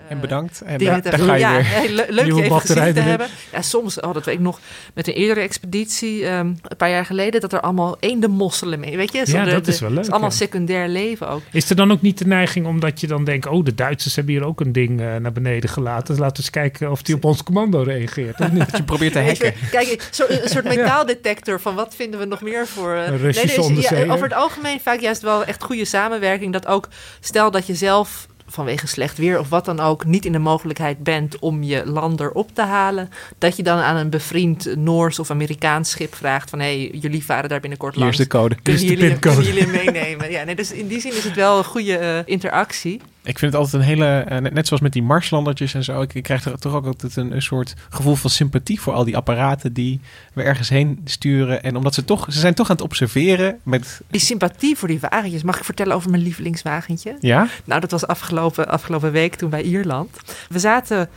En 0.09 0.19
bedankt. 0.19 0.61
En 0.61 0.77
Die 0.77 0.87
daar, 0.87 1.19
ga 1.19 1.33
je 1.33 1.39
ja, 1.39 1.53
weer. 1.55 2.05
leuk 2.09 2.25
je 2.25 2.33
even 2.33 2.49
batterij 2.49 2.87
gezien 2.87 2.93
te 3.03 3.09
hebben. 3.09 3.27
Ja, 3.51 3.61
soms, 3.61 3.99
oh, 3.99 4.13
dat 4.13 4.25
weet 4.25 4.35
ik 4.35 4.41
nog, 4.41 4.59
met 4.93 5.07
een 5.07 5.13
eerdere 5.13 5.39
expeditie, 5.39 6.25
ehm, 6.25 6.45
een 6.45 6.77
paar 6.77 6.89
jaar 6.89 7.05
geleden, 7.05 7.41
dat 7.41 7.53
er 7.53 7.59
allemaal 7.59 7.97
eendenmosselen 7.99 8.79
mee, 8.79 8.97
weet 8.97 9.13
je? 9.13 9.25
Zo 9.25 9.37
Ja, 9.37 9.43
de- 9.43 9.51
dat 9.51 9.65
de- 9.65 9.71
is 9.71 9.79
wel 9.79 9.89
leuk, 9.89 9.97
Het 9.97 10.05
is 10.07 10.11
allemaal 10.11 10.29
ja. 10.29 10.35
secundair 10.35 10.87
leven 10.87 11.29
ook. 11.29 11.41
Is 11.51 11.69
er 11.69 11.75
dan 11.75 11.91
ook 11.91 12.01
niet 12.01 12.17
de 12.17 12.25
neiging 12.27 12.65
omdat 12.65 12.99
je 13.01 13.07
dan 13.07 13.23
denkt... 13.23 13.47
oh, 13.47 13.65
de 13.65 13.75
Duitsers 13.75 14.15
hebben 14.15 14.33
hier 14.33 14.45
ook 14.45 14.59
een 14.61 14.71
ding 14.71 15.01
eh, 15.01 15.15
naar 15.15 15.31
beneden 15.31 15.69
gelaten. 15.69 16.07
Dus 16.07 16.17
laten 16.17 16.35
we 16.35 16.41
eens 16.41 16.49
kijken 16.49 16.91
of 16.91 17.01
die 17.01 17.15
op 17.15 17.23
ons 17.25 17.43
commando 17.43 17.81
reageert. 17.81 18.39
Of 18.39 18.51
niet? 18.51 18.59
Dat 18.69 18.77
je 18.77 18.83
probeert 18.83 19.13
te 19.13 19.19
hacken. 19.29 19.53
Kijk, 19.71 19.87
een 19.91 19.99
soort, 20.11 20.29
een 20.43 20.49
soort 20.49 20.65
metaaldetector 20.65 21.59
van 21.61 21.75
wat 21.75 21.95
vinden 21.95 22.19
we 22.19 22.25
nog 22.25 22.41
meer 22.41 22.67
voor... 22.67 22.93
eh, 22.95 23.05
Een 23.07 23.17
Russische 23.17 23.57
is- 23.59 23.65
onderzeeër. 23.65 24.11
over 24.11 24.23
het 24.23 24.33
algemeen 24.33 24.79
vaak 24.81 24.99
juist 24.99 25.21
wel 25.21 25.43
echt 25.45 25.63
goede 25.63 25.85
samenwerking. 25.85 26.53
Dat 26.53 26.67
ook, 26.67 26.87
stel 27.19 27.51
dat 27.51 27.67
je 27.67 27.75
zelf 27.75 28.27
vanwege 28.51 28.87
slecht 28.87 29.17
weer 29.17 29.39
of 29.39 29.49
wat 29.49 29.65
dan 29.65 29.79
ook... 29.79 30.05
niet 30.05 30.25
in 30.25 30.31
de 30.31 30.39
mogelijkheid 30.39 31.03
bent 31.03 31.39
om 31.39 31.63
je 31.63 31.85
lander 31.85 32.31
op 32.31 32.49
te 32.53 32.61
halen... 32.61 33.09
dat 33.37 33.57
je 33.57 33.63
dan 33.63 33.77
aan 33.77 33.95
een 33.95 34.09
bevriend 34.09 34.75
Noors 34.75 35.19
of 35.19 35.31
Amerikaans 35.31 35.89
schip 35.89 36.15
vraagt 36.15 36.49
van... 36.49 36.59
hé, 36.59 36.65
hey, 36.65 36.99
jullie 36.99 37.25
varen 37.25 37.49
daar 37.49 37.59
binnenkort 37.59 37.95
Hier 37.95 38.07
is 38.07 38.17
langs. 38.17 38.29
de 38.29 38.37
code. 38.37 38.55
Kunnen 38.55 38.81
Hier 38.81 38.91
is 38.91 38.97
de 38.97 39.03
jullie, 39.05 39.19
kunnen 39.19 39.43
jullie 39.43 39.67
meenemen? 39.67 40.31
Ja, 40.31 40.43
nee, 40.43 40.55
dus 40.55 40.71
in 40.71 40.87
die 40.87 40.99
zin 40.99 41.11
is 41.11 41.23
het 41.23 41.35
wel 41.35 41.57
een 41.57 41.63
goede 41.63 41.97
eh, 41.97 42.19
interactie. 42.25 43.01
Ik 43.23 43.39
vind 43.39 43.51
het 43.53 43.61
altijd 43.61 43.81
een 43.81 43.87
hele, 43.87 44.05
eh, 44.05 44.37
net, 44.37 44.53
net 44.53 44.67
zoals 44.67 44.81
met 44.81 44.93
die 44.93 45.03
Marslandertjes 45.03 45.73
en 45.73 45.83
zo. 45.83 46.01
Ik, 46.01 46.13
ik 46.13 46.23
krijg 46.23 46.45
er 46.45 46.59
toch 46.59 46.73
ook 46.73 46.85
altijd 46.85 47.15
een, 47.15 47.31
een 47.31 47.41
soort 47.41 47.73
gevoel 47.89 48.15
van 48.15 48.29
sympathie 48.29 48.81
voor 48.81 48.93
al 48.93 49.03
die 49.03 49.17
apparaten 49.17 49.73
die 49.73 49.99
we 50.33 50.43
ergens 50.43 50.69
heen 50.69 51.01
sturen. 51.05 51.63
En 51.63 51.75
omdat 51.75 51.93
ze 51.93 52.05
toch, 52.05 52.25
ze 52.29 52.39
zijn 52.39 52.53
toch 52.53 52.69
aan 52.69 52.75
het 52.75 52.85
observeren 52.85 53.59
met, 53.63 54.01
Die 54.07 54.21
sympathie 54.21 54.77
voor 54.77 54.87
die 54.87 54.99
wagentjes. 54.99 55.43
Mag 55.43 55.57
ik 55.57 55.63
vertellen 55.63 55.95
over 55.95 56.09
mijn 56.09 56.23
lievelingswagentje? 56.23 57.17
ja, 57.19 57.47
Nou, 57.63 57.81
dat 57.81 57.91
was 57.91 58.07
afgelopen, 58.07 58.67
afgelopen 58.67 59.11
week 59.11 59.35
toen 59.35 59.49
bij 59.49 59.61
Ierland. 59.61 60.17
We 60.49 60.59
zaten 60.59 61.09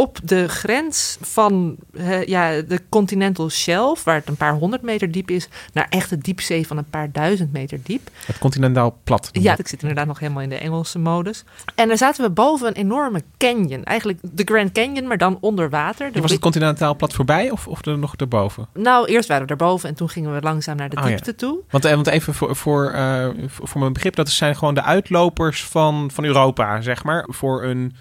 op 0.00 0.18
de 0.24 0.48
grens 0.48 1.18
van 1.20 1.76
ja, 2.26 2.60
de 2.60 2.80
continental 2.88 3.50
shelf, 3.50 4.04
waar 4.04 4.14
het 4.14 4.28
een 4.28 4.36
paar 4.36 4.54
honderd 4.54 4.82
meter 4.82 5.10
diep 5.10 5.30
is, 5.30 5.48
naar 5.72 5.86
echt 5.88 6.10
de 6.10 6.18
diepzee 6.18 6.66
van 6.66 6.76
een 6.76 6.90
paar 6.90 7.12
duizend 7.12 7.52
meter 7.52 7.78
diep. 7.82 8.10
het 8.26 8.38
continentaal 8.38 8.98
plat. 9.04 9.28
Ja, 9.32 9.58
ik 9.58 9.68
zit 9.68 9.80
inderdaad 9.82 10.06
nog 10.06 10.18
helemaal 10.18 10.42
in 10.42 10.48
de 10.48 10.58
Engelse 10.58 10.98
modus. 10.98 11.44
En 11.74 11.88
daar 11.88 11.96
zaten 11.96 12.24
we 12.24 12.30
boven 12.30 12.66
een 12.68 12.74
enorme 12.74 13.22
canyon. 13.38 13.84
Eigenlijk 13.84 14.18
de 14.22 14.42
Grand 14.44 14.72
Canyon, 14.72 15.06
maar 15.06 15.18
dan 15.18 15.38
onder 15.40 15.70
water. 15.70 16.12
De 16.12 16.20
Was 16.20 16.30
het 16.30 16.40
continentaal 16.40 16.96
plat 16.96 17.12
voorbij 17.12 17.50
of, 17.50 17.66
of 17.68 17.86
er 17.86 17.98
nog 17.98 18.16
erboven? 18.16 18.68
nou, 18.74 19.06
eerst 19.06 19.28
waren 19.28 19.44
we 19.44 19.50
erboven 19.50 19.88
en 19.88 19.94
toen 19.94 20.08
gingen 20.08 20.34
we 20.34 20.40
langzaam 20.40 20.76
naar 20.76 20.88
de 20.88 20.96
Oh, 20.96 21.02
ja. 21.02 21.08
diepte 21.08 21.34
toe. 21.34 21.58
Want, 21.70 21.84
eh, 21.84 21.94
want 21.94 22.06
even 22.06 22.34
voor, 22.34 22.56
voor, 22.56 22.90
eh, 22.90 23.28
voor 23.46 23.68
voor 23.68 23.80
mijn 23.80 23.92
begrip, 23.92 24.14
dat 24.16 24.28
zijn 24.28 24.56
gewoon 24.56 24.74
de 24.74 24.82
uitlopers 24.82 25.64
van, 25.64 26.10
van 26.12 26.24
Europa, 26.24 26.80
zeg 26.80 27.04
maar. 27.04 27.26
Voor 27.28 27.64
een 27.64 27.94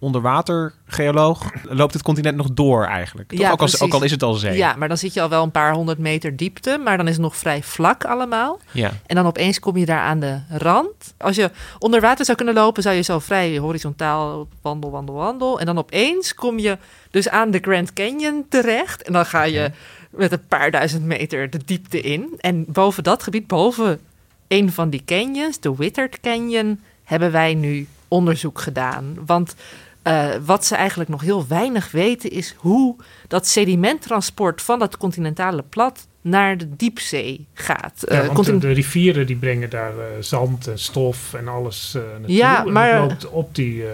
onderwatergeoloog 0.00 1.50
loopt 1.62 1.92
het 1.92 2.02
continent 2.02 2.36
nog 2.36 2.50
door 2.52 2.84
eigenlijk. 2.84 3.32
Ja, 3.38 3.50
ook, 3.50 3.56
precies. 3.56 3.80
ook 3.80 3.92
al 3.92 4.02
is 4.02 4.10
het 4.10 4.22
al 4.22 4.34
zee. 4.34 4.56
Ja, 4.56 4.74
maar 4.74 4.88
dan 4.88 4.96
zit 4.96 5.14
je 5.14 5.20
al 5.20 5.28
wel 5.28 5.42
een 5.42 5.50
paar 5.50 5.74
honderd 5.74 5.98
meter 5.98 6.36
diepte, 6.36 6.80
maar 6.84 6.96
dan 6.96 7.06
is 7.06 7.12
het 7.12 7.22
nog 7.22 7.36
vrij 7.36 7.62
vlak 7.62 8.04
allemaal. 8.04 8.58
Ja. 8.70 8.90
En 9.06 9.16
dan 9.16 9.26
opeens 9.26 9.58
kom 9.58 9.76
je 9.76 9.86
daar 9.86 10.00
aan 10.00 10.20
de 10.20 10.38
rand. 10.48 11.14
Als 11.18 11.36
je 11.36 11.50
onder 11.78 12.00
water 12.00 12.24
zou 12.24 12.36
kunnen 12.36 12.54
lopen, 12.54 12.82
zou 12.82 12.94
je 12.94 13.02
zo 13.02 13.18
vrij 13.18 13.58
horizontaal 13.58 14.48
wandel, 14.62 14.90
wandel, 14.90 15.14
wandel. 15.14 15.60
En 15.60 15.66
dan 15.66 15.78
opeens 15.78 16.34
kom 16.34 16.58
je 16.58 16.78
dus 17.10 17.28
aan 17.28 17.50
de 17.50 17.58
Grand 17.58 17.92
Canyon 17.92 18.44
terecht. 18.48 19.02
En 19.02 19.12
dan 19.12 19.26
ga 19.26 19.42
je 19.42 19.70
met 20.10 20.32
een 20.32 20.46
paar 20.48 20.70
duizend 20.70 21.04
meter 21.04 21.50
de 21.50 21.60
diepte 21.64 22.00
in. 22.00 22.34
En 22.38 22.64
boven 22.68 23.02
dat 23.02 23.22
gebied, 23.22 23.46
boven 23.46 24.00
een 24.48 24.72
van 24.72 24.90
die 24.90 25.02
canyons, 25.04 25.60
de 25.60 25.76
Wittert 25.76 26.20
Canyon, 26.20 26.80
hebben 27.04 27.32
wij 27.32 27.54
nu 27.54 27.86
onderzoek 28.08 28.60
gedaan. 28.60 29.16
Want 29.26 29.54
eh, 30.02 30.28
wat 30.44 30.64
ze 30.66 30.74
eigenlijk 30.74 31.10
nog 31.10 31.20
heel 31.20 31.46
weinig 31.48 31.90
weten 31.90 32.30
is 32.30 32.54
hoe 32.58 32.96
dat 33.28 33.46
sedimenttransport 33.46 34.62
van 34.62 34.78
dat 34.78 34.96
continentale 34.96 35.62
plat 35.68 36.08
naar 36.22 36.58
de 36.58 36.76
diepzee 36.76 37.46
gaat. 37.54 37.92
Ja, 38.00 38.06
Eh, 38.08 38.16
want 38.16 38.28
de, 38.28 38.34
continent- 38.34 38.62
de 38.62 38.72
rivieren 38.72 39.26
die 39.26 39.36
brengen 39.36 39.70
daar 39.70 39.92
eh, 39.98 40.04
zand 40.20 40.66
en 40.66 40.78
stof 40.78 41.34
en 41.34 41.48
alles 41.48 41.94
eh 41.94 42.02
naartoe. 42.18 42.32
Ja, 42.36 42.64
En 42.66 42.72
maar- 42.72 42.92
dat 43.00 43.08
loopt 43.08 43.28
op 43.28 43.54
die, 43.54 43.82
eh, 43.82 43.88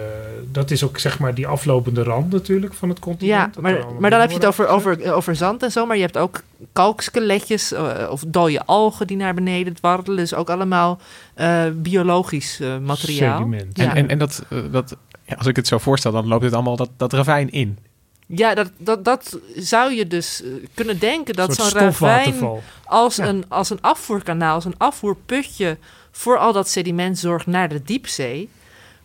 dat 0.51 0.71
is 0.71 0.83
ook 0.83 0.99
zeg 0.99 1.19
maar 1.19 1.33
die 1.33 1.47
aflopende 1.47 2.03
rand 2.03 2.31
natuurlijk 2.31 2.73
van 2.73 2.89
het 2.89 2.99
continent. 2.99 3.55
Ja, 3.55 3.61
maar, 3.99 4.09
dan 4.09 4.19
heb 4.19 4.29
je 4.29 4.35
het 4.35 4.45
over, 4.45 4.67
over, 4.67 5.13
over 5.13 5.35
zand 5.35 5.63
en 5.63 5.71
zo. 5.71 5.85
Maar 5.85 5.95
je 5.95 6.01
hebt 6.01 6.17
ook 6.17 6.41
kalkskeletjes 6.73 7.73
of 8.09 8.23
dode 8.27 8.65
algen 8.65 9.07
die 9.07 9.17
naar 9.17 9.33
beneden 9.33 9.73
dwarrelen. 9.73 10.15
Dus 10.17 10.33
ook 10.33 10.49
allemaal 10.49 10.99
eh, 11.33 11.63
biologisch 11.73 12.59
eh, 12.59 12.77
materiaal. 12.77 13.37
Sediment. 13.37 13.77
En, 13.77 13.83
Ja, 13.83 13.95
en, 13.95 14.07
en 14.09 14.17
dat, 14.17 14.43
dat 14.71 14.95
ja, 15.27 15.35
als 15.35 15.47
ik 15.47 15.55
het 15.55 15.67
zo 15.67 15.77
voorstel, 15.77 16.11
dan 16.11 16.27
loopt 16.27 16.43
het 16.43 16.53
allemaal 16.53 16.75
dat, 16.75 16.89
dat 16.97 17.13
ravijn 17.13 17.49
in. 17.49 17.77
ja 18.25 18.53
dat, 18.55 18.71
dat, 18.77 19.05
dat 19.05 19.39
zou 19.55 19.93
je 19.93 20.07
dus 20.07 20.43
eh, 20.43 20.49
kunnen 20.73 20.99
denken. 20.99 21.33
Dat 21.35 21.55
zo'n 21.55 21.69
ravijn 21.69 22.35
als, 22.83 23.15
Ja. 23.15 23.25
een, 23.27 23.45
als 23.47 23.69
een 23.69 23.81
afvoerkanaal, 23.81 24.53
als 24.53 24.65
een 24.65 24.77
afvoerputje... 24.77 25.77
voor 26.11 26.37
al 26.37 26.53
dat 26.53 26.69
sediment 26.69 27.19
zorgt 27.19 27.45
naar 27.45 27.69
de 27.69 27.83
diepzee... 27.83 28.49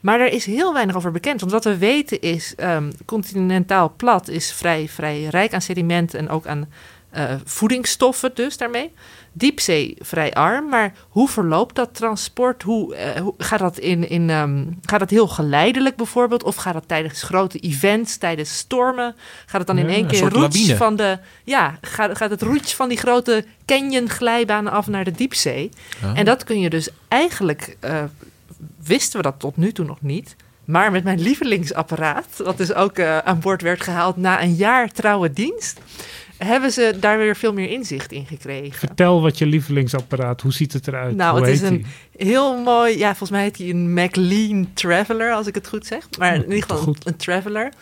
Maar 0.02 0.20
er 0.20 0.32
is 0.32 0.46
heel 0.46 0.72
weinig 0.72 0.96
over 0.96 1.10
bekend. 1.12 1.40
Want 1.40 1.52
wat 1.52 1.64
we 1.64 1.78
weten 1.78 2.20
is, 2.20 2.54
ehm, 2.54 2.90
continentaal 3.04 3.92
plat 3.96 4.28
is 4.28 4.52
vrij, 4.52 4.88
vrij 4.88 5.24
rijk 5.24 5.54
aan 5.54 5.60
sediment 5.62 6.14
en 6.14 6.28
ook 6.28 6.46
aan 6.46 6.68
eh, 7.12 7.34
voedingsstoffen 7.44 8.30
dus 8.34 8.56
daarmee. 8.56 8.92
Diepzee 9.32 9.96
vrij 9.98 10.32
arm, 10.32 10.68
maar 10.68 10.92
hoe 11.08 11.28
verloopt 11.28 11.74
dat 11.74 11.94
transport? 11.94 12.62
Hoe, 12.62 12.94
eh, 12.94 13.20
hoe 13.20 13.34
gaat, 13.38 13.58
dat 13.58 13.78
in, 13.78 14.08
in, 14.08 14.30
ehm, 14.30 14.64
gaat 14.82 15.00
dat 15.00 15.10
heel 15.10 15.28
geleidelijk 15.28 15.96
bijvoorbeeld? 15.96 16.42
Of 16.42 16.56
gaat 16.56 16.74
dat 16.74 16.88
tijdens 16.88 17.22
grote 17.22 17.58
events, 17.58 18.16
tijdens 18.16 18.56
stormen? 18.56 19.14
Gaat 19.46 19.58
het 19.58 19.66
dan 19.66 19.78
in 19.78 19.88
één 19.88 20.06
keer 20.06 20.28
roets 20.28 20.72
van 20.72 20.96
de... 20.96 21.18
Ja, 21.44 21.78
gaat, 21.80 22.16
gaat 22.16 22.30
het 22.30 22.42
roets 22.42 22.74
van 22.74 22.88
die 22.88 22.98
grote 22.98 23.44
canyon 23.66 24.08
glijbanen 24.08 24.72
af 24.72 24.86
naar 24.86 25.04
de 25.04 25.12
diepzee? 25.12 25.70
En 26.14 26.24
dat 26.24 26.44
kun 26.44 26.60
je 26.60 26.70
dus 26.70 26.88
eigenlijk, 27.08 27.76
eh, 27.80 28.02
wisten 28.84 29.16
we 29.16 29.22
dat 29.22 29.38
tot 29.38 29.56
nu 29.56 29.72
toe 29.72 29.84
nog 29.84 30.02
niet. 30.02 30.36
Maar 30.64 30.90
met 30.90 31.04
mijn 31.04 31.20
lievelingsapparaat, 31.20 32.26
dat 32.36 32.56
dus 32.56 32.74
ook 32.74 33.00
aan 33.00 33.40
boord 33.40 33.62
werd 33.62 33.82
gehaald 33.82 34.16
na 34.16 34.42
een 34.42 34.54
jaar 34.54 34.92
trouwe 34.92 35.32
dienst, 35.32 35.80
hebben 36.46 36.72
ze 36.72 36.96
daar 37.00 37.18
weer 37.18 37.36
veel 37.36 37.52
meer 37.52 37.70
inzicht 37.70 38.12
in 38.12 38.26
gekregen. 38.26 38.78
Vertel 38.78 39.22
wat 39.22 39.38
je 39.38 39.46
lievelingsapparaat, 39.46 40.40
hoe 40.40 40.52
ziet 40.52 40.72
het 40.72 40.88
eruit? 40.88 41.16
Nou, 41.16 41.38
hoe 41.38 41.46
het 41.46 41.54
is 41.54 41.62
een 41.62 41.86
die? 42.16 42.26
heel 42.28 42.62
mooi, 42.62 42.98
ja, 42.98 43.08
volgens 43.08 43.30
mij 43.30 43.42
heet 43.42 43.58
hij 43.58 43.68
een 43.68 43.92
McLean 43.92 44.70
Traveler, 44.74 45.32
als 45.32 45.46
ik 45.46 45.54
het 45.54 45.68
goed 45.68 45.86
zeg. 45.86 46.08
Maar 46.18 46.34
in 46.34 46.42
ieder 46.42 46.62
geval 46.62 46.76
een, 46.76 46.82
goed. 46.82 47.06
een 47.06 47.16
Traveler. 47.16 47.72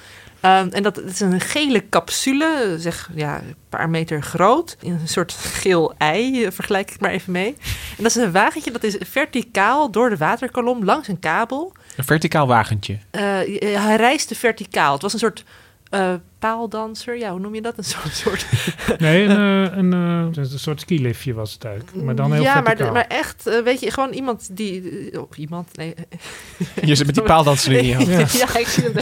Ehm, 0.40 0.68
en 0.68 0.82
dat 0.82 1.02
is 1.02 1.20
een 1.20 1.40
gele 1.40 1.88
capsule, 1.88 2.76
zeg 2.78 3.10
ja, 3.14 3.36
een 3.36 3.54
paar 3.68 3.90
meter 3.90 4.22
groot. 4.22 4.76
In 4.80 4.92
een 4.92 5.08
soort 5.08 5.32
geel 5.32 5.94
ei, 5.98 6.44
eh, 6.44 6.50
vergelijk 6.50 6.90
ik 6.90 7.00
maar 7.00 7.10
even 7.10 7.32
mee. 7.32 7.56
En 7.96 8.02
dat 8.02 8.06
is 8.06 8.14
een 8.14 8.32
wagentje 8.32 8.70
dat 8.70 8.82
is 8.82 8.96
verticaal 9.00 9.90
door 9.90 10.10
de 10.10 10.16
waterkolom 10.16 10.84
langs 10.84 11.08
een 11.08 11.18
kabel. 11.18 11.72
Een 11.96 12.04
verticaal 12.04 12.46
wagentje. 12.46 12.98
Eh, 13.10 13.22
hij 13.60 13.96
reisde 13.96 14.34
verticaal. 14.34 14.92
Het 14.92 15.02
was 15.02 15.12
een 15.12 15.18
soort 15.18 15.44
eh, 15.90 16.14
paaldanser. 16.40 17.18
Ja, 17.18 17.30
hoe 17.30 17.40
noem 17.40 17.54
je 17.54 17.60
dat? 17.62 17.78
Een 17.78 17.84
soort. 17.84 18.14
soort 18.24 18.46
Nee, 18.98 19.24
een, 19.24 19.66
eh, 19.70 19.76
een, 19.78 19.92
eh, 19.92 20.42
een 20.42 20.58
soort 20.58 20.80
skiliftje 20.80 21.34
was 21.34 21.52
het 21.52 21.64
eigenlijk. 21.64 22.04
Maar 22.04 22.14
dan 22.14 22.32
heel 22.32 22.42
ja, 22.42 22.60
maar, 22.60 22.92
maar 22.92 23.06
echt, 23.08 23.46
eh, 23.46 23.62
weet 23.62 23.80
je, 23.80 23.90
gewoon 23.90 24.12
iemand 24.12 24.56
die. 24.56 24.82
Oh, 25.20 25.30
iemand? 25.36 25.76
Nee. 25.76 25.94
Je 26.84 26.94
zit 26.94 27.06
met 27.06 27.14
die 27.14 27.24
paaldansen 27.24 27.72
in 27.78 27.84
je 27.86 27.94
hand. 28.16 28.32
ja. 28.32 28.58
ik 28.58 28.66
zie 28.66 28.82
hem. 28.82 28.92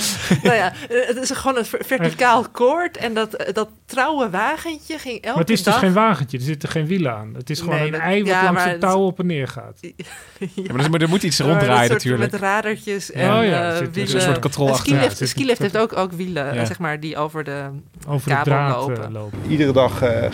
nou 0.42 0.56
ja, 0.56 0.72
het 0.88 1.16
is 1.16 1.30
gewoon 1.30 1.56
een 1.58 1.64
ver- 1.66 1.84
verticaal 1.84 2.48
koord. 2.52 2.96
En 2.96 3.14
dat, 3.14 3.50
dat 3.52 3.68
trouwe 3.86 4.30
wagentje 4.30 4.98
ging 4.98 5.14
elke 5.14 5.28
maar 5.28 5.36
het 5.38 5.50
is 5.50 5.62
dus 5.62 5.72
dag... 5.72 5.78
geen 5.82 5.92
wagentje, 5.92 6.38
er 6.38 6.44
zitten 6.44 6.68
geen 6.68 6.86
wielen 6.86 7.12
aan. 7.14 7.34
Het 7.34 7.50
is 7.50 7.60
gewoon 7.60 7.74
Nee, 7.74 7.86
een 7.86 7.92
dat- 7.92 8.00
ei 8.00 8.18
wat 8.20 8.28
ja, 8.30 8.42
langs 8.44 8.62
een 8.64 8.70
het- 8.70 8.80
touw 8.80 9.00
op 9.06 9.18
en 9.18 9.26
neer 9.26 9.48
gaat. 9.48 9.78
Ja, 9.80 10.62
maar 10.72 10.84
er, 10.84 10.90
moet- 10.90 11.02
er 11.02 11.08
moet 11.08 11.22
iets 11.22 11.38
ronddraaien 11.40 11.72
een 11.80 11.86
soort 11.86 11.92
natuurlijk. 12.04 12.32
Met 12.32 12.40
radertjes 12.40 13.12
en 13.12 13.24
Ja. 13.24 13.38
Oh 13.40 13.44
ja, 13.46 13.76
zit 13.76 13.86
een 13.86 13.92
wielen. 13.92 14.14
Een 14.14 14.20
soort 14.20 14.38
controle 14.38 14.68
Een 14.68 14.74
achter. 14.74 14.92
Ja, 14.94 14.98
skilift, 15.10 15.28
skilift 15.30 15.58
heeft 15.60 15.76
ook, 15.76 15.96
ook 15.96 16.12
wielen, 16.12 16.54
Ja. 16.54 16.64
zeg 16.64 16.78
maar, 16.78 17.00
die 17.00 17.16
over 17.16 17.27
de... 17.44 17.64
Over 18.08 18.28
de 18.28 18.34
kabel 18.34 18.86
draad 18.86 19.10
lopen. 19.12 19.38
Iedere 19.48 19.72
dag 19.72 20.02
eh, 20.02 20.30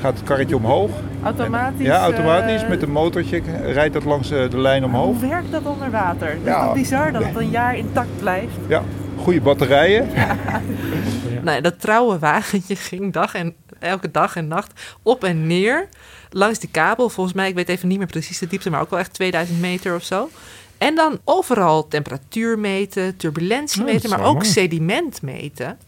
gaat 0.00 0.14
het 0.18 0.22
karretje 0.24 0.56
omhoog. 0.56 0.90
Automatisch? 1.22 1.86
Ja, 1.86 2.00
automatisch. 2.02 2.62
eh, 2.62 2.68
Met 2.68 2.82
een 2.82 2.90
motortje 2.90 3.42
rijdt 3.64 3.94
dat 3.94 4.04
langs 4.04 4.30
eh, 4.30 4.50
de 4.50 4.58
lijn 4.58 4.84
omhoog. 4.84 5.18
Hoe 5.20 5.28
werkt 5.28 5.50
dat 5.52 5.64
onder 5.66 5.90
water? 5.90 6.28
Het 6.28 6.38
is 6.38 6.44
Ja. 6.44 6.64
toch 6.64 6.74
bizar 6.74 7.12
dat 7.12 7.24
het 7.24 7.36
een 7.36 7.50
jaar 7.50 7.76
intact 7.76 8.16
blijft? 8.18 8.52
Ja, 8.68 8.82
goede 9.16 9.40
batterijen. 9.40 10.08
Nou, 11.42 11.60
dat 11.60 11.80
trouwe 11.80 12.18
wagentje 12.18 12.76
ging 12.90 13.12
dag 13.12 13.34
en, 13.34 13.54
elke 13.78 14.10
dag 14.10 14.36
en 14.36 14.48
nacht 14.48 14.96
op 15.02 15.24
en 15.24 15.46
neer 15.46 15.88
langs 16.30 16.58
die 16.58 16.68
kabel. 16.70 17.08
Volgens 17.08 17.36
mij, 17.36 17.48
ik 17.48 17.54
weet 17.54 17.68
even 17.68 17.88
niet 17.88 17.98
meer 17.98 18.06
precies 18.06 18.38
de 18.38 18.46
diepte, 18.46 18.70
maar 18.70 18.80
ook 18.80 18.90
wel 18.90 18.98
echt 18.98 19.12
2000 19.14 19.60
meter 19.60 19.94
of 19.94 20.02
zo. 20.02 20.28
En 20.78 20.94
dan 20.94 21.18
overal 21.24 21.88
temperatuur 21.88 22.58
meten, 22.58 23.16
turbulentie 23.16 23.80
Oh, 23.80 23.86
meten, 23.86 24.02
is 24.04 24.10
maar 24.16 24.26
ook 24.26 24.34
mooi. 24.34 24.46
sediment 24.46 25.22
meten. 25.22 25.78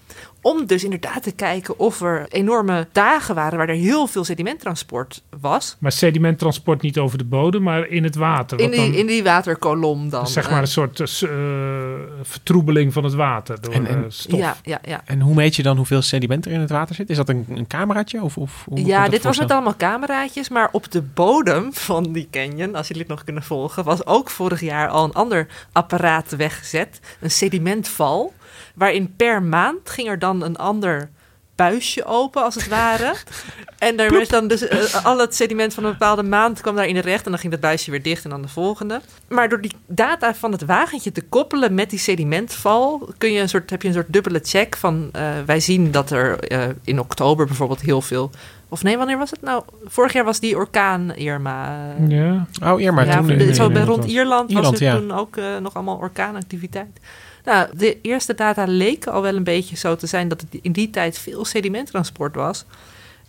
Om 0.48 0.66
dus 0.66 0.84
inderdaad 0.84 1.22
te 1.22 1.32
kijken 1.32 1.78
of 1.78 2.00
er 2.00 2.26
enorme 2.28 2.86
dagen 2.92 3.34
waren 3.34 3.58
waar 3.58 3.68
er 3.68 3.74
heel 3.74 4.06
veel 4.06 4.24
sedimenttransport 4.24 5.22
was. 5.40 5.76
Maar 5.78 5.92
sedimenttransport 5.92 6.82
niet 6.82 6.98
over 6.98 7.18
de 7.18 7.24
bodem, 7.24 7.62
maar 7.62 7.88
in 7.88 8.04
het 8.04 8.14
water. 8.14 8.58
In 8.60 8.64
Wat 8.70 8.74
die, 8.78 8.90
dan, 8.90 8.98
in 9.00 9.06
die 9.06 9.22
waterkolom 9.22 10.10
dan. 10.10 10.26
zeg 10.26 10.44
eh. 10.44 10.50
maar 10.50 10.60
een 10.60 10.66
soort 10.68 11.00
eh, 11.00 11.22
eh, 11.22 11.98
vertroebeling 12.22 12.92
van 12.92 13.04
het 13.04 13.14
water 13.14 13.60
door 13.60 13.72
En- 13.72 13.86
en- 13.86 13.96
eh, 14.04 14.04
stof. 14.08 14.38
Ja, 14.38 14.56
ja, 14.62 14.78
ja. 14.82 15.00
En 15.04 15.20
hoe 15.20 15.34
meet 15.34 15.56
je 15.56 15.62
dan 15.62 15.76
hoeveel 15.76 16.02
sediment 16.02 16.46
er 16.46 16.52
in 16.52 16.60
het 16.60 16.70
water 16.70 16.94
zit? 16.94 17.10
Is 17.10 17.16
dat 17.16 17.28
een, 17.28 17.46
een 17.48 17.66
cameraatje? 17.66 18.22
Of, 18.22 18.36
of, 18.36 18.66
Ja, 18.74 18.74
dit 18.74 18.86
was 18.94 19.10
met 19.12 19.22
voorstellen? 19.22 19.52
allemaal 19.52 19.76
cameraatjes, 19.76 20.48
maar 20.48 20.68
op 20.72 20.90
de 20.90 21.02
bodem 21.02 21.72
van 21.72 22.12
die 22.12 22.28
canyon, 22.30 22.74
als 22.74 22.86
jullie 22.88 23.02
het 23.02 23.10
nog 23.10 23.24
kunnen 23.24 23.42
volgen, 23.42 23.84
was 23.84 24.06
ook 24.06 24.30
vorig 24.30 24.60
jaar 24.60 24.88
al 24.88 25.04
een 25.04 25.12
ander 25.12 25.46
apparaat 25.72 26.36
weggezet. 26.36 27.00
Een 27.20 27.30
sedimentval, 27.30 28.32
waarin 28.78 29.14
per 29.16 29.42
maand 29.42 29.90
ging 29.90 30.08
er 30.08 30.18
dan 30.18 30.42
een 30.42 30.56
ander 30.56 31.10
buisje 31.58 32.04
open, 32.04 32.42
als 32.42 32.54
het 32.54 32.68
ware. 32.68 33.14
en 33.78 33.96
daar 33.96 34.10
werd 34.10 34.30
dan 34.30 34.48
dus 34.48 34.68
eh, 34.68 35.04
al 35.04 35.18
het 35.18 35.34
sediment 35.34 35.74
van 35.74 35.84
een 35.84 35.90
bepaalde 35.90 36.22
maand 36.22 36.60
kwam 36.60 36.76
daarin 36.76 36.94
terecht 36.94 37.24
en 37.24 37.30
dan 37.30 37.40
ging 37.40 37.52
dat 37.52 37.60
buisje 37.60 37.90
weer 37.90 38.02
dicht 38.02 38.24
en 38.24 38.30
dan 38.30 38.42
de 38.42 38.48
volgende. 38.48 39.00
Maar 39.28 39.48
door 39.48 39.60
die 39.60 39.72
data 39.86 40.34
van 40.34 40.52
het 40.52 40.64
wagentje 40.64 41.12
te 41.12 41.22
koppelen 41.22 41.74
met 41.74 41.90
die 41.90 41.98
sedimentval, 41.98 43.08
kun 43.18 43.32
je 43.32 43.40
een 43.40 43.48
soort, 43.48 43.70
heb 43.70 43.82
je 43.82 43.88
een 43.88 43.94
soort 43.94 44.12
dubbele 44.12 44.40
check 44.42 44.76
van 44.76 45.08
eh, 45.12 45.22
wij 45.46 45.60
zien 45.60 45.90
dat 45.90 46.10
er 46.10 46.38
eh, 46.38 46.68
in 46.84 47.00
oktober 47.00 47.46
bijvoorbeeld 47.46 47.80
heel 47.80 48.02
veel 48.02 48.30
of 48.70 48.82
nee, 48.82 48.96
wanneer 48.96 49.18
was 49.18 49.30
het 49.30 49.42
nou? 49.42 49.62
Vorig 49.84 50.12
jaar 50.12 50.24
was 50.24 50.40
die 50.40 50.56
orkaan 50.56 51.14
Irma. 51.14 51.76
Ja. 52.08 52.46
Oh, 52.62 52.80
Irma. 52.80 53.02
ja, 53.02 53.22
toen, 53.22 53.54
zo 53.54 53.70
bij, 53.70 53.82
rond. 53.82 54.04
Ierland, 54.04 54.50
Ierland, 54.50 54.70
was 54.70 54.80
er 54.80 54.86
ja. 54.86 54.96
toen 54.96 55.12
ook 55.12 55.36
nog 55.60 55.74
allemaal 55.74 55.96
orkaanactiviteit. 55.96 57.00
Nou, 57.48 57.68
de 57.76 57.98
eerste 58.02 58.34
data 58.34 58.64
leken 58.66 59.12
al 59.12 59.22
wel 59.22 59.36
een 59.36 59.44
beetje 59.44 59.76
zo 59.76 59.96
te 59.96 60.06
zijn 60.06 60.28
dat 60.28 60.40
het 60.40 60.58
in 60.62 60.72
die 60.72 60.90
tijd 60.90 61.18
veel 61.18 61.44
sedimenttransport 61.44 62.34
was. 62.34 62.64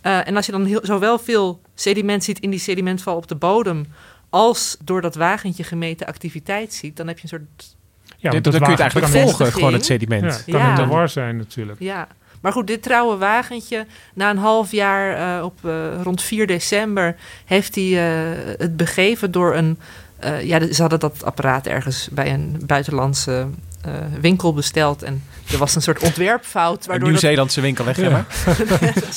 Eh, 0.00 0.26
en 0.26 0.36
als 0.36 0.46
je 0.46 0.52
dan 0.52 0.64
heel, 0.64 0.80
zowel 0.82 1.18
veel 1.18 1.60
sediment 1.74 2.24
ziet 2.24 2.38
in 2.40 2.50
die 2.50 2.58
sedimentval 2.58 3.16
op 3.16 3.28
de 3.28 3.34
bodem, 3.34 3.86
als 4.30 4.76
door 4.84 5.00
dat 5.00 5.14
wagentje 5.14 5.64
gemeten 5.64 6.06
activiteit 6.06 6.72
ziet, 6.74 6.96
dan 6.96 7.06
heb 7.06 7.16
je 7.16 7.22
een 7.22 7.28
soort 7.28 7.76
Ja, 8.16 8.30
dan 8.30 8.42
want 8.42 8.56
kun 8.56 8.64
je 8.64 8.70
het 8.70 8.80
eigenlijk 8.80 9.12
volgen, 9.12 9.52
gewoon 9.52 9.72
het 9.72 9.84
sediment. 9.84 10.42
Ja, 10.46 10.52
kan 10.52 10.60
Ja. 10.60 10.68
in 10.68 10.74
de 10.74 10.86
war 10.86 11.08
zijn 11.08 11.36
natuurlijk. 11.36 11.78
Ja, 11.80 12.08
maar 12.40 12.52
goed, 12.52 12.66
dit 12.66 12.82
trouwe 12.82 13.16
wagentje, 13.16 13.86
na 14.14 14.30
een 14.30 14.36
half 14.38 14.70
jaar 14.72 15.36
eh, 15.38 15.44
op 15.44 15.58
eh, 15.64 16.00
rond 16.02 16.22
4 16.22 16.46
december, 16.46 17.16
heeft 17.44 17.74
hij 17.74 17.84
eh, 17.84 18.54
het 18.58 18.76
begeven 18.76 19.30
door 19.30 19.54
een. 19.54 19.78
eh, 20.18 20.42
ja, 20.44 20.72
ze 20.72 20.80
hadden 20.80 21.00
dat 21.00 21.24
apparaat 21.24 21.66
ergens 21.66 22.08
bij 22.12 22.32
een 22.32 22.62
buitenlandse 22.66 23.46
eh, 23.82 23.92
winkel 24.20 24.54
besteld. 24.54 25.02
En 25.02 25.24
er 25.52 25.58
was 25.58 25.74
een 25.74 25.82
soort 25.82 26.02
ontwerpfout. 26.02 26.80
Een 26.82 26.88
Waardoor 26.88 26.98
dat, 27.10 27.20
Nieuw-Zeelandse 27.20 27.60
winkel, 27.60 27.84
hè, 27.84 27.94
Gemma? 27.94 28.26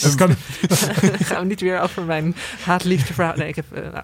Dat 0.02 0.16
kan, 0.16 0.36
gaan 1.24 1.40
we 1.42 1.46
niet 1.46 1.62
weer 1.62 1.80
over 1.80 2.04
mijn 2.04 2.36
haat-liefde 2.66 3.14
verhaal. 3.14 3.36
Nee, 3.36 3.48
ik 3.48 3.56
heb. 3.56 3.66
eh, 3.74 3.82
nou. 3.92 4.04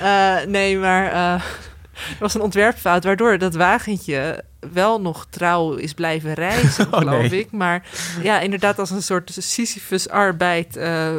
Eh, 0.00 0.46
nee, 0.48 0.78
maar. 0.78 1.12
er 1.12 2.16
was 2.18 2.34
een 2.34 2.40
ontwerpfout 2.40 3.04
waardoor 3.04 3.38
dat 3.38 3.54
wagentje 3.54 4.44
wel 4.72 5.00
nog 5.00 5.26
trouw 5.30 5.74
is 5.74 5.92
blijven 5.92 6.34
reizen, 6.34 6.86
Oh, 6.92 6.98
geloof 6.98 7.30
nee. 7.30 7.40
ik. 7.40 7.50
Maar 7.50 7.86
ja, 8.22 8.40
inderdaad 8.40 8.78
als 8.78 8.90
een 8.90 9.02
soort 9.02 9.32
Sisyphus-arbeid 9.38 10.78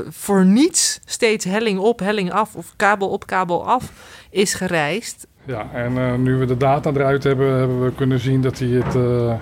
voor 0.10 0.46
niets 0.46 1.00
steeds 1.06 1.46
helling 1.46 1.80
op, 1.80 2.00
helling 2.00 2.32
af 2.32 2.56
of 2.56 2.74
kabel 2.76 3.10
op, 3.10 3.26
kabel 3.28 3.68
af 3.68 3.84
is 4.30 4.54
gereisd. 4.54 5.28
Ja, 5.48 5.68
en 5.74 5.98
eh, 5.98 6.14
nu 6.16 6.36
we 6.36 6.46
de 6.46 6.58
data 6.58 6.90
eruit 6.90 7.24
hebben, 7.24 7.58
hebben 7.58 7.84
we 7.84 7.92
kunnen 7.96 8.20
zien 8.20 8.42
dat 8.42 8.60
hij 8.60 8.68
het 8.68 8.96
eh, 8.96 9.34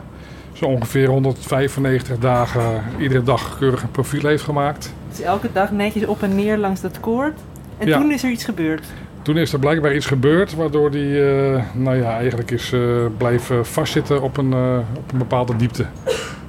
zo 0.54 0.66
ongeveer 0.66 1.08
195 1.08 2.18
dagen 2.20 2.84
iedere 3.00 3.24
dag 3.24 3.58
keurig 3.58 3.82
een 3.84 3.92
profiel 3.92 4.28
heeft 4.28 4.44
gemaakt. 4.44 4.94
Dus 5.10 5.22
elke 5.22 5.50
dag 5.54 5.72
netjes 5.72 6.06
op 6.06 6.22
en 6.24 6.36
neer 6.36 6.58
langs 6.58 6.82
dat 6.82 7.00
koord. 7.00 7.40
En 7.78 7.88
Ja. 7.88 8.00
toen 8.00 8.12
is 8.12 8.24
er 8.24 8.30
iets 8.30 8.44
gebeurd. 8.46 8.86
Toen 9.22 9.38
is 9.38 9.54
er 9.54 9.60
blijkbaar 9.60 9.96
iets 9.96 10.06
gebeurd 10.06 10.56
waardoor 10.56 10.90
hij 10.90 11.54
eh, 11.54 11.64
nou 11.74 11.96
ja, 11.98 12.18
eigenlijk 12.18 12.52
is 12.52 12.74
blijven 13.18 13.66
vastzitten 13.66 14.22
op 14.22 14.38
een, 14.38 14.54
op 14.98 15.12
een 15.12 15.18
bepaalde 15.18 15.56
diepte. 15.56 15.86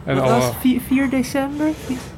En 0.05 0.17
dat 0.17 0.29
was 0.31 0.51
4, 0.61 0.81
4 0.87 1.11
december. 1.11 1.67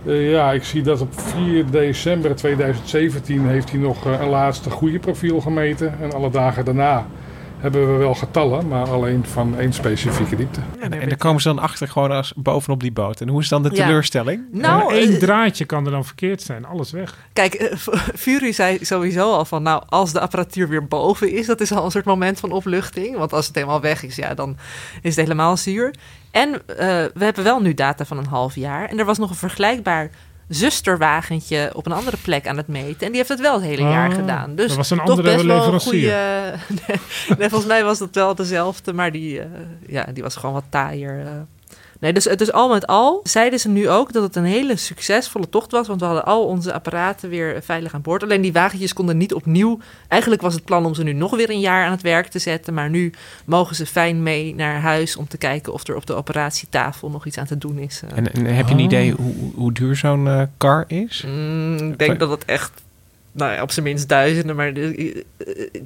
ja, 0.04 0.52
ik 0.52 0.64
zie 0.64 0.82
dat 0.82 1.00
op 1.00 1.20
4 1.20 1.70
december 1.70 2.36
2017 2.36 3.46
heeft 3.46 3.70
hij 3.70 3.80
nog 3.80 4.04
een 4.04 4.28
laatste 4.28 4.70
goede 4.70 4.98
profiel 4.98 5.40
gemeten. 5.40 5.94
En 6.02 6.12
alle 6.12 6.30
dagen 6.30 6.64
daarna 6.64 7.06
hebben 7.58 7.92
we 7.92 7.98
wel 7.98 8.14
getallen, 8.14 8.68
maar 8.68 8.88
alleen 8.90 9.24
van 9.26 9.58
één 9.58 9.72
specifieke 9.72 10.36
diepte. 10.36 10.60
En, 10.80 10.92
en 11.00 11.08
daar 11.08 11.18
komen 11.18 11.42
ze 11.42 11.48
dan 11.48 11.58
achter 11.58 11.88
gewoon 11.88 12.10
als 12.10 12.32
bovenop 12.36 12.80
die 12.80 12.92
boot. 12.92 13.20
En 13.20 13.28
hoe 13.28 13.40
is 13.40 13.48
dan 13.48 13.62
de 13.62 13.70
Ja. 13.74 13.84
teleurstelling? 13.86 14.42
Nou, 14.52 14.92
één 14.94 15.12
eh, 15.12 15.18
draadje 15.18 15.64
kan 15.64 15.84
er 15.84 15.90
dan 15.90 16.04
verkeerd 16.04 16.42
zijn. 16.42 16.64
Alles 16.66 16.90
weg. 16.90 17.16
Kijk, 17.32 17.54
eh, 17.54 17.76
Fury 18.16 18.52
zei 18.52 18.78
sowieso 18.84 19.32
al 19.32 19.44
van, 19.44 19.62
nou, 19.62 19.82
als 19.88 20.12
de 20.12 20.20
apparatuur 20.20 20.68
weer 20.68 20.86
boven 20.86 21.32
is, 21.32 21.46
dat 21.46 21.60
is 21.60 21.72
al 21.72 21.84
een 21.84 21.90
soort 21.90 22.04
moment 22.04 22.40
van 22.40 22.52
opluchting. 22.52 23.16
Want 23.16 23.32
als 23.32 23.46
het 23.46 23.54
helemaal 23.54 23.80
weg 23.80 24.02
is, 24.02 24.16
ja, 24.16 24.34
dan 24.34 24.56
is 25.02 25.16
het 25.16 25.24
helemaal 25.26 25.56
zuur. 25.56 25.94
En 26.30 26.52
eh, 26.66 26.86
we 27.14 27.24
hebben 27.24 27.44
wel 27.44 27.60
nu 27.60 27.74
data 27.74 28.04
van 28.04 28.18
een 28.18 28.26
half 28.26 28.54
jaar. 28.54 28.88
En 28.88 28.98
er 28.98 29.04
was 29.04 29.18
nog 29.18 29.30
een 29.30 29.36
vergelijkbaar 29.36 30.10
zusterwagentje 30.48 31.70
op 31.74 31.86
een 31.86 31.92
andere 31.92 32.16
plek 32.22 32.46
aan 32.48 32.56
het 32.56 32.68
meten. 32.68 33.00
En 33.00 33.06
die 33.08 33.16
heeft 33.16 33.28
het 33.28 33.40
wel 33.40 33.54
het 33.54 33.62
hele 33.62 33.82
jaar 33.82 34.08
Ah, 34.10 34.14
gedaan. 34.14 34.54
Dus 34.54 34.66
dat 34.68 34.76
was 34.76 34.90
een 34.90 34.96
toch 34.98 35.08
andere 35.08 35.30
best 35.34 35.44
wel 35.44 35.54
een 35.56 35.60
leverancier. 35.60 35.90
goede... 35.90 36.82
nee, 36.86 36.98
nee, 37.38 37.48
volgens 37.48 37.70
mij 37.70 37.84
was 37.84 37.98
dat 37.98 38.14
wel 38.14 38.34
dezelfde, 38.34 38.92
maar 38.92 39.12
die, 39.12 39.40
eh, 39.40 39.46
ja, 39.86 40.06
die 40.12 40.22
was 40.22 40.36
gewoon 40.36 40.54
wat 40.54 40.64
taaier. 40.68 41.20
eh. 41.26 41.32
Nee, 42.00 42.12
dus, 42.12 42.24
dus 42.24 42.52
al 42.52 42.68
met 42.68 42.86
al 42.86 43.20
zeiden 43.22 43.58
ze 43.60 43.68
nu 43.68 43.88
ook 43.88 44.12
dat 44.12 44.22
het 44.22 44.36
een 44.36 44.44
hele 44.44 44.76
succesvolle 44.76 45.48
tocht 45.48 45.70
was. 45.72 45.86
Want 45.86 46.00
we 46.00 46.06
hadden 46.06 46.24
al 46.24 46.44
onze 46.46 46.72
apparaten 46.72 47.28
weer 47.28 47.62
veilig 47.62 47.94
aan 47.94 48.00
boord. 48.02 48.22
Alleen 48.22 48.40
die 48.40 48.52
wagentjes 48.52 48.92
konden 48.92 49.16
niet 49.16 49.34
opnieuw. 49.34 49.78
Eigenlijk 50.08 50.42
was 50.42 50.54
het 50.54 50.64
plan 50.64 50.86
om 50.86 50.94
ze 50.94 51.02
nu 51.02 51.12
nog 51.12 51.36
weer 51.36 51.50
een 51.50 51.60
jaar 51.60 51.84
aan 51.84 51.90
het 51.92 52.02
werk 52.02 52.26
te 52.26 52.38
zetten. 52.38 52.74
Maar 52.74 52.90
nu 52.90 53.12
mogen 53.44 53.76
ze 53.76 53.86
fijn 53.86 54.22
mee 54.22 54.54
naar 54.54 54.80
huis 54.80 55.16
om 55.16 55.28
te 55.28 55.36
kijken 55.38 55.72
of 55.72 55.86
er 55.88 55.96
op 55.96 56.06
de 56.06 56.14
operatietafel 56.14 57.10
nog 57.10 57.26
iets 57.26 57.38
aan 57.38 57.46
te 57.46 57.58
doen 57.58 57.78
is. 57.78 58.02
eh. 58.08 58.16
En, 58.18 58.32
en 58.32 58.44
heb 58.54 58.66
je 58.68 58.72
een 58.74 58.78
Oh. 58.80 58.84
idee 58.84 59.10
hoe, 59.12 59.34
hoe 59.54 59.72
duur 59.72 59.96
zo'n 59.96 60.28
eh, 60.28 60.42
car 60.58 60.84
is? 60.86 61.24
Mm, 61.26 61.76
ik 61.92 61.98
denk 61.98 62.18
dat 62.18 62.30
het 62.30 62.44
echt, 62.44 62.82
nou 63.38 63.52
ja, 63.52 63.62
op 63.62 63.70
zijn 63.70 63.84
minst 63.84 64.08
duizenden, 64.08 64.56
maar 64.56 64.72
de- 64.74 65.24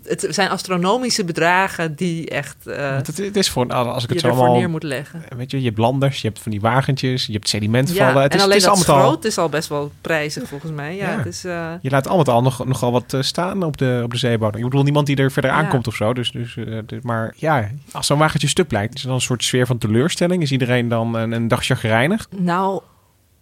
het 0.04 0.26
zijn 0.30 0.48
astronomische 0.48 1.24
bedragen 1.24 1.94
die 1.94 2.28
echt 2.28 2.66
eh, 2.66 2.96
het, 2.96 3.06
het 3.16 3.36
is 3.36 3.50
voor, 3.50 3.72
als 3.72 4.04
ik 4.04 4.10
het 4.10 4.20
zo 4.20 4.28
allemaal... 4.28 4.54
neer 4.56 4.70
moet 4.70 4.82
leggen. 4.82 5.22
Weet 5.36 5.50
je, 5.50 5.58
je 5.60 5.66
hebt 5.66 5.78
landers, 5.78 6.20
je 6.20 6.28
hebt 6.28 6.40
van 6.40 6.50
die 6.52 6.60
wagentjes, 6.60 7.26
je 7.26 7.32
hebt 7.32 7.48
sedimentvallen. 7.48 8.14
Ja, 8.14 8.20
het 8.22 8.34
is, 8.34 8.38
en 8.40 8.44
alleen 8.44 8.60
het 8.62 8.70
is 8.72 8.78
dat 8.84 8.88
allemaal 8.88 9.10
al, 9.16 9.18
is 9.22 9.38
al 9.38 9.48
best 9.48 9.68
wel 9.68 9.92
prijzig 10.00 10.48
volgens 10.48 10.72
mij. 10.72 10.96
Ja, 10.96 11.10
Ja. 11.10 11.16
Het 11.16 11.26
is, 11.26 11.44
eh, 11.44 11.70
je 11.80 11.90
laat 11.90 12.06
allemaal 12.06 12.34
al 12.34 12.42
nog, 12.42 12.66
nogal 12.66 12.92
wat 12.92 13.14
eh, 13.14 13.20
staan 13.22 13.62
op 13.62 13.76
de, 13.76 14.00
op 14.04 14.10
de 14.10 14.18
zeebodem. 14.18 14.58
Ik 14.58 14.64
bedoel, 14.64 14.82
niemand 14.82 15.06
die 15.06 15.16
er 15.16 15.32
verder 15.32 15.50
aankomt 15.50 15.86
of 15.86 15.94
zo. 15.94 16.12
Dus, 16.14 16.30
dus, 16.30 16.56
eh, 16.56 16.78
dus- 16.86 17.02
maar 17.02 17.34
ja, 17.36 17.70
als 17.92 18.06
zo'n 18.06 18.18
wagentje 18.18 18.48
stuk 18.48 18.68
blijkt, 18.68 18.94
is 18.94 19.00
er 19.00 19.06
dan 19.06 19.16
een 19.16 19.22
soort 19.22 19.44
sfeer 19.44 19.66
van 19.66 19.78
teleurstelling? 19.78 20.42
Is 20.42 20.52
iedereen 20.52 20.88
dan 20.88 21.14
een, 21.14 21.32
een 21.32 21.48
dag 21.48 21.64
chagrijnig? 21.64 22.28
Nou, 22.36 22.82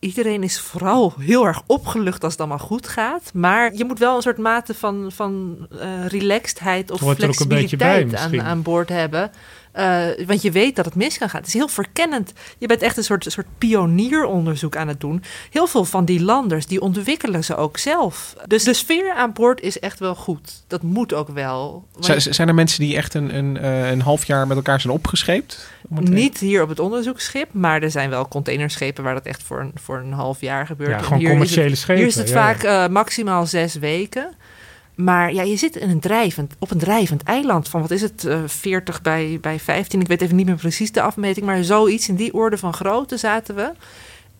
iedereen 0.01 0.43
is 0.43 0.61
vooral 0.61 1.15
heel 1.19 1.47
erg 1.47 1.63
opgelucht 1.67 2.23
als 2.25 2.33
het 2.33 2.41
allemaal 2.41 2.67
goed 2.67 2.89
gaat. 2.89 3.31
Maar 3.35 3.75
je 3.75 3.85
moet 3.85 3.99
wel 3.99 4.17
een 4.17 4.23
soort 4.23 4.39
mate 4.39 4.75
van, 4.75 5.13
van 5.13 5.67
eh 5.79 6.07
relaxedheid 6.07 6.91
of 6.91 7.15
flexibiliteit 7.15 8.15
aan, 8.15 8.43
aan 8.43 8.63
boord 8.63 8.89
hebben. 8.89 9.31
Eh, 9.73 10.07
want 10.27 10.43
je 10.43 10.51
weet 10.51 10.77
dat 10.77 10.85
het 10.85 10.95
mis 10.95 11.18
kan 11.18 11.29
gaan. 11.29 11.39
Het 11.41 11.49
is 11.49 11.55
heel 11.55 11.68
verkennend. 11.68 12.33
Je 12.59 12.66
bent 12.66 12.83
echt 12.83 12.97
een 12.97 13.05
soort, 13.05 13.25
soort 13.29 13.47
pionieronderzoek 13.59 14.77
aan 14.77 14.89
het 14.89 15.01
doen. 15.01 15.23
Heel 15.51 15.66
veel 15.66 15.85
van 15.85 16.05
die 16.05 16.23
landers, 16.23 16.66
die 16.66 16.81
ontwikkelen 16.81 17.45
ze 17.45 17.57
ook 17.57 17.79
zelf. 17.79 18.35
Dus 18.47 18.64
de 18.64 18.75
sfeer 18.75 19.12
aan 19.12 19.33
boord 19.33 19.61
is 19.61 19.79
echt 19.79 19.99
wel 19.99 20.14
goed. 20.14 20.62
Dat 20.66 20.83
moet 20.83 21.14
ook 21.14 21.29
wel. 21.29 21.85
Want- 21.99 22.23
zijn 22.31 22.49
er 22.49 22.55
mensen 22.55 22.81
die 22.81 22.97
echt 22.97 23.14
een, 23.14 23.35
een, 23.37 23.57
eh, 23.57 23.91
een 23.91 24.01
half 24.01 24.25
jaar 24.25 24.47
met 24.47 24.57
elkaar 24.57 24.81
zijn 24.81 24.93
opgescheept? 24.93 25.68
Niet 25.89 26.39
hier 26.39 26.62
op 26.62 26.68
het 26.68 26.79
onderzoeksschip, 26.79 27.49
maar 27.53 27.83
er 27.83 27.91
zijn 27.91 28.11
wel 28.11 28.29
containerschepen 28.29 29.05
waar 29.05 29.14
dat 29.14 29.27
echt 29.27 29.43
voor 29.43 29.61
een, 29.61 29.73
voor 29.75 29.99
een 29.99 30.12
half 30.12 30.41
jaar 30.41 30.66
gebeurt. 30.66 30.91
Ja, 30.91 30.99
gewoon 30.99 31.18
hier 31.18 31.27
is 31.27 31.33
commerciële 31.33 31.71
het, 31.71 31.79
schepen. 31.79 31.97
Hier 31.97 32.07
is 32.07 32.14
het 32.14 32.29
ja, 32.29 32.35
vaak 32.35 32.62
ja. 32.62 32.85
eh, 32.85 32.91
maximaal 32.91 33.47
zes 33.47 33.75
weken. 33.75 34.35
Maar 35.03 35.33
ja, 35.33 35.43
je 35.43 35.57
zit 35.57 35.77
in 35.77 35.91
een 35.91 36.01
drijvend, 36.01 36.55
op 36.59 36.71
een 36.71 36.79
drijvend 36.79 37.23
eiland 37.23 37.69
van, 37.69 37.81
wat 37.81 37.91
is 37.91 38.03
het, 38.03 38.25
eh 38.25 38.39
40 38.47 39.03
bij, 39.03 39.39
bij 39.41 39.61
15. 39.61 40.01
Ik 40.01 40.09
weet 40.09 40.21
even 40.21 40.37
niet 40.37 40.47
meer 40.47 40.57
precies 40.57 40.93
de 40.93 41.03
afmeting, 41.03 41.47
maar 41.47 41.65
zoiets 41.65 42.09
in 42.09 42.15
die 42.15 42.35
orde 42.35 42.59
van 42.59 42.73
grootte 42.73 43.17
zaten 43.17 43.55
we. 43.55 43.73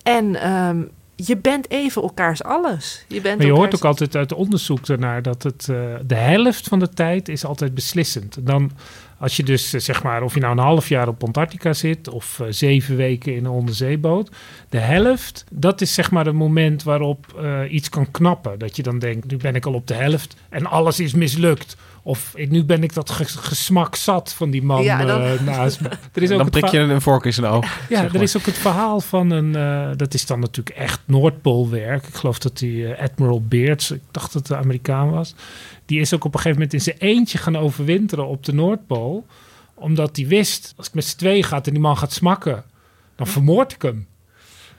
En 0.03 0.41
ehm, 0.41 0.81
je 1.15 1.37
bent 1.37 1.69
even 1.69 2.01
elkaars 2.01 2.43
alles. 2.43 3.05
Je, 3.07 3.21
bent 3.21 3.37
Maar 3.37 3.47
je 3.47 3.53
hoort 3.53 3.75
ook 3.75 3.85
altijd 3.85 4.15
uit 4.15 4.33
onderzoek 4.33 4.85
daarnaar 4.85 5.21
dat 5.21 5.43
het 5.43 5.67
eh, 5.69 5.77
de 6.05 6.15
helft 6.15 6.67
van 6.67 6.79
de 6.79 6.89
tijd 6.89 7.29
is 7.29 7.45
altijd 7.45 7.73
beslissend. 7.73 8.37
Dan 8.39 8.71
als 9.21 9.35
je 9.35 9.43
dus 9.43 9.73
eh, 9.73 9.79
zeg 9.81 10.03
maar 10.03 10.21
of 10.23 10.33
je 10.33 10.39
nou 10.39 10.51
een 10.51 10.63
half 10.63 10.89
jaar 10.89 11.07
op 11.07 11.23
Antarctica 11.23 11.73
zit 11.73 12.07
of 12.09 12.39
eh, 12.39 12.47
zeven 12.49 12.95
weken 12.95 13.35
in 13.35 13.45
een 13.45 13.51
onderzeeboot, 13.51 14.29
de 14.69 14.77
helft 14.79 15.43
dat 15.51 15.81
is 15.81 15.93
zeg 15.93 16.11
maar 16.11 16.25
het 16.25 16.35
moment 16.35 16.83
waarop 16.83 17.25
eh, 17.41 17.59
iets 17.73 17.89
kan 17.89 18.11
knappen. 18.11 18.59
Dat 18.59 18.75
je 18.75 18.83
dan 18.83 18.99
denkt, 18.99 19.31
nu 19.31 19.37
ben 19.37 19.55
ik 19.55 19.65
al 19.65 19.73
op 19.73 19.87
de 19.87 19.93
helft 19.93 20.35
en 20.49 20.65
alles 20.65 20.99
is 20.99 21.13
mislukt. 21.13 21.77
Of 22.03 22.31
ik, 22.35 22.49
nu 22.49 22.63
ben 22.63 22.83
ik 22.83 22.93
dat 22.93 23.09
ges- 23.09 23.35
gesmak 23.35 23.95
zat 23.95 24.33
van 24.33 24.49
die 24.49 24.63
man 24.63 24.83
Ja, 24.83 25.05
dan- 25.05 25.21
eh, 25.21 25.41
naast 25.41 25.81
me. 25.81 25.89
Er 26.13 26.21
is 26.21 26.31
ook 26.31 26.37
dan 26.37 26.49
prik 26.49 26.65
je 26.65 26.77
een 26.79 27.01
vork 27.01 27.25
in 27.25 27.33
zijn 27.33 27.47
oog. 27.51 27.79
ja, 27.89 28.03
er 28.03 28.09
maar. 28.13 28.21
is 28.21 28.37
ook 28.37 28.45
het 28.45 28.57
verhaal 28.57 28.99
van 29.01 29.31
een. 29.31 29.55
eh, 29.55 29.89
dat 29.97 30.13
is 30.13 30.25
dan 30.25 30.39
natuurlijk 30.39 30.75
echt 30.77 30.99
Noordpoolwerk. 31.05 32.07
Ik 32.07 32.13
geloof 32.15 32.39
dat 32.39 32.57
die 32.57 32.93
Admiral 32.93 33.41
Beards, 33.47 33.91
ik 33.91 34.01
dacht 34.11 34.33
dat 34.33 34.41
het 34.47 34.51
een 34.51 34.63
Amerikaan 34.63 35.09
was. 35.09 35.35
Die 35.91 35.99
is 35.99 36.13
ook 36.13 36.23
op 36.23 36.33
een 36.33 36.39
gegeven 36.39 36.57
moment 36.57 36.73
in 36.73 36.81
zijn 36.81 36.97
eentje 36.97 37.37
gaan 37.37 37.55
overwinteren 37.55 38.27
op 38.27 38.45
de 38.45 38.53
Noordpool. 38.53 39.25
Omdat 39.73 40.15
hij 40.15 40.27
wist, 40.27 40.73
als 40.77 40.87
ik 40.87 40.93
met 40.93 41.05
z'n 41.05 41.17
tweeën 41.17 41.43
gaat 41.43 41.67
en 41.67 41.73
die 41.73 41.81
man 41.81 41.97
gaat 41.97 42.13
smakken, 42.13 42.63
dan 43.15 43.27
vermoord 43.27 43.73
ik 43.73 43.81
hem. 43.81 44.07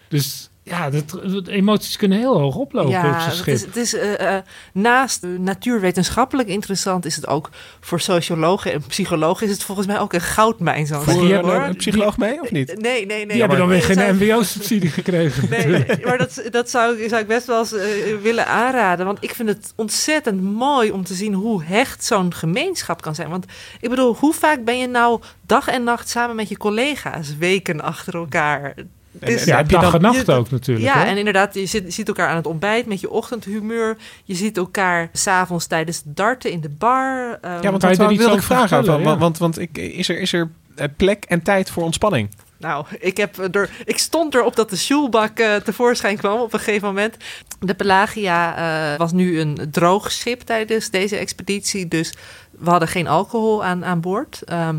Dus 0.09 0.51
ja, 0.65 0.91
dat, 0.91 1.49
emoties 1.49 1.97
kunnen 1.97 2.19
heel 2.19 2.39
hoog 2.41 2.55
oplopen 2.55 2.89
op 3.15 3.21
zo'n 3.21 3.37
het 3.39 3.47
is, 3.49 3.61
het 3.65 3.77
is 3.77 3.95
eh, 3.95 4.37
eh, 4.37 4.43
naast 4.73 5.23
natuurwetenschappelijk 5.39 6.49
interessant 6.49 7.05
is 7.05 7.17
het 7.17 7.27
ook 7.27 7.51
voor 7.81 8.01
sociologen 8.01 8.73
en 8.73 8.83
psychologen 8.87 9.47
is 9.47 9.53
het 9.53 9.63
volgens 9.63 9.87
mij 9.87 9.99
ook 10.01 10.13
een 10.13 10.21
goudmijn 10.21 10.87
zo'n 10.87 11.03
Voor 11.03 11.13
schip, 11.25 11.43
een 11.45 11.77
psycholoog 11.77 12.19
mee 12.19 12.41
of 12.41 12.51
niet? 12.51 12.81
Nee, 12.81 13.07
nee, 13.07 13.07
nee. 13.07 13.27
Die 13.27 13.41
hebben 13.41 13.59
dan 13.59 13.69
weer 13.69 13.83
zou- 13.83 13.99
geen 13.99 14.15
MBO-subsidie 14.17 14.91
gekregen. 15.01 15.49
Nee, 15.51 15.85
maar 16.05 16.19
dat, 16.19 16.43
dat 16.51 16.71
zou, 16.71 16.97
ik- 16.99 17.09
zou 17.09 17.21
ik 17.23 17.29
best 17.29 17.47
wel 17.47 17.59
eens 17.59 17.73
eh, 17.73 17.87
willen 18.23 18.47
aanraden. 18.47 19.07
Want 19.07 19.19
ik 19.21 19.35
vind 19.35 19.49
het 19.49 19.73
ontzettend 19.77 20.43
mooi 20.43 20.91
om 20.91 21.05
te 21.05 21.15
zien 21.15 21.35
hoe 21.35 21.65
hecht 21.65 22.05
zo'n 22.05 22.35
gemeenschap 22.35 23.03
kan 23.03 23.15
zijn. 23.15 23.29
Want 23.29 23.45
ik 23.81 23.89
bedoel, 23.89 24.15
hoe 24.15 24.33
vaak 24.35 24.65
ben 24.65 24.79
je 24.79 24.87
nou 24.89 25.21
dag 25.47 25.69
en 25.69 25.85
nacht 25.85 26.09
samen 26.09 26.37
met 26.37 26.49
je 26.49 26.57
collega's 26.57 27.37
weken 27.37 27.81
achter 27.81 28.15
elkaar? 28.15 28.75
Het 29.19 29.29
is- 29.29 29.45
ja, 29.45 29.57
heb 29.57 29.71
je 29.71 29.73
dag 29.79 29.83
dan- 29.83 29.95
en 29.95 30.01
nacht 30.01 30.27
je- 30.27 30.33
ook 30.33 30.51
natuurlijk. 30.51 30.87
Ja, 30.87 31.07
en 31.07 31.17
inderdaad, 31.17 31.55
je 31.55 31.67
zit, 31.67 31.95
ziet 31.95 32.09
elkaar 32.09 32.29
aan 32.29 32.37
het 32.37 32.47
ontbijt 32.47 32.87
met 32.87 33.01
je 33.01 33.11
ochtendhumeur. 33.11 33.97
Je 34.25 34.35
ziet 34.35 34.57
elkaar 34.57 35.09
s'avonds 35.13 35.67
tijdens 35.67 35.97
het 36.05 36.17
darten 36.17 36.51
in 36.51 36.61
de 36.61 36.69
bar. 36.69 37.39
ehm, 37.41 37.63
Ja, 37.63 37.71
want 37.71 37.83
iets 37.85 37.99
wilde 37.99 38.37
ik 38.37 38.43
vragen. 38.43 38.69
vertellen, 38.69 39.03
Want, 39.03 39.15
ja. 39.15 39.19
want, 39.19 39.39
want 39.39 39.59
ik, 39.59 39.79
is, 39.79 40.09
er, 40.09 40.21
is 40.21 40.33
er 40.33 40.51
eh, 40.77 40.87
plek 40.97 41.25
en 41.25 41.43
tijd 41.43 41.71
voor 41.71 41.83
ontspanning? 41.83 42.29
Nou, 42.59 42.85
ik, 43.01 43.17
heb 43.17 43.55
er, 43.55 43.71
ik 43.85 43.99
stond 43.99 44.35
erop 44.35 44.57
dat 44.57 44.71
de 44.71 44.77
Sjoelbak 44.77 45.39
eh, 45.39 45.55
tevoorschijn 45.55 46.17
kwam 46.17 46.41
op 46.41 46.53
een 46.53 46.59
gegeven 46.59 46.89
moment. 46.89 47.17
De 47.61 47.75
Pelagia 47.75 48.57
eh, 48.93 48.99
was 48.99 49.13
nu 49.13 49.41
een 49.41 49.69
droog 49.71 50.13
schip 50.13 50.41
tijdens 50.41 50.91
deze 50.91 51.17
expeditie. 51.17 51.89
Dus 51.89 52.15
we 52.59 52.71
hadden 52.71 52.89
geen 52.89 53.07
alcohol 53.07 53.65
aan, 53.65 53.85
aan 53.85 54.01
boord. 54.01 54.43
Ehm, 54.45 54.77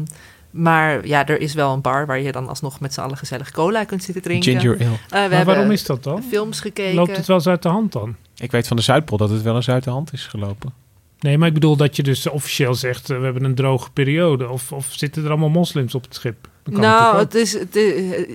maar 0.53 1.07
ja, 1.07 1.27
er 1.27 1.39
is 1.39 1.53
wel 1.53 1.73
een 1.73 1.81
bar 1.81 2.05
waar 2.05 2.19
je 2.19 2.31
dan 2.31 2.47
alsnog 2.47 2.79
met 2.79 2.93
z'n 2.93 2.99
allen 3.01 3.17
gezellig 3.17 3.51
cola 3.51 3.83
kunt 3.83 4.03
zitten 4.03 4.23
drinken. 4.23 4.59
Ginger 4.59 4.75
ale. 4.75 4.85
Eh, 4.85 4.89
we 4.89 4.97
Maar 5.09 5.19
hebben 5.21 5.45
waarom 5.45 5.71
is 5.71 5.85
dat 5.85 6.03
dan? 6.03 6.23
films 6.23 6.59
gekeken. 6.59 6.95
Loopt 6.95 7.17
het 7.17 7.25
wel 7.25 7.35
eens 7.35 7.47
uit 7.47 7.61
de 7.61 7.69
hand 7.69 7.91
dan? 7.91 8.15
Ik 8.37 8.51
weet 8.51 8.67
van 8.67 8.77
de 8.77 8.83
Zuidpool 8.83 9.17
dat 9.17 9.29
het 9.29 9.41
wel 9.41 9.55
eens 9.55 9.69
uit 9.69 9.83
de 9.83 9.89
hand 9.89 10.13
is 10.13 10.25
gelopen. 10.25 10.73
Nee, 11.19 11.37
maar 11.37 11.47
ik 11.47 11.53
bedoel 11.53 11.75
dat 11.75 11.95
je 11.95 12.03
dus 12.03 12.27
officieel 12.29 12.73
zegt... 12.75 13.09
eh, 13.09 13.17
we 13.17 13.23
hebben 13.23 13.43
een 13.43 13.55
droge 13.55 13.91
periode. 13.91 14.49
Of, 14.49 14.71
of 14.71 14.87
zitten 14.91 15.23
er 15.23 15.29
allemaal 15.29 15.49
moslims 15.49 15.95
op 15.95 16.03
het 16.03 16.15
schip? 16.15 16.47
Kan 16.63 16.79
Nou, 16.81 17.17
het 17.17 17.35
is, 17.35 17.53
het 17.53 17.75
is- 17.75 18.11
eh, 18.15 18.29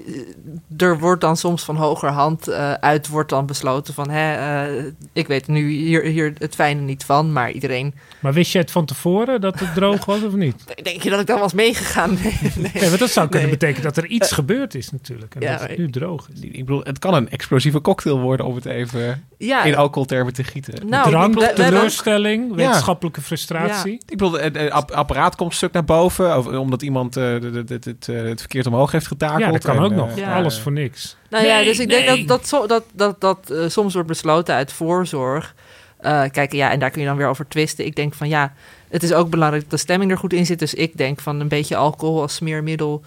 er 0.77 0.99
wordt 0.99 1.21
dan 1.21 1.37
soms 1.37 1.65
van 1.65 1.77
hogerhand 1.77 2.49
eh, 2.49 2.73
uit 2.73 3.09
wordt 3.09 3.31
dan 3.31 3.47
besloten 3.47 3.95
van... 3.95 4.11
Hè, 4.11 4.33
eh, 4.67 4.85
ik 5.13 5.27
weet 5.27 5.47
nu 5.47 5.71
hier, 5.71 6.03
hier 6.03 6.33
het 6.39 6.55
fijne 6.55 6.81
niet 6.81 7.05
van, 7.05 7.33
maar 7.33 7.51
iedereen... 7.51 7.95
Maar 8.21 8.33
wist 8.33 8.53
je 8.53 8.59
het 8.59 8.71
van 8.71 8.85
tevoren 8.85 9.41
dat 9.41 9.61
het 9.61 9.75
droog 9.75 10.05
was 10.05 10.23
of 10.23 10.35
niet? 10.35 10.55
Denk 10.83 11.03
je 11.03 11.11
dat 11.11 11.21
ik 11.21 11.27
dan 11.27 11.39
was 11.41 11.53
meegegaan? 11.53 12.19
Nee, 12.23 12.39
nee. 12.57 12.71
Nee, 12.75 12.87
want 12.89 12.99
dat 12.99 13.11
zou 13.11 13.29
kunnen 13.29 13.49
Nee. 13.49 13.57
betekenen 13.59 13.83
dat 13.83 13.97
er 13.97 14.07
iets 14.07 14.33
gebeurd 14.33 14.75
is 14.75 14.91
natuurlijk. 14.91 15.35
En 15.35 15.41
Ja, 15.41 15.57
dat 15.59 15.69
het 15.69 15.79
nu 15.79 15.91
droog 15.91 16.29
is. 16.35 16.41
Ik 16.41 16.53
bedoel, 16.65 16.81
het 16.85 16.99
kan 16.99 17.15
een 17.15 17.31
explosieve 17.31 17.81
cocktail 17.81 18.21
worden 18.21 18.47
om 18.47 18.55
het 18.55 18.65
even 18.67 19.25
Ja, 19.39 19.65
in 19.65 19.77
alcoholtermen 19.77 20.33
te 20.33 20.45
gieten. 20.45 20.89
nou, 20.89 21.11
Drank, 21.11 21.35
we- 21.35 21.41
we 21.41 21.47
hebben 21.47 21.65
ook- 21.67 21.71
teleurstelling, 21.73 22.55
wetenschappelijke 22.55 23.21
frustratie. 23.21 23.93
Ik 23.93 24.07
bedoel, 24.19 24.33
het, 24.33 24.57
het 24.57 24.71
app- 24.71 24.91
apparaat 24.91 25.37
komt 25.37 25.55
stuk 25.55 25.73
naar 25.73 25.85
boven, 25.85 26.37
of, 26.39 26.47
omdat 26.47 26.83
iemand 26.83 27.17
eh, 27.17 27.25
het, 27.69 28.09
het, 28.19 28.25
eh, 28.25 28.31
het 28.31 28.41
verkeerd 28.41 28.67
omhoog 28.67 28.93
heeft 28.93 29.07
getakeld. 29.07 29.41
Ja, 29.41 29.51
dat 29.51 29.65
kan 29.65 29.77
En, 29.77 29.83
ook 29.83 29.91
eh, 29.91 29.97
nog. 29.97 30.17
Ja. 30.17 30.35
Alles 30.35 30.59
voor 30.59 30.73
niks. 30.73 31.17
Nou 31.31 31.47
ja, 31.47 31.63
dus 31.63 31.79
ik 31.79 31.89
denk 31.89 32.07
dat 32.07 32.27
dat, 32.27 32.49
zo, 32.49 32.67
dat, 32.67 32.85
dat, 32.93 33.21
dat 33.21 33.51
eh, 33.51 33.69
soms 33.69 33.93
wordt 33.93 34.09
besloten 34.09 34.55
uit 34.55 34.73
voorzorg. 34.73 35.55
Eh, 36.01 36.23
kijk, 36.31 36.53
ja, 36.53 36.71
en 36.71 36.79
daar 36.79 36.91
kun 36.91 37.01
je 37.01 37.07
dan 37.07 37.17
weer 37.17 37.27
over 37.27 37.49
twisten. 37.49 37.87
Ik 37.87 37.97
denk 37.97 38.15
van 38.15 38.29
ja, 38.29 38.53
het 38.89 39.03
is 39.03 39.13
ook 39.13 39.31
belangrijk 39.31 39.63
dat 39.63 39.71
de 39.73 39.77
stemming 39.77 40.11
er 40.11 40.19
goed 40.19 40.33
in 40.33 40.47
zit. 40.47 40.59
Dus 40.59 40.75
ik 40.75 40.97
denk 40.97 41.21
van 41.21 41.41
een 41.41 41.49
beetje 41.49 41.77
alcohol 41.77 42.21
als 42.21 42.35
smeermiddel 42.35 43.03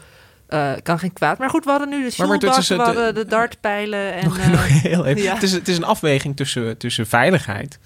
eh, 0.47 0.71
kan 0.83 0.99
geen 0.99 1.13
kwaad. 1.13 1.37
Maar 1.37 1.49
goed, 1.49 1.63
we 1.63 1.69
hadden 1.69 1.89
nu 1.89 2.03
de 2.03 2.11
shoelbak, 2.11 2.41
we 2.41 2.75
hadden 2.75 3.15
de 3.15 3.25
dartpijlen. 3.25 4.13
En, 4.13 4.23
nog, 4.23 4.37
nog 4.51 4.67
heel 4.67 5.05
even. 5.05 5.23
ja. 5.23 5.33
Het, 5.33 5.43
is, 5.43 5.51
het 5.51 5.67
is 5.67 5.77
een 5.77 5.83
afweging 5.83 6.35
tussen, 6.35 6.77
tussen 6.77 7.07
veiligheid, 7.07 7.79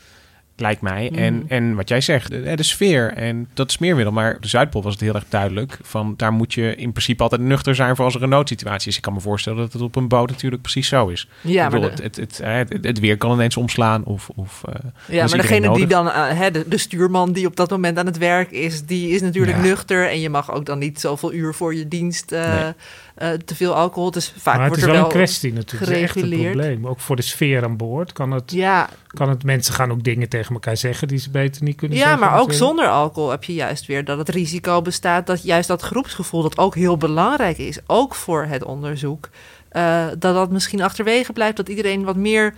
lijkt 0.57 0.81
mij, 0.81 1.11
en, 1.15 1.33
Mhm. 1.35 1.45
en 1.47 1.75
wat 1.75 1.89
jij 1.89 2.01
zegt, 2.01 2.29
de, 2.31 2.55
de 2.55 2.63
sfeer 2.63 3.13
en 3.13 3.47
dat 3.53 3.71
smeermiddel. 3.71 4.13
Maar 4.13 4.37
de 4.39 4.47
Zuidpool 4.47 4.81
was 4.83 4.93
het 4.93 5.01
heel 5.01 5.13
erg 5.15 5.23
duidelijk. 5.29 5.77
Van, 5.81 6.13
daar 6.17 6.31
moet 6.33 6.53
je 6.53 6.75
in 6.75 6.91
principe 6.91 7.23
altijd 7.23 7.41
nuchter 7.41 7.75
zijn 7.75 7.95
voor 7.95 8.05
als 8.05 8.15
er 8.15 8.23
een 8.23 8.29
noodsituatie 8.29 8.89
is. 8.89 8.95
Ik 8.95 9.01
kan 9.01 9.13
me 9.13 9.19
voorstellen 9.19 9.59
dat 9.59 9.73
het 9.73 9.81
op 9.81 9.95
een 9.95 10.07
boot 10.07 10.29
natuurlijk 10.29 10.61
precies 10.61 10.87
zo 10.87 11.07
is. 11.07 11.27
ja, 11.41 11.65
Ik 11.65 11.71
maar, 11.71 11.81
de- 11.81 11.87
het, 11.87 12.01
het, 12.03 12.15
het, 12.17 12.37
het, 12.69 12.85
het 12.85 12.99
weer 12.99 13.17
kan 13.17 13.31
ineens 13.31 13.57
omslaan 13.57 14.03
of... 14.03 14.29
of 14.35 14.63
eh, 14.69 14.73
ja, 15.07 15.27
maar 15.27 15.37
degene 15.37 15.73
die 15.73 15.87
dan, 15.87 16.09
eh, 16.09 16.27
hè, 16.29 16.51
de, 16.51 16.63
de 16.67 16.77
stuurman 16.77 17.31
die 17.31 17.47
op 17.47 17.55
dat 17.55 17.69
moment 17.69 17.97
aan 17.97 18.05
het 18.05 18.17
werk 18.17 18.51
is, 18.51 18.85
die 18.85 19.09
is 19.09 19.21
natuurlijk 19.21 19.57
Ja. 19.57 19.63
nuchter. 19.63 20.09
En 20.09 20.19
je 20.19 20.29
mag 20.29 20.51
ook 20.53 20.65
dan 20.65 20.79
niet 20.79 20.99
zoveel 20.99 21.33
uur 21.33 21.53
voor 21.53 21.75
je 21.75 21.87
dienst 21.87 22.31
eh, 22.31 22.53
Nee. 22.63 22.73
eh, 23.15 23.29
te 23.45 23.55
veel 23.55 23.75
alcohol. 23.75 24.11
Dus 24.11 24.33
vaak 24.37 24.43
maar 24.43 24.53
het 24.53 24.61
wordt 24.63 24.77
is 24.77 24.83
er 24.83 24.87
wel 24.93 24.97
wel 25.01 25.05
een 25.11 25.15
kwestie 25.17 25.53
natuurlijk. 25.53 25.85
Het 25.91 25.95
is 25.97 26.03
echt 26.03 26.15
een 26.15 26.21
gereguleerd. 26.21 26.53
probleem. 26.55 26.87
Ook 26.87 26.99
voor 26.99 27.15
de 27.15 27.21
sfeer 27.21 27.63
aan 27.63 27.77
boord 27.77 28.13
kan 28.13 28.31
het, 28.31 28.51
Ja, 28.51 28.89
kan 29.15 29.29
het... 29.29 29.43
Mensen 29.43 29.73
gaan 29.73 29.91
ook 29.91 30.03
dingen 30.03 30.29
tegen 30.29 30.53
elkaar 30.53 30.77
zeggen 30.77 31.07
die 31.07 31.17
ze 31.17 31.29
beter 31.29 31.63
niet 31.63 31.75
kunnen 31.75 31.97
Ja, 31.97 32.03
zeggen. 32.03 32.19
maar 32.21 32.29
ook 32.29 32.47
natuurlijk. 32.47 32.65
zonder 32.65 32.87
alcohol 32.87 33.29
heb 33.29 33.43
je 33.43 33.53
juist 33.53 33.85
weer 33.85 34.05
dat 34.05 34.17
het 34.17 34.29
risico 34.29 34.81
bestaat 34.81 35.27
dat 35.27 35.43
juist 35.43 35.67
dat 35.67 35.81
groepsgevoel, 35.81 36.41
dat 36.41 36.57
ook 36.57 36.75
heel 36.75 36.97
belangrijk 36.97 37.57
is, 37.57 37.79
ook 37.87 38.15
voor 38.15 38.45
het 38.45 38.63
onderzoek, 38.63 39.29
eh, 39.69 40.05
dat 40.07 40.35
dat 40.35 40.51
misschien 40.51 40.81
achterwege 40.81 41.33
blijft, 41.33 41.57
dat 41.57 41.69
iedereen 41.69 42.03
wat 42.03 42.15
meer 42.15 42.53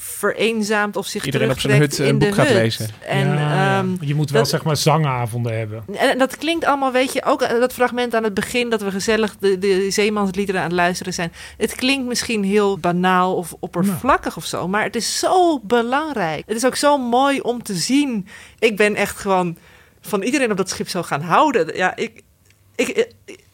vereenzaamt 0.00 0.96
of 0.96 1.06
zich 1.06 1.24
Iedereen 1.24 1.50
op 1.50 1.58
zijn 1.60 1.72
terugtrekt 1.72 1.98
hut 1.98 2.06
een 2.08 2.14
in 2.14 2.18
de 2.18 2.26
boek 2.26 2.34
gaat 2.34 2.46
hut. 2.46 2.56
lezen. 2.56 2.88
En, 3.06 3.28
Ja, 3.28 3.34
ja. 3.34 3.78
ehm, 3.78 3.88
je 4.00 4.14
moet 4.14 4.30
wel 4.30 4.40
dat- 4.40 4.50
zeg 4.50 4.64
maar 4.64 4.76
zangavonden 4.76 5.58
hebben. 5.58 5.84
en 5.96 6.18
dat 6.18 6.36
klinkt 6.36 6.64
allemaal, 6.64 6.92
weet 6.92 7.12
je, 7.12 7.24
ook 7.24 7.42
eh, 7.42 7.60
dat 7.60 7.72
fragment 7.72 8.14
aan 8.14 8.24
het 8.24 8.34
begin 8.34 8.70
dat 8.70 8.82
we 8.82 8.90
gezellig 8.90 9.36
de, 9.40 9.58
de 9.58 9.90
zeemansliederen 9.90 10.60
aan 10.60 10.66
het 10.66 10.76
luisteren 10.76 11.14
zijn. 11.14 11.32
Het 11.56 11.74
klinkt 11.74 12.06
misschien 12.08 12.44
heel 12.44 12.78
banaal 12.78 13.36
of 13.36 13.54
oppervlakkig 13.60 14.36
of 14.36 14.44
zo, 14.44 14.68
maar 14.68 14.82
het 14.82 14.96
is 14.96 15.18
zo 15.18 15.60
belangrijk. 15.60 16.42
Het 16.46 16.56
is 16.56 16.66
ook 16.66 16.76
zo 16.76 16.98
mooi 16.98 17.40
om 17.40 17.62
te 17.62 17.74
zien. 17.74 18.26
Ik 18.58 18.76
ben 18.76 18.94
echt 18.94 19.18
gewoon 19.18 19.56
van 20.00 20.22
iedereen 20.22 20.50
op 20.50 20.56
dat 20.56 20.68
schip 20.68 20.88
zo 20.88 21.02
gaan 21.02 21.20
houden. 21.22 21.76
Ja, 21.76 21.96
ik, 21.96 22.22
ik, 22.76 22.88
eh, 22.88 23.04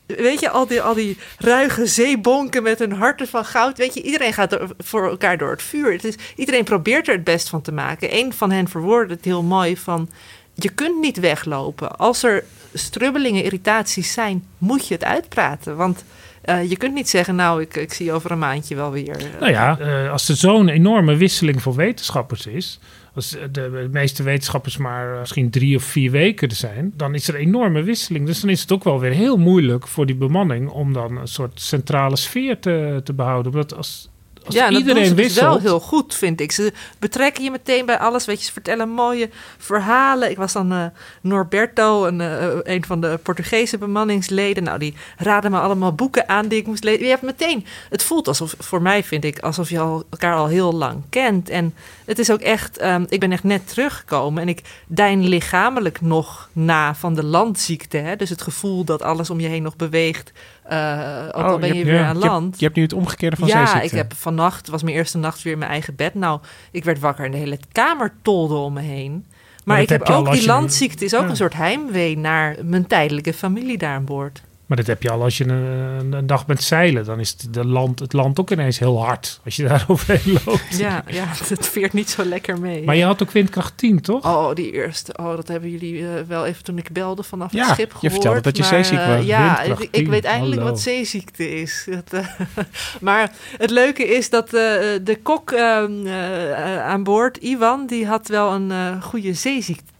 weet 0.06 0.40
je, 0.40 0.50
al 0.50 0.66
die, 0.66 0.82
al 0.82 0.94
die 0.94 1.18
ruige 1.38 1.86
zeebonken 1.86 2.62
met 2.62 2.78
hun 2.78 2.92
harten 2.92 3.28
van 3.28 3.44
goud. 3.44 3.78
Weet 3.78 3.94
je, 3.94 4.02
iedereen 4.02 4.32
gaat 4.32 4.52
er 4.52 4.68
voor 4.78 5.08
elkaar 5.08 5.38
door 5.38 5.50
het 5.50 5.62
vuur. 5.62 5.92
Het 5.92 6.04
is, 6.04 6.14
iedereen 6.36 6.64
probeert 6.64 7.08
er 7.08 7.14
het 7.14 7.24
best 7.24 7.48
van 7.48 7.62
te 7.62 7.72
maken. 7.72 8.16
Een 8.16 8.32
van 8.32 8.50
hen 8.50 8.68
verwoordde 8.68 9.14
het 9.14 9.24
heel 9.24 9.42
mooi 9.42 9.76
van... 9.76 10.08
Je 10.54 10.68
kunt 10.68 11.00
niet 11.00 11.20
weglopen. 11.20 11.96
Als 11.96 12.22
er 12.22 12.44
strubbelingen, 12.74 13.44
irritaties 13.44 14.12
zijn, 14.12 14.44
moet 14.58 14.88
je 14.88 14.94
het 14.94 15.04
uitpraten. 15.04 15.76
Want 15.76 16.04
eh, 16.42 16.70
je 16.70 16.76
kunt 16.76 16.94
niet 16.94 17.08
zeggen, 17.08 17.34
nou, 17.34 17.60
ik, 17.60 17.76
ik 17.76 17.92
zie 17.92 18.12
over 18.12 18.30
een 18.30 18.38
maandje 18.38 18.74
wel 18.74 18.90
weer. 18.90 19.16
Nou 19.40 19.52
ja, 19.52 19.78
eh, 19.78 20.12
als 20.12 20.28
er 20.28 20.36
zo'n 20.36 20.68
enorme 20.68 21.16
wisseling 21.16 21.62
voor 21.62 21.74
wetenschappers 21.74 22.46
is... 22.46 22.78
Als 23.14 23.30
de, 23.30 23.48
de 23.50 23.88
meeste 23.92 24.22
wetenschappers 24.22 24.76
maar 24.76 25.12
eh, 25.12 25.20
misschien 25.20 25.50
drie 25.50 25.76
of 25.76 25.82
vier 25.82 26.10
weken 26.10 26.48
er 26.48 26.54
zijn... 26.54 26.92
dan 26.96 27.14
is 27.14 27.28
er 27.28 27.34
een 27.34 27.40
enorme 27.40 27.82
wisseling. 27.82 28.26
Dus 28.26 28.40
dan 28.40 28.50
is 28.50 28.60
het 28.60 28.72
ook 28.72 28.84
wel 28.84 29.00
weer 29.00 29.12
heel 29.12 29.36
moeilijk 29.36 29.88
voor 29.88 30.06
die 30.06 30.16
bemanning... 30.16 30.68
om 30.68 30.92
dan 30.92 31.16
een 31.16 31.28
soort 31.28 31.60
centrale 31.60 32.16
sfeer 32.16 32.58
te, 32.58 33.00
te 33.04 33.12
behouden. 33.12 33.52
Omdat 33.52 33.74
als, 33.76 34.08
als 34.44 34.54
ja, 34.54 34.66
en 34.66 34.72
dat 34.72 34.80
doen 34.80 34.88
iedereen 34.88 35.08
ze 35.08 35.14
dus 35.14 35.34
wel 35.40 35.58
heel 35.58 35.80
goed, 35.80 36.14
vind 36.14 36.40
ik. 36.40 36.52
Ze 36.52 36.72
betrekken 36.98 37.44
je 37.44 37.50
meteen 37.50 37.86
bij 37.86 37.98
alles. 37.98 38.24
Weet 38.24 38.38
je, 38.38 38.44
ze 38.44 38.52
vertellen 38.52 38.88
mooie 38.88 39.30
verhalen. 39.58 40.30
Ik 40.30 40.36
was 40.36 40.52
dan 40.52 40.72
eh, 40.72 40.84
Norberto, 41.20 42.06
een, 42.06 42.20
eh, 42.20 42.74
een 42.74 42.84
van 42.84 43.00
de 43.00 43.18
Portugese 43.22 43.78
bemanningsleden. 43.78 44.62
Nou, 44.62 44.78
die 44.78 44.94
raden 45.16 45.50
me 45.50 45.58
allemaal 45.58 45.92
boeken 45.92 46.28
aan 46.28 46.48
die 46.48 46.58
ik 46.58 46.66
moest 46.66 46.84
lezen. 46.84 47.02
Je 47.02 47.08
hebt 47.08 47.22
meteen, 47.22 47.66
het 47.90 48.02
voelt 48.02 48.28
alsof, 48.28 48.54
voor 48.58 48.82
mij 48.82 49.04
vind 49.04 49.24
ik, 49.24 49.38
alsof 49.38 49.70
je 49.70 49.78
al, 49.78 50.04
elkaar 50.10 50.34
al 50.34 50.46
heel 50.46 50.72
lang 50.72 51.02
kent. 51.08 51.48
En 51.48 51.74
het 52.04 52.18
is 52.18 52.30
ook 52.30 52.40
echt, 52.40 52.78
ehm, 52.78 53.04
ik 53.08 53.20
ben 53.20 53.32
echt 53.32 53.44
net 53.44 53.68
teruggekomen 53.68 54.42
en 54.42 54.48
ik 54.48 54.60
dein 54.86 55.28
lichamelijk 55.28 56.00
nog 56.00 56.48
na 56.52 56.94
van 56.94 57.14
de 57.14 57.24
landziekte. 57.24 57.96
Hè? 57.96 58.16
Dus 58.16 58.30
het 58.30 58.42
gevoel 58.42 58.84
dat 58.84 59.02
alles 59.02 59.30
om 59.30 59.40
je 59.40 59.48
heen 59.48 59.62
nog 59.62 59.76
beweegt, 59.76 60.32
Eh, 60.64 61.22
ook 61.28 61.34
Oh, 61.36 61.44
al 61.44 61.58
ben 61.58 61.68
je, 61.68 61.74
hebt- 61.74 61.86
weer 61.86 61.94
ja, 61.94 62.00
aan 62.06 62.14
je 62.14 62.20
hebt- 62.20 62.24
land. 62.32 62.58
Je 62.58 62.64
hebt, 62.64 62.76
nu 62.76 62.82
het 62.82 62.92
omgekeerde 62.92 63.36
van 63.36 63.48
ja, 63.48 63.80
ik 63.80 63.90
heb 63.90 64.12
vannacht, 64.14 64.68
was 64.68 64.82
mijn 64.82 64.96
eerste 64.96 65.18
nacht 65.18 65.42
weer 65.42 65.52
in 65.52 65.58
mijn 65.58 65.70
eigen 65.70 65.94
bed. 65.94 66.14
Nou, 66.14 66.40
ik 66.70 66.84
werd 66.84 66.98
wakker 66.98 67.24
en 67.24 67.30
de 67.30 67.36
hele 67.36 67.58
kamer 67.72 68.12
tolde 68.22 68.54
om 68.54 68.72
me 68.72 68.80
heen. 68.80 69.26
Maar, 69.64 69.76
dat 69.76 69.84
ik 69.90 70.06
heb, 70.06 70.08
ook 70.16 70.32
die 70.32 70.46
landziekte, 70.46 71.04
is 71.04 71.14
ook 71.14 71.22
Ja. 71.22 71.28
een 71.28 71.36
soort 71.36 71.54
heimwee 71.54 72.18
naar 72.18 72.56
mijn 72.62 72.86
tijdelijke 72.86 73.32
familie 73.32 73.78
daar 73.78 73.94
aan 73.94 74.04
boord. 74.04 74.42
Maar 74.66 74.76
dat 74.76 74.86
heb 74.86 75.02
je 75.02 75.10
al 75.10 75.22
als 75.22 75.38
je 75.38 75.44
een, 75.48 76.12
een 76.12 76.26
dag 76.26 76.46
bent 76.46 76.62
zeilen. 76.62 77.04
Dan 77.04 77.20
is 77.20 77.30
het, 77.30 77.54
de 77.54 77.66
land, 77.66 77.98
het 77.98 78.12
land 78.12 78.40
ook 78.40 78.50
ineens 78.50 78.78
heel 78.78 79.04
hard. 79.04 79.40
Als 79.44 79.56
je 79.56 79.62
daar 79.68 79.84
overheen 79.88 80.38
loopt. 80.44 80.76
Ja, 80.78 81.04
ja, 81.06 81.26
het 81.48 81.68
veert 81.68 81.92
niet 81.92 82.10
zo 82.10 82.24
lekker 82.24 82.60
mee. 82.60 82.84
Maar 82.84 82.96
je 82.96 83.04
had 83.04 83.22
ook 83.22 83.30
windkracht 83.30 83.76
10, 83.76 84.00
toch? 84.00 84.24
Oh, 84.24 84.54
die 84.54 84.72
eerste. 84.72 85.14
Oh, 85.16 85.36
dat 85.36 85.48
hebben 85.48 85.70
jullie 85.70 86.06
eh, 86.06 86.08
wel 86.28 86.46
even 86.46 86.64
toen 86.64 86.78
ik 86.78 86.92
belde 86.92 87.22
vanaf 87.22 87.52
Ja, 87.52 87.66
het 87.66 87.74
schip 87.74 87.90
je 87.90 87.92
gehoord. 87.92 88.12
vertelde 88.12 88.40
dat 88.40 88.56
je 88.56 88.62
maar, 88.62 88.72
zeeziek 88.72 88.98
eh, 88.98 89.16
was. 89.16 89.24
ja, 89.24 89.62
ik, 89.62 89.78
ik 89.78 89.90
10, 89.90 90.08
weet 90.08 90.24
eindelijk 90.24 90.60
hallo. 90.60 90.72
wat 90.72 90.80
zeeziekte 90.80 91.60
is. 91.60 91.86
Dat, 91.90 92.12
eh, 92.22 92.28
maar 93.00 93.32
het 93.56 93.70
leuke 93.70 94.04
is 94.16 94.30
dat 94.30 94.50
de 94.50 95.18
kok 95.22 95.50
ehm, 95.50 96.06
eh, 96.06 96.86
aan 96.86 97.02
boord, 97.02 97.36
Iwan, 97.36 97.86
die 97.86 98.06
had 98.06 98.28
wel 98.28 98.52
een 98.52 99.02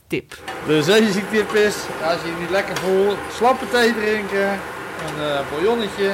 eh, 0.09 0.20
goede 0.20 0.32
zeeziektip. 0.32 0.38
De 0.66 0.82
zeeziektip 0.82 1.55
is, 1.55 1.74
als 2.02 2.20
je 2.22 2.28
je 2.28 2.36
niet 2.40 2.50
lekker 2.50 2.76
voelt, 2.76 3.16
slappe 3.36 3.68
thee 3.70 3.94
drinken, 3.94 4.50
een 4.50 5.22
eh 5.24 5.40
bouillonnetje 5.50 6.11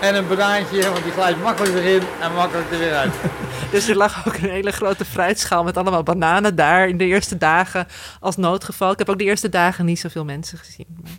en 0.00 0.14
een 0.14 0.28
banaantje, 0.28 0.90
want 0.90 1.02
die 1.02 1.12
glijdt 1.12 1.42
makkelijk 1.42 1.74
erin 1.74 2.02
en 2.20 2.32
makkelijk 2.34 2.70
er 2.70 2.78
weer 2.78 2.94
uit. 2.94 3.12
Dus 3.70 3.88
er 3.88 3.96
lag 3.96 4.26
ook 4.28 4.34
een 4.34 4.50
hele 4.50 4.70
grote 4.72 5.04
fruitschaal 5.04 5.64
met 5.64 5.76
allemaal 5.76 6.02
bananen 6.02 6.54
daar 6.56 6.88
in 6.88 6.96
de 6.96 7.04
eerste 7.04 7.36
dagen 7.38 7.86
als 8.20 8.36
noodgeval. 8.36 8.90
Ik 8.92 8.98
heb 8.98 9.08
ook 9.08 9.18
de 9.18 9.24
eerste 9.24 9.48
dagen 9.48 9.84
niet 9.84 9.98
zoveel 10.00 10.24
mensen 10.24 10.58
gezien. 10.58 10.86
Maar- 11.02 11.10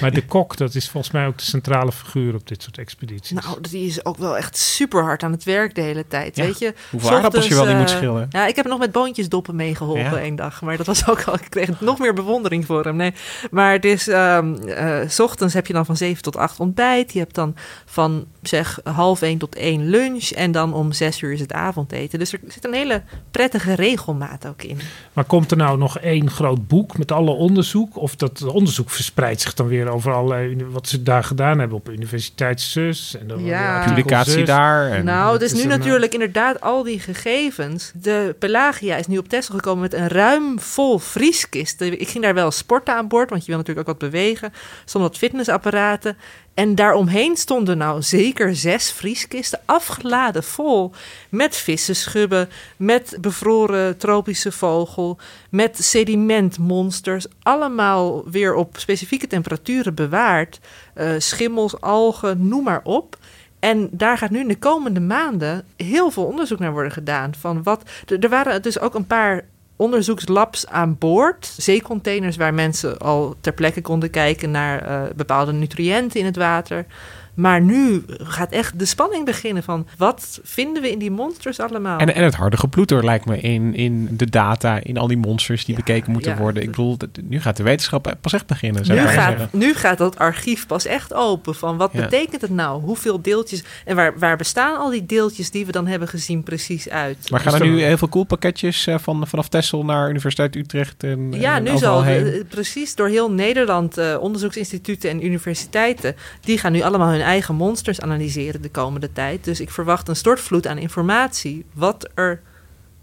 Maar 0.00 0.12
de 0.12 0.24
kok, 0.24 0.56
dat 0.56 0.74
is 0.74 0.88
volgens 0.88 1.12
mij 1.12 1.26
ook 1.26 1.38
de 1.38 1.44
centrale 1.44 1.92
figuur 1.92 2.34
op 2.34 2.48
dit 2.48 2.62
soort 2.62 2.78
expedities. 2.78 3.30
Nou, 3.44 3.60
die 3.70 3.86
is 3.86 4.04
ook 4.04 4.16
wel 4.16 4.36
echt 4.36 4.56
super 4.56 5.02
hard 5.02 5.22
aan 5.22 5.32
het 5.32 5.44
werk 5.44 5.74
de 5.74 5.80
hele 5.80 6.04
tijd. 6.08 6.36
Ja, 6.36 6.44
Weet 6.44 6.58
je, 6.58 6.74
hoeveel 6.90 7.10
aardappels 7.10 7.48
je 7.48 7.54
wel 7.54 7.66
niet 7.66 7.76
moet 7.76 7.90
eh, 7.90 7.96
schillen. 7.96 8.26
Ja, 8.30 8.46
ik 8.46 8.56
heb 8.56 8.66
nog 8.66 8.78
met 8.78 8.92
boontjesdoppen 8.92 9.56
meegeholpen 9.56 10.02
Ja. 10.02 10.16
één 10.18 10.36
dag. 10.36 10.62
Maar 10.62 10.76
dat 10.76 10.86
was 10.86 11.08
ook 11.08 11.22
al, 11.22 11.34
ik 11.34 11.46
kreeg 11.48 11.80
nog 11.80 11.98
meer 11.98 12.14
bewondering 12.14 12.66
voor 12.66 12.84
hem. 12.84 12.96
Nee, 12.96 13.14
maar 13.50 13.72
het 13.72 13.84
is, 13.84 14.08
ehm, 14.08 14.54
eh, 14.54 15.08
s 15.08 15.20
ochtends 15.20 15.54
heb 15.54 15.66
je 15.66 15.72
dan 15.72 15.86
van 15.86 15.96
7 15.96 16.22
tot 16.22 16.36
8 16.36 16.60
ontbijt. 16.60 17.12
Je 17.12 17.18
hebt 17.18 17.34
dan 17.34 17.54
van 17.84 18.24
zeg 18.42 18.80
half 18.84 19.22
1 19.22 19.38
tot 19.38 19.56
1 19.56 19.88
lunch. 19.88 20.30
En 20.30 20.52
dan 20.52 20.74
om 20.74 20.92
6 20.92 21.20
uur 21.20 21.32
is 21.32 21.40
het 21.40 21.52
avondeten. 21.52 22.18
Dus 22.18 22.32
er 22.32 22.40
zit 22.48 22.64
een 22.64 22.74
hele 22.74 23.02
prettige 23.30 23.74
regelmaat 23.74 24.46
ook 24.46 24.62
in. 24.62 24.78
Maar 25.12 25.24
komt 25.24 25.50
er 25.50 25.56
nou 25.56 25.78
nog 25.78 25.98
één 25.98 26.30
groot 26.30 26.66
boek 26.68 26.98
met 26.98 27.12
alle 27.12 27.30
onderzoek? 27.30 27.96
Of 27.96 28.16
dat 28.16 28.42
onderzoek 28.42 28.90
verspreidt 28.90 29.40
zich 29.40 29.54
dan 29.54 29.61
weer 29.66 29.88
over 29.88 30.12
allerlei 30.12 30.64
wat 30.64 30.88
ze 30.88 31.02
daar 31.02 31.24
gedaan 31.24 31.58
hebben 31.58 31.76
op 31.76 31.88
Universiteit 31.88 32.60
Zus 32.60 33.16
en 33.20 33.26
dan 33.26 33.44
Ja. 33.44 33.84
Publicatie 33.86 34.44
daar. 34.44 34.90
En, 34.90 35.04
nou, 35.04 35.30
het 35.30 35.40
dus 35.40 35.52
is 35.52 35.64
nu 35.64 35.70
eh, 35.70 35.76
natuurlijk 35.78 36.12
inderdaad 36.12 36.60
al 36.60 36.82
die 36.82 37.00
gegevens. 37.00 37.92
De 37.94 38.36
Pelagia 38.38 38.96
is 38.96 39.06
nu 39.06 39.18
op 39.18 39.28
Texel 39.28 39.54
gekomen 39.54 39.82
met 39.82 39.94
een 39.94 40.08
ruim 40.08 40.60
vol 40.60 40.98
vrieskisten. 40.98 42.00
Ik 42.00 42.08
ging 42.08 42.24
daar 42.24 42.34
wel 42.34 42.50
sporten 42.50 42.94
aan 42.94 43.08
boord, 43.08 43.30
want 43.30 43.42
je 43.42 43.48
wil 43.48 43.58
natuurlijk 43.58 43.88
ook 43.88 44.00
wat 44.00 44.10
bewegen. 44.10 44.48
Er 44.52 44.82
stonden 44.84 45.10
wat 45.10 45.18
fitnessapparaten. 45.18 46.16
En 46.54 46.74
daaromheen 46.74 47.36
stonden 47.36 47.78
nou 47.78 48.02
zeker 48.02 48.56
zes 48.56 48.92
vrieskisten 48.92 49.60
afgeladen 49.64 50.44
vol 50.44 50.92
met 51.28 51.56
vissenschubben, 51.56 52.48
met 52.76 53.16
bevroren 53.20 53.96
tropische 53.96 54.52
vogel, 54.52 55.18
met 55.50 55.84
sedimentmonsters. 55.84 57.26
Allemaal 57.42 58.30
weer 58.30 58.54
op 58.54 58.76
specifieke 58.78 59.26
temperaturen 59.26 59.94
bewaard. 59.94 60.60
Eh, 60.94 61.10
schimmels, 61.18 61.80
algen, 61.80 62.48
noem 62.48 62.64
maar 62.64 62.80
op. 62.82 63.16
En 63.58 63.88
daar 63.90 64.18
gaat 64.18 64.30
nu 64.30 64.40
in 64.40 64.48
de 64.48 64.58
komende 64.58 65.00
maanden 65.00 65.64
heel 65.76 66.10
veel 66.10 66.24
onderzoek 66.24 66.58
naar 66.58 66.72
worden 66.72 66.92
gedaan. 66.92 67.34
Van 67.34 67.62
wat, 67.62 67.82
er, 68.06 68.18
er 68.18 68.28
waren 68.28 68.62
dus 68.62 68.78
ook 68.78 68.94
een 68.94 69.06
paar 69.06 69.44
onderzoekslabs 69.82 70.66
aan 70.66 70.96
boord. 70.98 71.54
Zeecontainers 71.56 72.36
waar 72.36 72.54
mensen 72.54 72.98
al 72.98 73.34
ter 73.40 73.52
plekke 73.52 73.80
konden 73.80 74.10
kijken 74.10 74.50
naar 74.50 74.82
eh, 74.82 75.02
bepaalde 75.16 75.52
nutriënten 75.52 76.20
in 76.20 76.26
het 76.26 76.36
water. 76.36 76.86
Maar 77.34 77.60
nu 77.60 78.04
gaat 78.06 78.52
echt 78.52 78.78
de 78.78 78.84
spanning 78.84 79.24
beginnen 79.24 79.62
van 79.62 79.86
wat 79.96 80.40
vinden 80.42 80.82
we 80.82 80.90
in 80.90 80.98
die 80.98 81.10
monsters 81.10 81.60
allemaal? 81.60 81.98
En, 81.98 82.14
en 82.14 82.24
het 82.24 82.34
harde 82.34 82.56
geploeter 82.56 83.04
lijkt 83.04 83.24
me 83.24 83.40
in, 83.40 83.74
in 83.74 84.08
de 84.10 84.30
data, 84.30 84.80
in 84.82 84.96
al 84.98 85.06
die 85.06 85.16
monsters 85.16 85.64
die 85.64 85.74
bekeken 85.74 86.12
moeten 86.12 86.32
ja. 86.32 86.38
worden. 86.38 86.62
Ik 86.62 86.68
bedoel, 86.70 86.96
nu 87.22 87.40
gaat 87.40 87.56
de 87.56 87.62
wetenschap 87.62 88.14
pas 88.20 88.32
echt 88.32 88.46
beginnen. 88.46 88.84
Zou 88.84 88.98
nu, 88.98 89.04
ik 89.04 89.10
maar 89.14 89.24
zeggen. 89.24 89.38
gaat, 89.40 89.52
nu 89.52 89.74
gaat 89.74 89.98
dat 89.98 90.18
archief 90.18 90.66
pas 90.66 90.86
echt 90.86 91.14
open. 91.14 91.54
Van 91.54 91.76
wat 91.76 91.90
Ja. 91.92 92.00
betekent 92.00 92.40
het 92.42 92.50
nou? 92.50 92.82
Hoeveel 92.82 93.22
deeltjes? 93.22 93.64
En 93.84 93.96
waar, 93.96 94.18
waar 94.18 94.36
bestaan 94.36 94.76
al 94.76 94.90
die 94.90 95.06
deeltjes 95.06 95.50
die 95.50 95.66
we 95.66 95.72
dan 95.72 95.86
hebben 95.86 96.08
gezien 96.08 96.42
precies 96.42 96.88
uit? 96.88 97.30
Maar 97.30 97.40
gaan 97.40 97.54
Is 97.54 97.60
er 97.60 97.66
nu 97.66 97.82
heel 97.82 97.96
veel 97.98 98.08
koelpakketjes 98.08 98.86
eh, 98.86 98.98
van, 98.98 99.26
vanaf 99.26 99.48
Texel 99.48 99.84
naar 99.84 100.08
Universiteit 100.10 100.56
Utrecht? 100.56 101.04
En, 101.04 101.32
Ja, 101.32 101.56
en 101.56 101.62
nu 101.62 101.70
heen? 101.70 102.26
eh, 102.26 102.40
precies 102.48 102.94
door 102.94 103.08
heel 103.08 103.30
Nederland 103.30 103.98
eh, 103.98 104.16
onderzoeksinstituten 104.20 105.10
en 105.10 105.24
universiteiten. 105.24 106.14
Die 106.40 106.58
gaan 106.58 106.72
nu 106.72 106.80
allemaal 106.80 107.08
hun 107.10 107.20
eigen 107.22 107.54
monsters 107.54 108.00
analyseren 108.00 108.62
de 108.62 108.70
komende 108.70 109.12
tijd. 109.12 109.44
Dus 109.44 109.60
ik 109.60 109.70
verwacht 109.70 110.08
een 110.08 110.16
stortvloed 110.16 110.66
aan 110.66 110.78
informatie. 110.78 111.64
Wat 111.74 112.08
er 112.14 112.40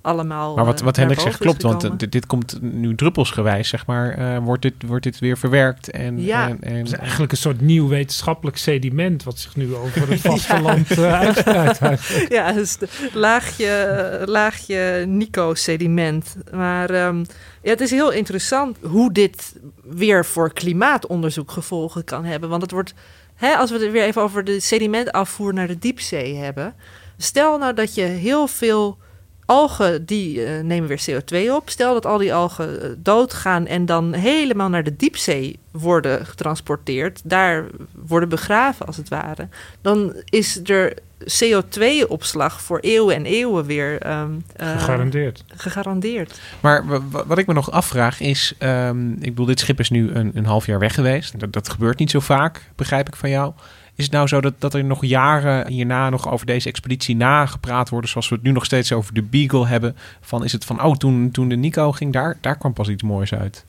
allemaal. 0.01 0.55
Maar 0.55 0.65
wat, 0.65 0.79
eh, 0.79 0.85
wat 0.85 0.95
naar 0.95 1.05
Hendrik 1.05 1.27
zegt 1.27 1.39
klopt, 1.39 1.61
want 1.61 1.83
eh, 1.83 1.91
dit, 1.97 2.11
dit 2.11 2.25
komt 2.25 2.57
nu 2.61 2.95
druppelsgewijs, 2.95 3.69
zeg 3.69 3.85
maar. 3.85 4.11
eh, 4.11 4.37
wordt, 4.43 4.61
dit, 4.61 4.73
wordt 4.85 5.03
dit 5.03 5.19
weer 5.19 5.37
verwerkt? 5.37 5.91
En, 5.91 6.21
Ja. 6.23 6.47
en, 6.49 6.61
en, 6.61 6.75
Het 6.75 6.87
is 6.87 6.93
eigenlijk 6.93 7.31
een 7.31 7.37
soort 7.37 7.61
nieuw 7.61 7.87
wetenschappelijk 7.87 8.57
sediment 8.57 9.23
wat 9.23 9.39
zich 9.39 9.55
nu 9.55 9.75
over 9.75 10.09
het 10.09 10.21
vasteland 10.31 10.91
eh, 10.91 11.19
uitspreidt. 11.19 11.81
eigenlijk. 11.81 12.31
ja, 12.31 12.51
dus 12.51 12.77
laagje, 13.13 14.23
laagje 14.25 15.03
Nico-sediment. 15.07 16.35
Maar 16.53 16.89
ehm, 16.89 17.17
ja, 17.61 17.69
het 17.69 17.81
is 17.81 17.91
heel 17.91 18.11
interessant 18.11 18.77
hoe 18.81 19.11
dit 19.11 19.55
weer 19.83 20.25
voor 20.25 20.53
klimaatonderzoek 20.53 21.51
gevolgen 21.51 22.03
kan 22.03 22.25
hebben. 22.25 22.49
Want 22.49 22.61
het 22.61 22.71
wordt, 22.71 22.93
hè, 23.39 23.55
als 23.55 23.71
we 23.71 23.77
het 23.77 23.91
weer 23.91 24.03
even 24.03 24.21
over 24.21 24.43
de 24.43 24.59
sedimentafvoer 24.59 25.53
naar 25.53 25.67
de 25.67 25.79
diepzee 25.79 26.35
hebben. 26.35 26.75
Stel 27.17 27.57
nou 27.57 27.73
dat 27.73 27.95
je 27.95 28.01
heel 28.01 28.47
veel 28.47 28.97
algen, 29.45 30.05
die 30.05 30.45
eh, 30.45 30.63
nemen 30.63 30.89
weer 30.89 31.03
CO2 31.09 31.51
op. 31.51 31.69
Stel 31.69 31.93
dat 31.93 32.05
al 32.05 32.17
die 32.17 32.33
algen 32.33 32.81
eh, 32.81 32.89
doodgaan 32.97 33.67
en 33.67 33.85
dan 33.85 34.13
helemaal 34.13 34.69
naar 34.69 34.83
de 34.83 34.95
diepzee 34.95 35.59
worden 35.71 36.25
getransporteerd. 36.25 37.21
Daar 37.23 37.65
worden 38.07 38.29
begraven 38.29 38.85
als 38.85 38.97
het 38.97 39.09
ware. 39.09 39.47
Dan 39.81 40.13
is 40.25 40.59
er 40.63 40.93
CO2-opslag 41.23 42.61
voor 42.61 42.79
eeuwen 42.79 43.15
en 43.15 43.25
eeuwen 43.25 43.65
weer 43.65 44.01
ehm, 44.01 44.31
eh, 44.55 44.71
Gegarandeerd. 44.71 45.43
gegarandeerd. 45.47 46.39
Maar 46.59 46.85
wa- 46.87 46.99
wa- 47.09 47.25
wat 47.25 47.37
ik 47.37 47.47
me 47.47 47.53
nog 47.53 47.71
afvraag 47.71 48.19
is... 48.19 48.53
ehm, 48.57 49.11
ik 49.11 49.19
bedoel, 49.19 49.45
dit 49.45 49.59
schip 49.59 49.79
is 49.79 49.89
nu 49.89 50.11
een, 50.11 50.31
een 50.33 50.45
half 50.45 50.65
jaar 50.65 50.79
weg 50.79 50.93
geweest. 50.93 51.39
Dat, 51.39 51.53
dat 51.53 51.69
gebeurt 51.69 51.99
niet 51.99 52.11
zo 52.11 52.19
vaak, 52.19 52.69
begrijp 52.75 53.07
ik 53.07 53.15
van 53.15 53.29
jou. 53.29 53.53
Is 53.95 54.03
het 54.05 54.13
nou 54.13 54.27
zo 54.27 54.41
dat, 54.41 54.53
dat 54.57 54.73
er 54.73 54.83
nog 54.83 55.05
jaren 55.05 55.67
hierna 55.67 56.09
nog 56.09 56.31
over 56.31 56.45
deze 56.45 56.69
expeditie 56.69 57.15
nagepraat 57.15 57.89
worden... 57.89 58.09
zoals 58.09 58.29
we 58.29 58.35
het 58.35 58.43
nu 58.43 58.51
nog 58.51 58.65
steeds 58.65 58.91
over 58.91 59.13
de 59.13 59.21
Beagle 59.21 59.67
hebben? 59.67 59.95
Van, 60.21 60.43
is 60.43 60.51
het 60.51 60.65
van, 60.65 60.83
oh, 60.83 60.95
toen, 60.95 61.31
toen 61.31 61.49
de 61.49 61.55
Nico 61.55 61.91
ging, 61.91 62.13
daar, 62.13 62.37
daar 62.41 62.57
kwam 62.57 62.73
pas 62.73 62.87
iets 62.89 63.03
moois 63.03 63.33
uit. 63.33 63.65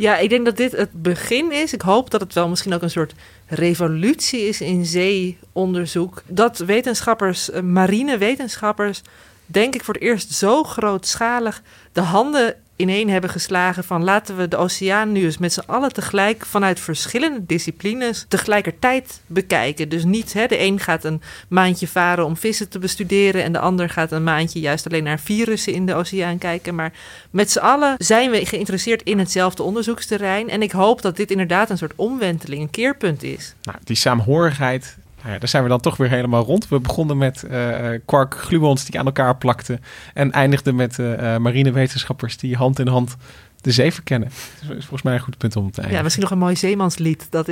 Ja, 0.00 0.16
ik 0.16 0.28
denk 0.28 0.44
dat 0.44 0.56
dit 0.56 0.72
het 0.72 1.02
begin 1.02 1.52
is. 1.52 1.72
Ik 1.72 1.82
hoop 1.82 2.10
dat 2.10 2.20
het 2.20 2.34
wel 2.34 2.48
misschien 2.48 2.72
ook 2.72 2.82
een 2.82 2.90
soort 2.90 3.14
revolutie 3.46 4.40
is 4.40 4.60
in 4.60 4.86
zeeonderzoek. 4.86 6.22
Dat 6.26 6.58
wetenschappers, 6.58 7.50
eh, 7.50 7.62
marine 7.62 8.18
wetenschappers, 8.18 9.02
denk 9.50 9.74
ik 9.74 9.84
voor 9.84 9.94
het 9.94 10.02
eerst 10.02 10.32
zo 10.32 10.62
grootschalig 10.62 11.62
de 11.92 12.00
handen 12.00 12.56
ineen 12.80 13.10
hebben 13.10 13.30
geslagen 13.30 13.84
van 13.84 14.04
laten 14.04 14.36
we 14.36 14.48
de 14.48 14.56
oceaan 14.56 15.12
nu 15.12 15.24
eens 15.24 15.38
met 15.38 15.52
z'n 15.52 15.62
allen 15.66 15.92
tegelijk 15.92 16.46
vanuit 16.46 16.80
verschillende 16.80 17.46
disciplines 17.46 18.24
tegelijkertijd 18.28 19.20
bekijken. 19.26 19.88
Dus 19.88 20.04
niet, 20.04 20.32
hè, 20.32 20.46
de 20.46 20.60
een 20.60 20.80
gaat 20.80 21.04
een 21.04 21.22
maandje 21.48 21.88
varen 21.88 22.24
om 22.24 22.36
vissen 22.36 22.68
te 22.68 22.78
bestuderen 22.78 23.42
en 23.42 23.52
de 23.52 23.58
ander 23.58 23.88
gaat 23.88 24.12
een 24.12 24.24
maandje 24.24 24.60
juist 24.60 24.86
alleen 24.86 25.04
naar 25.04 25.20
virussen 25.20 25.72
in 25.72 25.86
de 25.86 25.94
oceaan 25.94 26.38
kijken. 26.38 26.74
Maar 26.74 26.92
met 27.30 27.50
z'n 27.50 27.58
allen 27.58 27.94
zijn 27.98 28.30
we 28.30 28.46
geïnteresseerd 28.46 29.02
in 29.02 29.18
hetzelfde 29.18 29.62
onderzoeksterrein 29.62 30.48
en 30.48 30.62
ik 30.62 30.70
hoop 30.70 31.02
dat 31.02 31.16
dit 31.16 31.30
inderdaad 31.30 31.70
een 31.70 31.78
soort 31.78 31.96
omwenteling, 31.96 32.62
een 32.62 32.70
keerpunt 32.70 33.22
is. 33.22 33.54
Nou, 33.62 33.78
die 33.84 33.96
saamhorigheid, 33.96 34.96
nou 35.20 35.32
ja, 35.32 35.38
daar 35.38 35.48
zijn 35.48 35.62
we 35.62 35.68
dan 35.68 35.80
toch 35.80 35.96
weer 35.96 36.08
helemaal 36.08 36.44
rond. 36.44 36.68
We 36.68 36.80
begonnen 36.80 37.18
met 37.18 37.42
eh 37.42 37.88
quark 38.04 38.34
gluons 38.34 38.84
die 38.84 38.98
aan 38.98 39.06
elkaar 39.06 39.36
plakten. 39.36 39.80
En 40.14 40.32
eindigden 40.32 40.74
met 40.74 40.98
eh, 40.98 41.34
eh, 41.34 41.40
marinewetenschappers 41.40 42.36
die 42.36 42.56
hand 42.56 42.78
in 42.78 42.86
hand 42.88 43.16
de 43.60 43.72
zee 43.72 43.92
verkennen. 43.92 44.28
Dat 44.60 44.76
is 44.76 44.82
volgens 44.84 45.02
mij 45.02 45.14
een 45.14 45.20
goed 45.20 45.38
punt 45.38 45.56
om 45.56 45.62
te 45.62 45.68
eindigen. 45.70 45.96
Ja, 45.96 46.02
misschien 46.02 46.22
nog 46.22 46.32
een 46.32 46.38
mooi 46.38 46.56
zeemanslied. 46.56 47.26
Dat, 47.30 47.46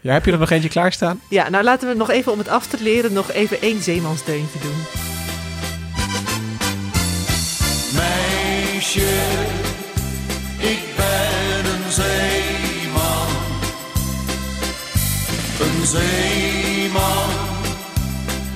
Ja, 0.00 0.12
heb 0.12 0.24
je 0.24 0.32
er 0.32 0.38
nog 0.38 0.50
eentje 0.50 0.68
klaarstaan? 0.68 1.20
ja, 1.28 1.48
nou 1.48 1.64
laten 1.64 1.88
we 1.88 1.94
nog 1.94 2.10
even 2.10 2.32
om 2.32 2.38
het 2.38 2.48
af 2.48 2.66
te 2.66 2.82
leren 2.82 3.12
nog 3.12 3.32
even 3.32 3.60
één 3.60 3.82
zeemansdeuntje 3.82 4.58
doen. 4.58 4.76
Meisje, 7.94 9.20
ik 10.58 10.82
ben 10.96 11.72
een 11.72 11.92
zeeman. 11.92 13.28
Een 15.60 15.86
zeeman 15.86 16.57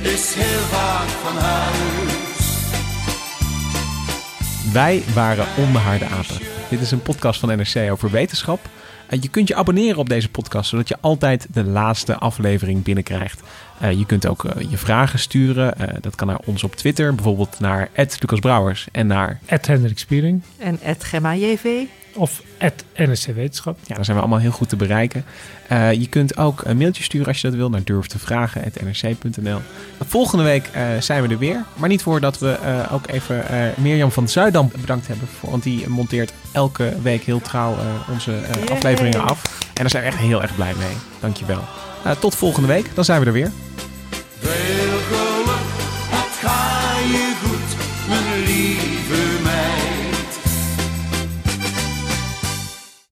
is 0.05 0.35
heel 0.35 0.61
vaak 0.61 1.09
van 1.09 1.37
huis. 1.37 2.13
Wij 4.73 5.03
waren 5.15 5.47
Onbehaarde 5.59 6.05
Apen. 6.05 6.39
Dit 6.71 6.81
is 6.81 6.91
een 6.91 7.03
podcast 7.03 7.41
van 7.41 7.49
NRC 7.57 7.91
over 7.91 8.11
wetenschap. 8.11 8.61
En 9.07 9.19
je 9.21 9.29
kunt 9.29 9.49
je 9.49 9.55
abonneren 9.55 9.99
op 9.99 10.09
deze 10.09 10.29
podcast, 10.29 10.69
zodat 10.69 10.89
je 10.89 10.97
altijd 11.01 11.47
de 11.53 11.65
laatste 11.65 12.19
aflevering 12.19 12.83
binnenkrijgt. 12.83 13.43
Eh, 13.81 13.93
je 13.93 14.07
kunt 14.07 14.27
ook 14.27 14.45
eh, 14.45 14.71
je 14.71 14.77
vragen 14.77 15.19
sturen. 15.19 15.79
Eh, 15.79 15.95
dat 16.01 16.15
kan 16.15 16.27
naar 16.27 16.41
ons 16.45 16.65
op 16.65 16.77
Twitter, 16.77 17.15
bijvoorbeeld 17.15 17.61
naar 17.61 17.89
Lucas 17.95 18.39
Brouwers 18.39 18.89
en 18.93 19.07
naar 19.07 19.41
Hendrik 19.47 19.99
Spiering. 19.99 20.43
En 20.59 20.79
Gemma 20.99 21.35
JV. 21.35 21.67
Of 22.15 22.43
NSC 22.97 23.27
Wetenschap. 23.27 23.79
Ja, 23.87 23.95
daar 23.95 24.05
zijn 24.05 24.17
we 24.17 24.23
allemaal 24.23 24.41
heel 24.41 24.51
goed 24.51 24.69
te 24.69 24.77
bereiken. 24.77 25.25
Uh, 25.73 25.93
je 25.93 26.09
kunt 26.09 26.37
ook 26.37 26.63
een 26.65 26.77
mailtje 26.77 27.03
sturen 27.03 27.27
als 27.27 27.41
je 27.41 27.49
dat 27.49 27.57
wil 27.57 27.71
naar 27.71 27.85
durftevragen.nrc.nl. 27.85 29.59
Volgende 30.07 30.45
week 30.45 30.69
uh, 30.77 30.83
zijn 31.01 31.23
we 31.23 31.29
er 31.29 31.39
weer. 31.39 31.65
Maar 31.77 31.89
niet 31.89 32.03
voordat 32.03 32.39
we 32.39 32.59
uh, 32.65 32.93
ook 32.93 33.07
even 33.07 33.45
Mirjam 33.77 34.13
van 34.13 34.29
Zuidam 34.29 34.71
bedankt 34.81 35.07
hebben. 35.07 35.29
Voor, 35.29 35.51
want 35.51 35.63
die 35.63 35.89
monteert 35.89 36.33
elke 36.53 36.95
week 37.03 37.23
heel 37.23 37.41
trouw 37.41 37.77
onze 38.11 38.41
afleveringen 38.71 39.23
af. 39.23 39.43
En 39.61 39.71
daar 39.75 39.91
zijn 39.91 40.03
we 40.03 40.09
echt 40.09 40.19
heel 40.19 40.43
erg 40.43 40.55
blij 40.55 40.75
mee. 40.79 40.97
Dankjewel. 41.21 41.65
tot 42.19 42.35
volgende 42.35 42.69
week. 42.69 42.95
Dan 42.95 43.05
zijn 43.05 43.21
we 43.21 43.27
er 43.27 43.33
weer. 43.33 43.51